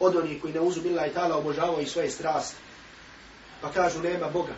od 0.00 0.16
onih 0.16 0.42
koji 0.42 0.54
ne 0.54 0.60
uzubila 0.60 1.06
i 1.06 1.12
tala 1.12 1.36
obožavao 1.36 1.80
i 1.80 1.86
svoje 1.86 2.10
strasti. 2.10 2.56
Pa 3.60 3.72
kažu, 3.72 4.00
nema 4.00 4.28
Boga, 4.28 4.54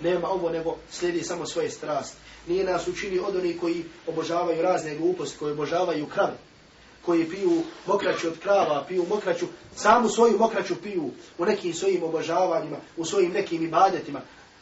nema 0.00 0.28
ovo, 0.28 0.50
nego 0.50 0.76
slijedi 0.90 1.22
samo 1.22 1.46
svoje 1.46 1.70
strasti. 1.70 2.16
Nije 2.46 2.64
nas 2.64 2.88
učinio 2.88 3.24
od 3.24 3.36
onih 3.36 3.60
koji 3.60 3.84
obožavaju 4.06 4.62
razne 4.62 4.96
gluposti, 4.96 5.38
koji 5.38 5.52
obožavaju 5.52 6.06
krave, 6.06 6.36
koji 7.04 7.30
piju 7.30 7.62
mokraću 7.86 8.28
od 8.28 8.38
krava, 8.38 8.84
piju 8.88 9.06
mokraću, 9.08 9.46
samu 9.76 10.08
svoju 10.08 10.38
mokraću 10.38 10.82
piju 10.82 11.10
u 11.38 11.44
nekim 11.44 11.74
svojim 11.74 12.02
obožavanjima, 12.02 12.76
u 12.96 13.04
svojim 13.04 13.32
nekim 13.32 13.62
ibadetima, 13.62 14.20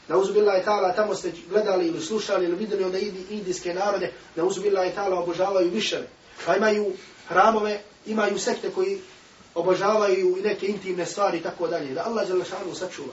Na 0.08 0.16
uzubila 0.16 0.52
je 0.54 0.64
tala, 0.64 0.92
tamo 0.92 1.14
ste 1.14 1.32
gledali 1.50 1.86
ili 1.86 2.00
slušali 2.00 2.44
ili 2.44 2.56
vidjeli 2.56 2.84
onda 2.84 2.98
idi, 2.98 3.24
indijske 3.30 3.74
narode, 3.74 4.12
na 4.36 4.44
uzubila 4.44 4.84
je 4.84 4.94
tala 4.94 5.20
obožavaju 5.20 5.70
viševe. 5.70 6.08
Pa 6.46 6.56
imaju 6.56 6.92
hramove, 7.28 7.80
imaju 8.06 8.38
sekte 8.38 8.70
koji 8.70 8.98
obožavaju 9.54 10.36
i 10.38 10.42
neke 10.42 10.66
intimne 10.66 11.06
stvari 11.06 11.38
i 11.38 11.42
tako 11.42 11.68
dalje. 11.68 11.94
Da 11.94 12.04
Allah 12.06 12.26
žele 12.26 12.44
šanu 12.44 12.74
sačuva. 12.74 13.12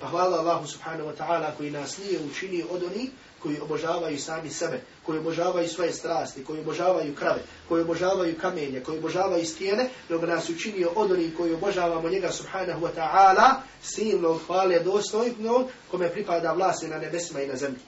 Pa 0.00 0.06
hvala 0.06 0.38
Allahu 0.38 0.66
subhanahu 0.66 1.10
wa 1.10 1.16
ta'ala 1.16 1.56
koji 1.56 1.70
nas 1.70 1.98
nije 1.98 2.20
učinio 2.30 2.66
od 2.70 2.82
onih 2.82 3.10
koji 3.44 3.60
obožavaju 3.60 4.18
sami 4.18 4.50
sebe, 4.50 4.80
koji 5.06 5.18
obožavaju 5.18 5.68
svoje 5.68 5.92
strasti, 5.92 6.44
koji 6.44 6.60
obožavaju 6.60 7.14
krave, 7.14 7.42
koji 7.68 7.82
obožavaju 7.82 8.38
kamenje, 8.40 8.80
koji 8.80 8.98
obožavaju 8.98 9.46
stijene, 9.46 9.88
nego 10.08 10.26
nas 10.26 10.48
učinio 10.48 10.90
od 10.94 11.12
onih 11.12 11.36
koji 11.36 11.54
obožavamo 11.54 12.08
njega 12.08 12.32
subhanahu 12.32 12.86
wa 12.86 12.90
ta'ala, 12.96 13.50
silno 13.82 14.38
hvale 14.46 14.80
dostojno 14.80 15.68
kome 15.90 16.08
pripada 16.08 16.52
vlast 16.52 16.82
na 16.82 16.98
nebesima 16.98 17.40
i 17.40 17.46
na 17.46 17.56
zemlji. 17.56 17.80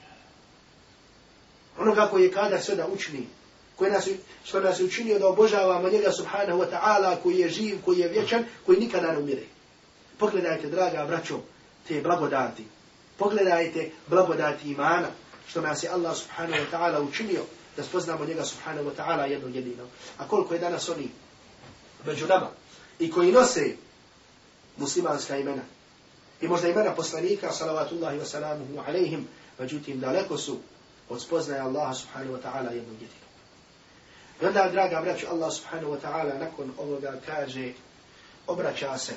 Onoga 1.77 2.07
koji 2.11 2.23
je 2.23 2.31
kada 2.31 2.59
sve 2.59 2.75
da 2.75 2.87
učini, 2.87 3.27
koji 3.75 3.91
nas, 3.91 4.07
što 4.43 4.59
nas 4.59 4.79
učinio 4.79 5.19
da 5.19 5.27
obožavamo 5.27 5.89
njega 5.89 6.11
subhanahu 6.11 6.59
wa 6.59 6.69
ta'ala, 6.71 7.15
koji 7.23 7.39
je 7.39 7.49
živ, 7.49 7.77
koji 7.85 7.99
je 7.99 8.07
vječan, 8.07 8.45
koji 8.65 8.79
nikada 8.79 9.11
ne 9.11 9.17
umire. 9.17 9.43
Pogledajte, 10.17 10.69
draga 10.69 11.05
braćo, 11.05 11.39
te 11.87 12.01
blagodati. 12.01 12.65
Pogledajte 13.17 13.91
blagodati 14.07 14.71
imana 14.71 15.07
što 15.47 15.61
nas 15.61 15.83
je 15.83 15.89
Allah 15.89 16.17
subhanahu 16.17 16.63
wa 16.63 16.71
ta'ala 16.71 17.09
učinio 17.09 17.43
da 17.77 17.83
spoznamo 17.83 18.25
njega 18.25 18.45
subhanahu 18.45 18.89
wa 18.89 18.95
ta'ala 18.95 19.23
jednog 19.23 19.55
jedinog. 19.55 19.87
A 20.17 20.27
koliko 20.27 20.53
je 20.53 20.59
danas 20.59 20.89
oni 20.89 21.09
među 22.05 22.27
nama 22.27 22.49
i 22.99 23.11
koji 23.11 23.31
nose 23.31 23.75
muslimanska 24.77 25.37
imena 25.37 25.63
i 26.41 26.47
možda 26.47 26.67
imena 26.67 26.95
poslanika, 26.95 27.51
salavatullahi 27.51 28.19
wa 28.19 28.25
salamuhu 28.25 28.83
alaihim, 28.87 29.27
međutim 29.59 29.99
daleko 29.99 30.37
su 30.37 30.57
od 31.09 31.21
spoznaja 31.21 31.65
Allaha 31.65 31.93
subhanahu 31.93 32.33
wa 32.33 32.41
ta'ala 32.41 32.71
jednog 32.71 32.93
jedinog. 32.93 33.27
I 34.41 34.45
onda, 34.45 34.69
draga 34.71 35.01
braću, 35.01 35.25
Allah 35.31 35.53
subhanahu 35.53 35.93
wa 35.93 35.99
ta'ala 36.03 36.39
nakon 36.39 36.71
ovoga 36.77 37.13
kaže, 37.25 37.73
obraća 38.47 38.97
se 38.97 39.13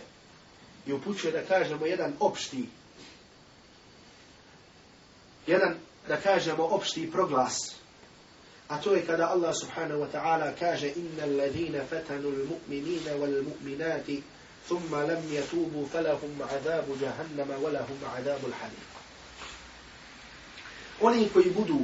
i 0.91 0.93
upućuje 0.93 1.33
da 1.33 1.43
kažemo 1.43 1.87
jedan 1.87 2.13
opšti, 2.21 2.69
jedan, 5.47 5.75
da 6.09 6.17
kažemo, 6.17 6.65
opšti 6.65 7.11
proglas, 7.13 7.75
a 8.69 8.81
to 8.81 8.95
je 8.95 9.07
kada 9.07 9.29
Allah 9.29 9.55
subhanahu 9.61 10.01
wa 10.01 10.11
ta'ala 10.13 10.53
kaže 10.59 10.93
inna 10.97 11.23
alladhina 11.23 11.85
fatanu 11.91 12.29
al-mu'minina 12.29 13.19
wal-mu'minati 13.19 14.23
thumma 14.69 15.05
lam 15.07 15.23
yatubu 15.33 15.87
falahum 15.93 16.43
adabu 16.43 16.97
jahannama 17.03 17.55
walahum 17.55 17.99
adabu 18.17 18.47
al-hariq. 18.47 18.91
Oni 21.01 21.29
koji 21.29 21.51
budu 21.51 21.81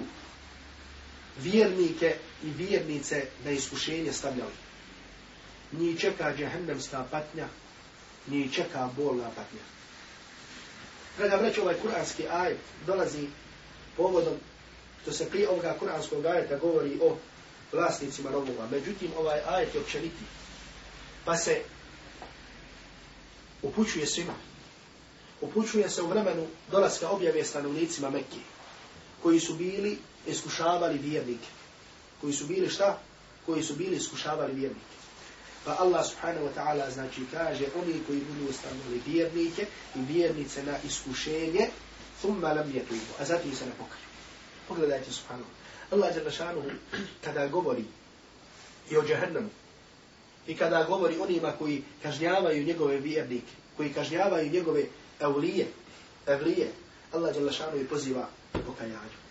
vjernike 1.38 2.16
i 2.44 2.50
vjernice 2.50 3.26
na 3.44 3.50
iskušenje 3.50 4.12
stavljali. 4.12 4.52
Njih 5.72 6.00
čeka 6.00 6.34
džahannamska 6.38 7.04
patnja, 7.11 7.48
njih 8.29 8.53
čeka 8.53 8.91
bolna 8.97 9.29
patnja. 9.29 9.61
Draga 11.18 11.37
vreći, 11.37 11.61
ovaj 11.61 11.74
kuranski 11.74 12.29
ajet 12.29 12.59
dolazi 12.87 13.29
povodom 13.97 14.35
što 15.03 15.12
se 15.12 15.31
prije 15.31 15.49
ovoga 15.49 15.77
kuranskog 15.79 16.27
ajeta 16.27 16.57
govori 16.57 16.99
o 17.03 17.16
vlasnicima 17.72 18.31
robova. 18.31 18.68
Međutim, 18.70 19.11
ovaj 19.18 19.41
ajet 19.49 19.74
je 19.74 19.81
općeniti. 19.81 20.24
Pa 21.24 21.37
se 21.37 21.62
upućuje 23.62 24.07
svima. 24.07 24.35
Upućuje 25.41 25.91
se 25.91 26.03
u 26.03 26.07
vremenu 26.07 26.47
dolaska 26.70 27.09
objave 27.09 27.45
stanovnicima 27.45 28.11
Mekke, 28.11 28.41
koji 29.22 29.41
su 29.41 29.55
bili 29.55 29.99
iskušavali 30.27 30.99
vjernike. 30.99 31.49
Koji 32.20 32.33
su 32.33 32.47
bili 32.47 32.68
šta? 32.68 32.99
Koji 33.47 33.62
su 33.62 33.74
bili 33.74 33.97
iskušavali 33.97 34.55
vjernike. 34.55 34.95
Pa 35.66 35.74
Allah 35.82 35.98
subhanahu 36.06 36.46
wa 36.46 36.54
ta'ala 36.54 36.90
znači 36.90 37.26
kaže 37.32 37.66
oni 37.74 37.98
koji 38.06 38.20
budu 38.20 38.50
ostavili 38.50 39.02
vjernike 39.06 39.66
i 39.94 39.98
vjernice 39.98 40.62
na 40.62 40.78
iskušenje, 40.84 41.68
thumma 42.20 42.52
lam 42.52 42.72
yatubu, 42.72 43.10
a 43.20 43.24
zatim 43.24 43.54
se 43.54 43.66
ne 43.66 43.72
pokaju. 43.72 44.06
Pogledajte 44.68 45.12
subhanahu. 45.12 45.50
Allah 45.90 46.16
jalla 46.16 46.30
šanuhu 46.30 46.70
kada 47.24 47.46
govori 47.46 47.84
i 48.90 48.96
o 48.96 49.02
džahannamu 49.02 49.50
i 50.46 50.56
kada 50.56 50.84
govori 50.84 51.18
onima 51.18 51.52
koji 51.58 51.82
kažnjavaju 52.02 52.64
njegove 52.64 52.98
vjernike, 52.98 53.52
koji 53.76 53.92
kažnjavaju 53.92 54.50
njegove 54.50 54.84
evlije, 55.20 55.66
evlije, 56.26 56.70
Allah 57.12 57.36
jalla 57.36 57.52
šanuhu 57.52 57.84
poziva 57.90 58.28
pokajanju. 58.66 59.26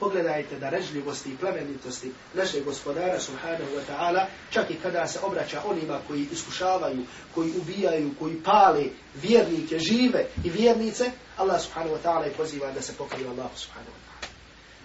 Pogledajte 0.00 0.58
da 0.58 0.68
režljivosti 0.68 1.30
i 1.30 1.36
plemenitosti 1.36 2.12
našeg 2.34 2.64
gospodara 2.64 3.20
subhanahu 3.20 3.70
wa 3.76 3.82
ta'ala, 3.88 4.26
čak 4.50 4.70
i 4.70 4.74
kada 4.82 5.06
se 5.06 5.18
obraća 5.22 5.62
onima 5.66 6.00
koji 6.08 6.26
iskušavaju, 6.32 7.02
koji 7.34 7.52
ubijaju, 7.60 8.14
koji 8.18 8.42
pale 8.42 8.84
vjernike, 9.14 9.78
žive 9.78 10.26
i 10.44 10.50
vjernice, 10.50 11.10
Allah 11.36 11.60
subhanahu 11.60 11.96
wa 11.96 12.02
ta'ala 12.04 12.24
je 12.24 12.32
poziva 12.32 12.72
da 12.72 12.82
se 12.82 12.92
pokrije 12.92 13.28
Allah 13.28 13.50
subhanahu 13.54 13.90
wa 13.90 14.02
ta'ala. 14.06 14.28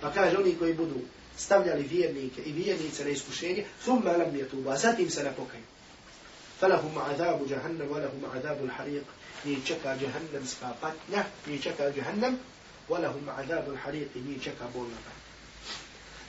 Pa 0.02 0.12
kaže 0.12 0.38
oni 0.38 0.56
koji 0.56 0.74
budu 0.74 0.96
stavljali 1.38 1.84
vjernike 1.84 2.42
i 2.42 2.52
vjernice 2.52 3.04
na 3.04 3.10
iskušenje, 3.10 3.66
thumma 3.84 4.12
lam 4.12 4.32
yatuba, 4.36 4.78
zatim 4.78 5.10
se 5.10 5.24
ne 5.24 5.32
pokaju. 5.32 5.64
Falahum 6.60 6.98
adabu 6.98 7.46
jahannam, 7.50 7.88
walahum 7.90 8.38
adabu 8.38 8.68
al-hariq. 8.68 9.04
Nije 9.46 9.58
čeka 9.66 9.90
jahannamska 10.02 10.74
patnja, 10.82 11.24
nije 11.48 11.62
čeka 11.62 11.84
jahannam, 13.00 13.30
عذاب 13.30 13.70
الحريق 13.70 14.10
al-hariq, 14.16 14.26
nije 14.26 14.40
čeka 14.40 14.68
bolna 14.74 14.96
patnja. 14.96 15.22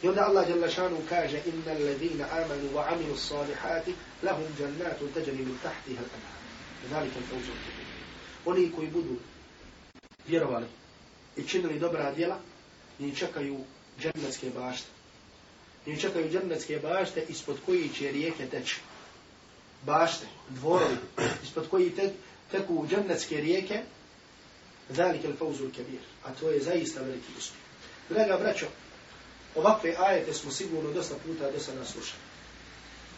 I 0.02 0.08
onda 0.08 0.22
Allah 0.26 0.48
jalla 0.48 0.68
šanu 0.68 0.96
kaže, 1.08 1.40
inna 1.46 1.72
alladhina 1.72 2.26
amanu 2.30 2.68
wa 2.74 2.92
aminu 2.92 3.16
salihati, 3.16 3.94
lahum 4.22 4.46
jannatu 4.58 5.08
tajri 5.14 5.32
min 5.32 5.58
tahtiha 5.62 6.02
al-anhar. 6.02 6.42
Oni 8.44 8.72
koji 8.76 8.88
budu 8.88 9.16
vjerovali 10.28 10.66
i 11.36 11.42
činili 11.42 11.78
dobra 11.78 12.12
djela, 12.12 12.38
njih 12.98 13.18
čekaju 13.18 13.58
džennetske 14.00 14.50
bašte. 14.50 14.88
Njih 15.86 16.00
čekaju 16.00 16.30
džennetske 16.30 16.78
bašte 16.78 17.24
ispod 17.28 17.56
koji 17.66 17.88
će 17.88 18.12
rijeke 18.12 18.46
teći. 18.46 18.80
Bašte, 19.86 20.26
dvorovi, 20.48 20.96
ispod 21.42 21.68
koji 21.68 21.90
te, 21.90 22.12
teku 22.50 22.86
džennetske 22.90 23.36
rijeke, 23.36 23.82
zalik 24.95 25.24
il 25.24 25.36
fauzul 25.36 25.70
kebir. 25.70 26.01
A 26.24 26.32
to 26.40 26.51
je 26.51 26.61
zaista 26.61 27.01
veliki 27.01 27.32
uspjeh. 27.38 27.62
Draga 28.09 28.38
braćo, 28.38 28.66
ovakve 29.55 29.95
ajete 29.99 30.34
smo 30.34 30.51
sigurno 30.51 30.93
dosta 30.93 31.14
puta 31.26 31.51
do 31.51 31.59
sada 31.61 31.84
slušali. 31.84 32.22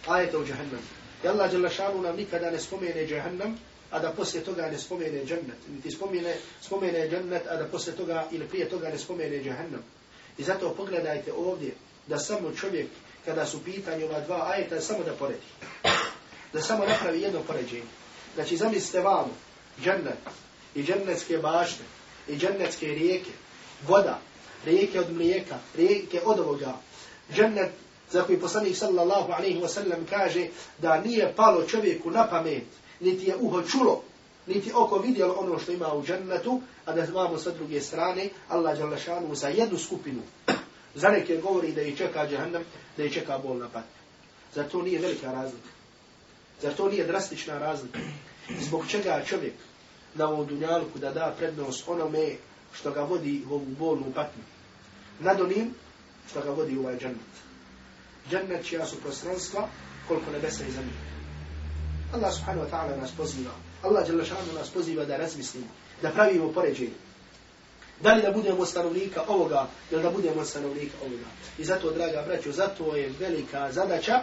Ajete 0.07 0.39
u 0.39 0.47
džahannam. 0.47 0.83
I 1.25 1.29
Allah 1.29 1.73
šanu 1.73 2.03
nam 2.03 2.17
nikada 2.17 2.51
ne 2.51 2.59
spomene 2.61 3.07
džahannam, 3.07 3.59
a 3.91 3.99
da 3.99 4.13
poslije 4.13 4.45
toga 4.45 4.71
ne 4.71 4.79
spomene 4.79 5.25
džennet. 5.25 5.59
Niti 5.69 5.91
spomene, 5.91 6.37
spomene 6.61 7.09
džennet, 7.09 7.47
a 7.47 7.57
da 7.57 7.65
poslije 7.65 7.97
toga 7.97 8.29
ili 8.33 8.49
prije 8.49 8.69
toga 8.69 8.89
ne 8.89 8.99
spomene 8.99 9.45
džahannam. 9.45 9.85
I 10.39 10.43
zato 10.43 10.75
pogledajte 10.75 11.33
ovdje 11.33 11.75
da 12.07 12.19
samo 12.19 12.53
čovjek, 12.61 12.87
kada 13.25 13.47
su 13.47 13.65
pitanje 13.65 14.05
ova 14.05 14.21
dva 14.21 14.51
ajeta, 14.51 14.81
samo 14.81 15.05
da 15.05 15.13
poredi. 15.13 15.47
Da 16.53 16.61
samo 16.61 16.87
napravi 16.87 17.21
jedno 17.21 17.41
poređenje. 17.41 17.89
Znači, 18.35 18.57
zamislite 18.57 19.01
vam, 19.01 19.31
džennet 19.85 20.19
i 20.75 20.83
džennetske 20.83 21.39
bašne, 21.39 21.85
i 22.29 22.37
džennetske 22.37 22.87
rijeke, 22.87 23.31
voda, 23.87 24.19
rijeke 24.65 25.01
od 25.01 25.13
mlijeka, 25.13 25.59
rijeke 25.77 26.21
od 26.25 26.41
ovoga, 26.41 26.75
džennet 27.35 27.71
za 28.11 28.23
koji 28.23 28.41
poslanik 28.41 28.77
sallallahu 28.77 29.33
alaihi 29.33 29.61
wa 29.61 29.69
sallam 29.69 30.07
kaže 30.11 30.47
da 30.79 31.01
nije 31.01 31.33
palo 31.37 31.67
čovjeku 31.67 32.11
na 32.11 32.27
pamet 32.27 32.65
niti 33.01 33.27
je 33.27 33.37
uho 33.37 33.63
čulo, 33.63 34.03
niti 34.47 34.73
oko 34.75 34.99
vidjelo 34.99 35.35
ono 35.35 35.59
što 35.59 35.73
ima 35.73 35.95
u 35.95 36.05
džennetu, 36.05 36.61
a 36.85 36.93
da 36.93 37.05
imamo 37.05 37.39
sa 37.39 37.51
druge 37.51 37.81
strane, 37.81 38.29
Allah 38.49 38.79
je 38.79 38.87
za 39.33 39.49
jednu 39.49 39.79
skupinu. 39.79 40.23
Za 40.95 41.09
neke 41.09 41.37
govori 41.37 41.73
da 41.73 41.81
je 41.81 41.97
čeka 41.97 42.27
džahannam, 42.31 42.63
da 42.97 43.03
je 43.03 43.11
čeka 43.11 43.39
bol 43.39 43.57
na 43.57 43.69
pat. 43.69 43.85
Zar 44.55 44.69
to 44.69 44.83
nije 44.83 45.01
velika 45.01 45.33
razlika? 45.33 45.69
Zar 46.63 46.75
to 46.75 46.89
nije 46.89 47.07
drastična 47.07 47.59
razlika? 47.59 47.99
Zbog 48.61 48.87
čega 48.89 49.23
čovjek 49.27 49.55
na 50.15 50.29
ovom 50.29 50.47
dunjalku 50.47 50.99
da 50.99 51.11
da 51.11 51.35
prednost 51.39 51.89
onome 51.89 52.37
što 52.73 52.91
ga 52.91 53.03
vodi 53.03 53.43
u 53.51 53.55
ovu 53.55 53.67
bolnu 53.79 54.13
patnju? 54.15 54.43
Nad 55.21 55.41
onim 55.41 55.75
što 56.31 56.41
ga 56.41 56.51
vodi 56.51 56.77
u 56.77 56.81
ovaj 56.81 56.99
džennet. 56.99 57.35
Džennet 58.31 58.67
čija 58.67 58.87
su 58.87 59.01
prostranstva 59.01 59.69
koliko 60.09 60.31
nebesa 60.31 60.65
i 60.65 60.73
zemlje. 60.73 61.15
Allah 62.13 62.35
subhanahu 62.35 62.67
wa 62.67 62.71
ta'ala 62.71 63.01
nas 63.01 63.11
poziva. 63.17 63.51
Allah 63.83 64.09
jalla 64.09 64.25
šanu 64.25 64.53
nas 64.55 64.71
poziva 64.71 65.05
da 65.05 65.17
razmislimo, 65.17 65.67
da 66.03 66.11
pravimo 66.11 66.53
poređenje. 66.53 66.95
Da 68.03 68.15
li 68.15 68.23
da 68.23 68.31
budemo 68.31 68.67
stanovnika 68.67 69.23
ovoga, 69.29 69.67
ili 69.91 70.03
da 70.03 70.11
budemo 70.11 70.45
stanovnika 70.45 70.97
ovoga. 71.03 71.27
I 71.59 71.65
zato, 71.65 71.91
draga 71.91 72.23
braćo, 72.27 72.53
zato 72.53 72.97
je 72.97 73.13
velika 73.21 73.73
zadaća 73.73 74.23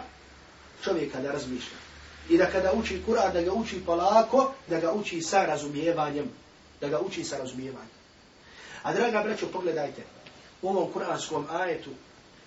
čovjeka 0.84 1.20
da 1.20 1.32
razmišlja. 1.32 1.91
I 2.28 2.38
da 2.38 2.46
kada 2.50 2.72
uči 2.72 3.02
Kur'an, 3.06 3.32
da 3.32 3.42
ga 3.42 3.52
uči 3.52 3.80
polako, 3.86 4.52
da 4.68 4.80
ga 4.80 4.92
uči 4.92 5.22
sa 5.22 5.46
razumijevanjem. 5.46 6.30
Da 6.80 6.88
ga 6.88 7.00
uči 7.00 7.24
sa 7.24 7.38
razumijevanjem. 7.38 7.90
A 8.82 8.92
draga 8.92 9.22
braćo, 9.22 9.46
pogledajte, 9.46 10.02
u 10.62 10.68
ovom 10.68 10.92
kur'anskom 10.92 11.44
ajetu, 11.50 11.90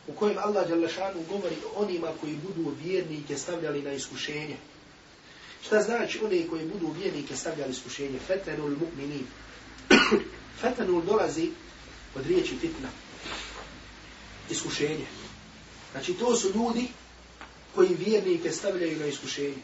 u 0.07 0.13
kojem 0.13 0.37
Allah 0.37 0.67
Đalešanu 0.67 1.13
šanu 1.13 1.25
govori 1.29 1.55
o 1.65 1.81
onima 1.81 2.07
koji 2.21 2.33
budu 2.33 2.71
vjernike 2.83 3.37
stavljali 3.37 3.81
na 3.81 3.91
iskušenje. 3.91 4.57
Šta 5.65 5.81
znači 5.81 6.19
oni 6.25 6.47
koji 6.49 6.65
budu 6.65 6.91
vjernike 6.91 7.35
stavljali 7.35 7.71
iskušenje? 7.71 8.19
Fetenul 8.27 8.69
mu'minin. 8.69 9.23
Fetenul 10.61 11.01
dolazi 11.01 11.49
od 12.15 12.27
riječi 12.27 12.55
fitna. 12.61 12.89
Iskušenje. 14.49 15.05
Znači 15.91 16.13
to 16.13 16.35
su 16.35 16.47
ljudi 16.47 16.87
koji 17.75 17.97
vjernike 18.05 18.51
stavljaju 18.51 18.99
na 18.99 19.05
iskušenje. 19.05 19.61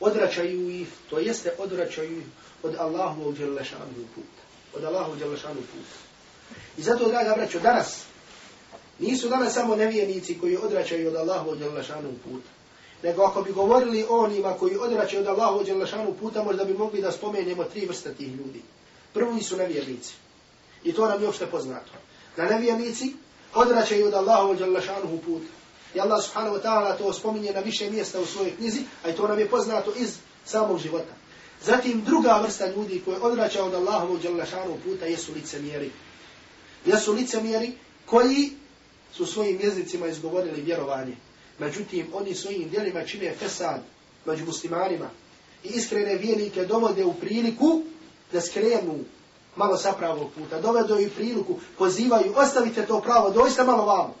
Odračaju 0.00 0.70
ih, 0.70 0.88
to 1.10 1.18
jeste 1.18 1.52
odračaju 1.58 2.22
od 2.62 2.74
Allahu 2.78 3.28
u 3.28 3.32
djelašanu 3.32 4.06
put. 4.14 4.32
Od 4.74 4.84
Allahu 4.84 5.12
u 5.12 5.16
djelašanu 5.16 5.60
put. 5.60 5.86
I 6.76 6.82
zato, 6.82 7.08
draga 7.08 7.34
braćo, 7.36 7.60
danas, 7.60 8.04
nisu 8.98 9.28
danas 9.28 9.54
samo 9.54 9.76
nevjernici 9.76 10.38
koji 10.38 10.56
odračaju 10.56 11.08
od 11.08 11.16
Allahu 11.16 11.50
u 11.50 11.56
djelašanu 11.56 12.12
puta 12.24 12.58
nego 13.02 13.22
ako 13.22 13.42
bi 13.42 13.52
govorili 13.52 14.04
o 14.08 14.24
onima 14.24 14.52
koji 14.52 14.76
odračaju 14.76 15.22
od 15.22 15.28
Allahu 15.28 15.58
ođe 15.58 15.74
lašanu 15.74 16.14
puta, 16.20 16.42
možda 16.42 16.64
bi 16.64 16.74
mogli 16.74 17.02
da 17.02 17.12
spomenemo 17.12 17.64
tri 17.64 17.86
vrste 17.86 18.14
tih 18.14 18.28
ljudi. 18.28 18.62
Prvi 19.12 19.42
su 19.42 19.56
nevjernici. 19.56 20.14
I 20.84 20.92
to 20.92 21.08
nam 21.08 21.20
je 21.20 21.26
uopšte 21.26 21.46
poznato. 21.46 21.92
Da 22.36 22.44
nevjernici 22.44 23.12
odračaju 23.54 24.06
od 24.06 24.14
Allahu 24.14 24.50
ođe 24.50 24.66
lašanu 24.66 25.18
puta. 25.24 25.46
I 25.94 26.00
Allah 26.00 26.22
subhanahu 26.24 26.56
wa 26.56 26.62
ta'ala 26.62 26.98
to 26.98 27.12
spominje 27.12 27.52
na 27.52 27.60
više 27.60 27.90
mjesta 27.90 28.20
u 28.20 28.26
svojoj 28.26 28.56
knjizi, 28.56 28.80
a 29.04 29.10
i 29.10 29.12
to 29.12 29.28
nam 29.28 29.38
je 29.38 29.48
poznato 29.48 29.92
iz 29.96 30.16
samog 30.44 30.78
života. 30.78 31.14
Zatim 31.64 32.04
druga 32.04 32.40
vrsta 32.42 32.66
ljudi 32.66 33.02
koji 33.04 33.16
odraća 33.20 33.64
od 33.64 33.74
Allahovu 33.74 34.18
djelašanu 34.18 34.76
puta 34.84 35.06
jesu 35.06 35.32
licemjeri. 35.32 35.90
Jesu 36.86 37.12
licemjeri 37.12 37.72
koji 38.06 38.50
su 39.12 39.26
svojim 39.26 39.60
jezicima 39.60 40.06
izgovorili 40.06 40.60
vjerovanje. 40.60 41.16
Međutim, 41.58 42.06
oni 42.14 42.34
svojim 42.34 42.68
djelima 42.68 43.04
čine 43.04 43.34
fesad 43.38 43.82
među 44.24 44.44
muslimanima 44.44 45.10
i 45.64 45.68
iskrene 45.68 46.14
vjernike 46.14 46.64
dovode 46.64 47.04
u 47.04 47.14
priliku 47.14 47.82
da 48.32 48.40
skrenu 48.40 48.98
malo 49.56 49.76
sa 49.76 49.92
pravog 49.92 50.30
puta, 50.34 50.60
Dovedo 50.60 51.00
i 51.00 51.08
priliku, 51.08 51.58
pozivaju, 51.78 52.32
ostavite 52.36 52.86
to 52.86 53.00
pravo, 53.00 53.30
dojste 53.30 53.64
malo 53.64 53.86
vamo. 53.86 54.14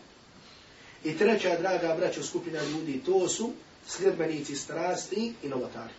I 1.04 1.18
treća, 1.18 1.56
draga 1.58 1.96
braćo, 2.00 2.22
skupina 2.22 2.62
ljudi, 2.62 3.02
to 3.06 3.28
su 3.28 3.52
sljedbenici 3.86 4.56
strasti 4.56 5.34
i 5.42 5.48
novotari. 5.48 5.94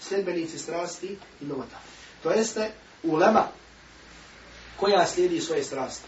Sljedbenici 0.00 0.58
strasti 0.58 1.16
i 1.40 1.44
novotari. 1.44 1.84
To 2.22 2.30
jeste 2.30 2.70
ulema 3.02 3.48
koja 4.76 5.06
slijedi 5.06 5.40
svoje 5.40 5.64
strasti. 5.64 6.04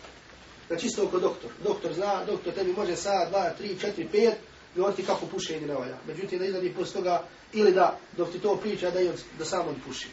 Znači 0.66 0.86
isto 0.86 1.04
oko 1.04 1.18
doktor. 1.18 1.50
Doktor 1.64 1.92
zna, 1.92 2.24
doktor 2.24 2.54
tebi 2.54 2.72
može 2.72 2.96
sad, 2.96 3.28
dva, 3.28 3.50
tri, 3.50 3.76
četiri, 3.80 4.08
pet, 4.12 4.34
govoriti 4.76 5.06
kako 5.06 5.26
pušenje 5.26 5.66
ne 5.66 5.74
valja. 5.74 5.96
Međutim, 6.06 6.38
da 6.38 6.44
izgledi 6.44 6.74
posle 6.74 6.94
toga, 6.94 7.22
ili 7.52 7.72
da, 7.72 7.98
dok 8.16 8.32
ti 8.32 8.38
to 8.38 8.56
priča, 8.56 8.90
da, 8.90 9.00
on, 9.00 9.16
da 9.38 9.44
sam 9.44 9.68
on 9.68 9.74
puši. 9.86 10.08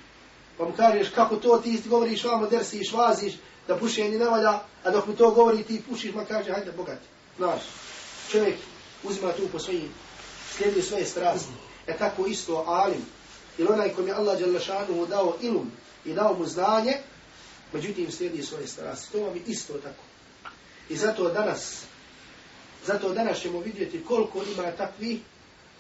Pa 0.58 0.66
mu 0.66 0.74
kažeš 0.78 1.10
kako 1.10 1.36
to 1.36 1.58
ti 1.58 1.82
govoriš 1.86 2.24
vamo, 2.24 2.47
dersiš, 2.47 2.93
vaziš, 2.93 3.34
da 3.68 3.78
pušenje 3.78 4.20
ne 4.20 4.26
valja, 4.26 4.60
a 4.84 4.91
dok 4.91 5.08
mi 5.08 5.16
to 5.16 5.32
govori 5.32 5.64
ti 5.64 5.82
pušiš, 5.89 6.14
ma 6.14 6.26
kaže, 6.26 6.51
hajde, 6.51 6.72
bogati. 6.72 7.08
Znaš, 7.38 7.62
čovjek 8.32 8.55
uzima 9.03 9.32
tu 9.32 9.47
po 9.51 9.59
svojim, 9.59 9.89
slijedi 10.57 10.82
svoje 10.82 11.05
strasti. 11.05 11.51
E 11.88 11.97
tako 11.97 12.26
isto 12.26 12.63
alim, 12.67 13.05
ili 13.57 13.67
onaj 13.67 13.89
kom 13.89 14.07
je 14.07 14.13
Allah 14.13 14.39
Đalešanu 14.39 15.05
dao 15.05 15.36
ilum 15.41 15.71
i 16.05 16.13
dao 16.13 16.34
mu 16.34 16.45
znanje, 16.45 16.93
međutim 17.73 18.11
slijedi 18.11 18.43
svoje 18.43 18.67
strasti. 18.67 19.11
To 19.11 19.19
vam 19.19 19.36
je 19.36 19.41
isto 19.47 19.73
tako. 19.73 20.03
I 20.89 20.97
zato 20.97 21.30
danas, 21.30 21.82
zato 22.86 23.13
danas 23.13 23.39
ćemo 23.39 23.59
vidjeti 23.59 24.03
koliko 24.03 24.43
ima 24.43 24.71
takvi 24.71 25.21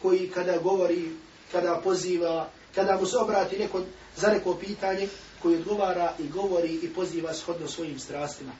koji 0.01 0.29
kada 0.29 0.57
govori, 0.57 1.11
kada 1.51 1.81
poziva, 1.83 2.49
kada 2.75 2.97
mu 2.99 3.05
se 3.05 3.17
obrati 3.17 3.57
neko, 3.57 3.81
za 4.17 4.27
neko 4.27 4.55
pitanje, 4.55 5.07
koji 5.41 5.55
odgovara 5.55 6.13
i 6.19 6.27
govori 6.27 6.73
i 6.73 6.93
poziva 6.93 7.33
shodno 7.33 7.67
svojim 7.67 7.99
strastima. 7.99 8.51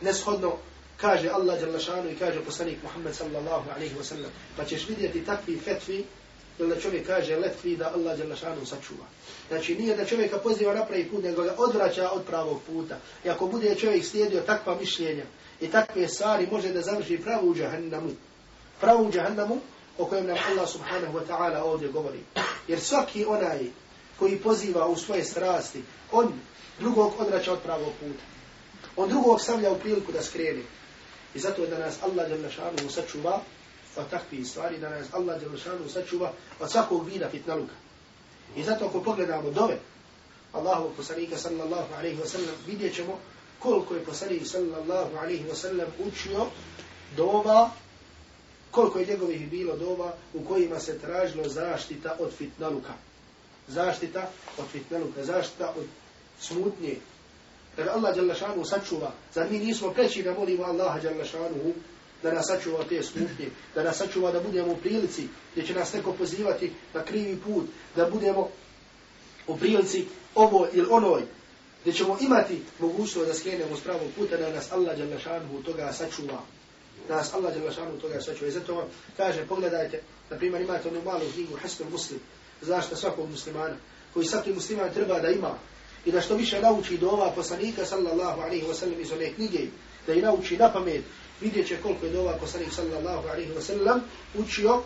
Neshodno 0.00 0.56
kaže 0.96 1.28
Allah 1.28 1.60
Đalešanu 1.60 2.10
i 2.10 2.16
kaže 2.16 2.40
poslanik 2.40 2.82
Muhammed 2.82 3.14
sallallahu 3.14 3.70
alaihi 3.76 3.94
wa 3.94 4.04
sallam. 4.04 4.30
Pa 4.56 4.64
ćeš 4.64 4.88
vidjeti 4.88 5.24
takvi 5.24 5.58
fetvi, 5.58 6.04
ili 6.58 6.74
da 6.74 6.80
čovjek 6.80 7.06
kaže 7.06 7.36
letvi 7.36 7.76
da 7.76 7.92
Allah 7.94 8.18
Đalešanu 8.18 8.66
sačuva. 8.66 9.06
Znači 9.48 9.74
nije 9.74 9.96
da 9.96 10.04
čovjeka 10.04 10.38
poziva 10.38 10.74
na 10.74 10.84
pravi 10.84 11.08
put, 11.08 11.24
nego 11.24 11.42
ga 11.42 11.54
odvraća 11.58 12.10
od 12.10 12.22
pravog 12.24 12.60
puta. 12.66 12.98
I 13.24 13.28
ako 13.28 13.46
bude 13.46 13.74
čovjek 13.74 14.04
slijedio 14.04 14.40
takva 14.40 14.76
mišljenja 14.80 15.24
i 15.60 15.68
takve 15.68 16.08
stvari, 16.08 16.48
može 16.50 16.72
da 16.72 16.82
završi 16.82 17.20
pravu 17.24 17.50
u 17.50 17.54
džahannamu. 17.54 18.10
Pravu 18.80 19.06
u 19.06 19.12
džahannamu 19.12 19.58
o 19.98 20.04
kojem 20.04 20.26
nam 20.26 20.38
Allah 20.50 20.68
subhanahu 20.68 21.18
wa 21.18 21.26
ta'ala 21.28 21.62
ovdje 21.62 21.88
govori. 21.88 22.20
Jer 22.68 22.80
svaki 22.80 23.24
onaj 23.24 23.60
koji 24.18 24.38
poziva 24.38 24.86
u 24.86 24.96
svoje 24.96 25.24
strasti, 25.24 25.82
on 26.12 26.32
drugog 26.78 27.12
odvraća 27.18 27.52
od 27.52 27.60
pravog 27.60 27.92
puta. 28.00 28.22
On 28.96 29.08
drugog 29.08 29.40
stavlja 29.40 29.72
u 29.72 29.78
priliku 29.78 30.12
da 30.12 30.22
skrene. 30.22 30.62
I 31.34 31.38
zato 31.38 31.66
da 31.66 31.78
nas 31.78 32.02
Allah 32.02 32.28
Đalešanu 32.28 32.90
sačuva 32.90 33.40
od 33.96 34.10
takvih 34.10 34.46
stvari, 34.48 34.78
da 34.78 34.90
nas 34.90 35.06
Allah 35.12 35.40
Đalešanu 35.40 35.88
sačuva 35.88 36.32
od 36.60 36.70
svakog 36.70 37.08
vida 37.08 37.28
fitnaluka. 37.30 37.74
I 38.56 38.64
zato 38.64 38.86
ako 38.86 39.00
pogledamo 39.00 39.50
dove 39.50 39.78
Allahu 40.52 40.90
poslanika 40.96 41.36
sallallahu 41.36 41.94
alaihi 41.94 42.20
wa 42.20 42.26
sallam, 42.26 42.54
vidjet 42.66 42.94
ćemo 42.94 43.18
koliko 43.58 43.94
je 43.94 44.04
poslanik 44.04 44.46
sallallahu 44.46 45.16
alaihi 45.16 45.44
wa 45.44 45.54
sallam 45.54 45.88
učio 45.98 46.46
dova, 47.16 47.70
koliko 48.70 48.98
je 48.98 49.06
njegovih 49.06 49.50
bilo 49.50 49.76
dova 49.76 50.14
u 50.34 50.44
kojima 50.44 50.78
se 50.78 50.98
tražilo 50.98 51.48
zaštita 51.48 52.16
od 52.18 52.32
fitnaluka. 52.38 52.92
Zaštita 53.68 54.30
od 54.58 54.64
fitnaluka, 54.72 55.24
zaštita 55.24 55.72
od 55.76 55.86
smutnje 56.40 56.96
kada 57.76 57.92
Allah 57.92 58.16
Đalešanu 58.16 58.64
sačuva, 58.64 59.12
zar 59.34 59.50
mi 59.50 59.58
nismo 59.58 59.90
preći 59.90 60.22
da 60.22 60.34
molimo 60.34 60.64
Allaha 60.64 61.00
Đalešanu 61.00 61.72
da 62.22 62.32
nas 62.32 62.46
sačuva 62.46 62.84
te 62.88 63.02
smutnje, 63.02 63.50
da 63.74 63.82
nas 63.82 63.96
sačuva 63.96 64.32
da 64.32 64.40
budemo 64.40 64.72
u 64.72 64.76
prilici, 64.76 65.28
gdje 65.52 65.66
će 65.66 65.74
nas 65.74 65.92
neko 65.92 66.12
pozivati 66.12 66.72
na 66.94 67.04
krivi 67.04 67.36
put, 67.36 67.66
da 67.96 68.10
budemo 68.10 68.48
u 69.46 69.56
prilici 69.56 70.06
ovo 70.34 70.68
ili 70.72 70.86
onoj, 70.90 71.22
gdje 71.80 71.92
ćemo 71.92 72.18
imati 72.20 72.62
mogućnost 72.78 73.28
da 73.28 73.34
skrenemo 73.34 73.76
s 73.76 73.80
pravog 73.80 74.08
puta, 74.16 74.36
da 74.36 74.52
nas 74.52 74.72
Allah 74.72 74.98
Đalešanu 74.98 75.62
toga 75.62 75.92
sačuva. 75.92 76.42
Da 77.08 77.16
nas 77.16 77.34
Allah 77.34 77.54
Đalešanu 77.54 77.98
toga 78.00 78.20
sačuva. 78.20 78.48
I 78.48 78.52
zato 78.52 78.74
vam 78.74 78.86
kaže, 79.16 79.46
pogledajte, 79.46 80.00
na 80.30 80.36
primjer 80.36 80.62
imate 80.62 80.88
onu 80.88 81.02
malu 81.04 81.24
knjigu 81.34 81.56
Hasnul 81.62 81.90
Muslim, 81.90 82.20
zašta 82.60 82.96
svakog 82.96 83.30
muslimana, 83.30 83.76
koji 84.14 84.26
svaki 84.26 84.52
musliman 84.52 84.92
treba 84.94 85.20
da 85.20 85.28
ima, 85.28 85.58
i 86.04 86.12
da 86.12 86.20
što 86.20 86.34
više 86.34 86.60
nauči 86.60 86.98
do 86.98 87.08
ova 87.08 87.30
poslanika 87.30 87.84
sallallahu 87.84 88.40
alaihi 88.40 88.66
wa 88.66 88.74
sallam 88.74 89.00
iz 89.00 89.12
one 89.12 89.32
knjige, 89.32 89.66
da 90.06 90.12
je 90.12 90.22
nauči 90.22 90.56
na 90.56 90.72
pamet, 90.72 91.04
vidjet 91.40 91.68
će 91.68 91.76
koliko 91.82 92.06
je 92.06 92.12
dova 92.12 92.36
poslanik 92.40 92.72
sallallahu 92.72 93.28
alaihi 93.28 93.52
wa 93.52 93.60
sallam 93.60 94.00
učio 94.38 94.82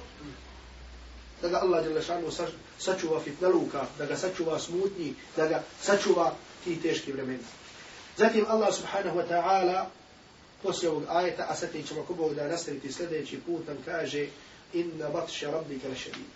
da 1.42 1.48
ga 1.48 1.56
Allah 1.62 1.84
jalla 1.84 2.02
šanu 2.02 2.30
sačuva 2.78 3.20
fitnaluka, 3.20 3.86
da 3.98 4.06
ga 4.06 4.16
sačuva 4.16 4.58
smutnji, 4.58 5.14
da 5.36 5.46
ga 5.46 5.62
sačuva 5.82 6.34
ti 6.64 6.80
teški 6.82 7.12
vremena. 7.12 7.44
Zatim 8.16 8.44
Allah 8.48 8.74
subhanahu 8.74 9.18
wa 9.18 9.28
ta'ala 9.28 9.84
poslije 10.62 10.90
ovog 10.90 11.04
ajeta, 11.08 11.46
a 11.48 11.56
sad 11.56 11.70
ćemo 11.88 12.02
ko 12.02 12.14
Bog 12.14 12.34
da 12.34 12.48
nastaviti 12.48 12.92
sljedeći 12.92 13.40
put, 13.46 13.66
nam 13.66 13.76
kaže 13.84 14.26
inna 14.72 15.08
batša 15.08 15.50
rabbika 15.50 15.88
la 15.88 15.94
šedid. 15.94 16.34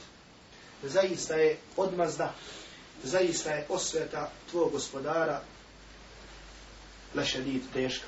Zaista 0.82 1.34
je 1.34 1.56
odmazda, 1.76 2.34
zaista 3.04 3.50
je 3.50 3.66
osveta 3.68 4.30
tvog 4.50 4.72
gospodara 4.72 5.40
lešedid 7.14 7.62
teška 7.72 8.06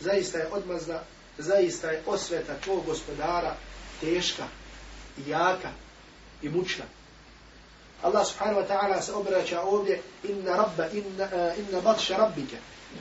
zaista 0.00 0.38
je 0.38 0.48
odmazda, 0.52 1.04
zaista 1.38 1.90
je 1.90 2.02
osveta 2.06 2.54
tvojeg 2.64 2.84
gospodara 2.84 3.56
teška 4.00 4.44
i 5.18 5.30
jaka 5.30 5.70
i 6.42 6.48
mučna. 6.48 6.84
Allah 8.02 8.26
subhanahu 8.26 8.60
wa 8.60 8.68
ta'ala 8.68 9.00
se 9.00 9.12
obraća 9.12 9.60
ovdje 9.62 10.02
inna 10.24 10.56
rabba, 10.56 10.86
inna, 10.92 11.24
uh, 11.24 11.58
inna 11.58 11.80
batša 11.80 12.16
rabbike. 12.16 12.56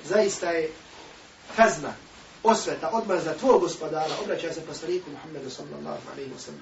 Zaista 0.06 0.52
je 0.52 0.70
kazna, 1.56 1.94
osveta, 2.44 2.90
odmazda 2.90 3.34
tvog 3.38 3.62
gospodara. 3.62 4.16
Obraća 4.24 4.54
se 4.54 4.62
poslaniku 4.62 5.10
Muhammedu 5.10 5.50
sallallahu 5.50 6.02
alaihi 6.14 6.32
wa 6.32 6.40
sallam. 6.40 6.62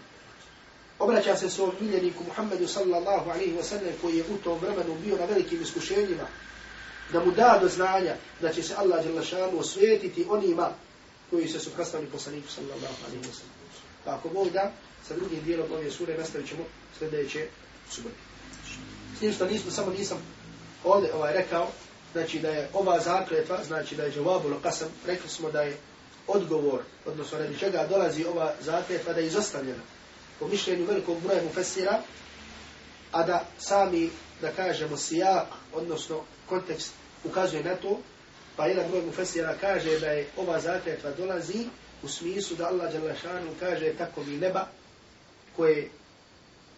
Obraća 1.02 1.36
se 1.36 1.50
svom 1.50 1.72
miljeniku 1.80 2.24
Muhammedu 2.24 2.68
sallallahu 2.68 3.30
alaihi 3.30 3.54
wa 3.54 3.64
sallam 3.64 3.94
koji 4.02 4.18
je 4.18 4.24
u 4.24 4.38
tom 4.44 4.60
vremenu 4.60 4.96
bio 5.04 5.18
na 5.18 5.26
velikim 5.26 5.62
iskušenjima 5.62 6.28
da 7.14 7.26
mu 7.26 7.32
da 7.32 7.58
do 7.62 7.68
znanja 7.68 8.16
da 8.42 8.54
će 8.54 8.64
se 8.64 8.76
Allah 8.78 9.06
Đelešanu 9.06 9.60
osvetiti 9.60 10.26
onima 10.30 10.70
koji 11.30 11.48
se 11.48 11.60
suprastavili 11.60 12.12
poslaniku 12.12 12.48
sallallahu 12.50 12.96
alaihi 13.08 13.24
wa 13.24 13.34
sallam. 13.34 13.56
Pa 14.06 14.16
ako 14.16 14.30
Bog 14.30 14.50
da, 14.50 14.72
sa 15.08 15.16
drugim 15.16 15.44
dijelom 15.44 15.72
ove 15.72 15.92
sure 15.92 16.18
nastavit 16.18 16.48
ćemo 16.48 16.64
sljedeće 17.00 17.48
subote. 17.90 18.16
S 19.18 19.20
tim 19.20 19.34
što 19.34 19.46
nismo, 19.46 19.72
samo 19.72 19.92
nisam 19.92 20.18
ovdje 20.84 21.14
ovaj 21.14 21.34
rekao, 21.34 21.68
znači 22.12 22.40
da 22.40 22.50
je 22.50 22.70
ova 22.74 23.00
zakletva, 23.00 23.64
znači 23.68 23.96
da 23.96 24.04
je 24.04 24.12
džavabulo 24.12 24.60
kasam, 24.64 24.88
rekli 25.06 25.30
smo 25.30 25.52
da 25.52 25.62
je 25.62 25.78
odgovor, 26.28 26.82
odnosno 27.06 27.38
radi 27.38 27.60
čega 27.60 27.88
dolazi 27.90 28.26
ova 28.26 28.54
zakletva, 28.62 29.14
da 29.14 29.20
je 29.20 29.28
izostavljena 29.28 29.84
po 30.42 30.48
mišljenju 30.48 30.86
velikog 30.86 31.22
broja 31.22 31.44
mufessira, 31.44 32.02
a 33.12 33.24
da 33.24 33.46
sami, 33.60 34.10
da 34.42 34.52
kažemo, 34.52 34.98
sijak, 34.98 35.48
odnosno 35.74 36.24
kontekst 36.50 36.94
ukazuje 37.24 37.64
na 37.64 37.76
to, 37.76 38.00
pa 38.56 38.66
jedan 38.68 38.90
broj 38.90 39.02
mufesira 39.06 39.56
kaže 39.62 40.00
da 40.00 40.08
je 40.08 40.28
ova 40.38 40.62
zakletva 40.62 41.12
dolazi 41.18 41.66
u 42.04 42.08
smislu 42.08 42.58
da 42.58 42.68
Allah 42.68 42.94
Đalašanu 42.94 43.52
kaže 43.60 43.94
tako 43.98 44.24
mi 44.24 44.38
neba 44.38 44.68
koje 45.56 45.78
je 45.78 45.90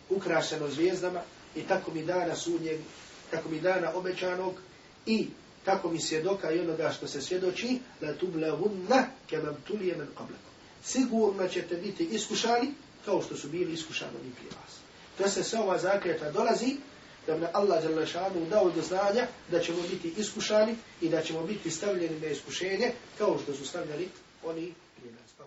ukrašeno 0.10 0.70
zvijezdama 0.70 1.22
i 1.56 1.62
tako 1.62 1.92
mi 1.92 2.04
dana 2.06 2.36
sudnjeg, 2.36 2.80
tako 3.32 3.50
mi 3.50 3.60
dana 3.60 3.92
obećanog 3.96 4.54
i 5.06 5.28
tako 5.66 5.90
mi 5.90 6.00
svjedoka 6.00 6.52
i 6.52 6.60
onoga 6.60 6.92
što 6.92 7.08
se 7.08 7.22
svjedoči 7.22 7.80
da 8.02 8.18
tu 8.18 8.28
blahunna 8.28 9.06
kemam 9.30 9.56
tulije 9.68 9.96
men 9.96 10.08
qablakom. 10.08 10.54
Sigurno 10.84 11.48
ćete 11.48 11.76
biti 11.76 12.04
iskušani 12.04 12.74
kao 13.06 13.22
što 13.22 13.38
su 13.38 13.48
bili 13.50 13.74
iskušani 13.74 14.12
oni 14.22 14.32
prije 14.36 14.50
vas. 14.50 14.74
To 15.18 15.30
se 15.30 15.44
sve 15.44 15.60
ova 15.60 15.78
zakletva 15.78 16.32
dolazi 16.32 16.76
da 17.28 17.38
bi 17.38 17.46
Allah 17.54 17.84
Đalešanu 17.84 18.46
dao 18.50 18.72
do 18.72 18.82
znanja 18.82 19.28
da 19.52 19.60
ćemo 19.60 19.82
biti 19.92 20.14
iskušani 20.18 20.76
i 21.02 21.10
da 21.10 21.22
ćemo 21.22 21.44
biti 21.44 21.72
stavljeni 21.72 22.20
na 22.20 22.28
iskušenje 22.28 22.92
kao 23.18 23.40
što 23.44 23.54
su 23.54 23.66
stavljali 23.68 24.10
oni 24.44 24.74
prije 24.96 25.14
nas. 25.14 25.32
Pa 25.38 25.44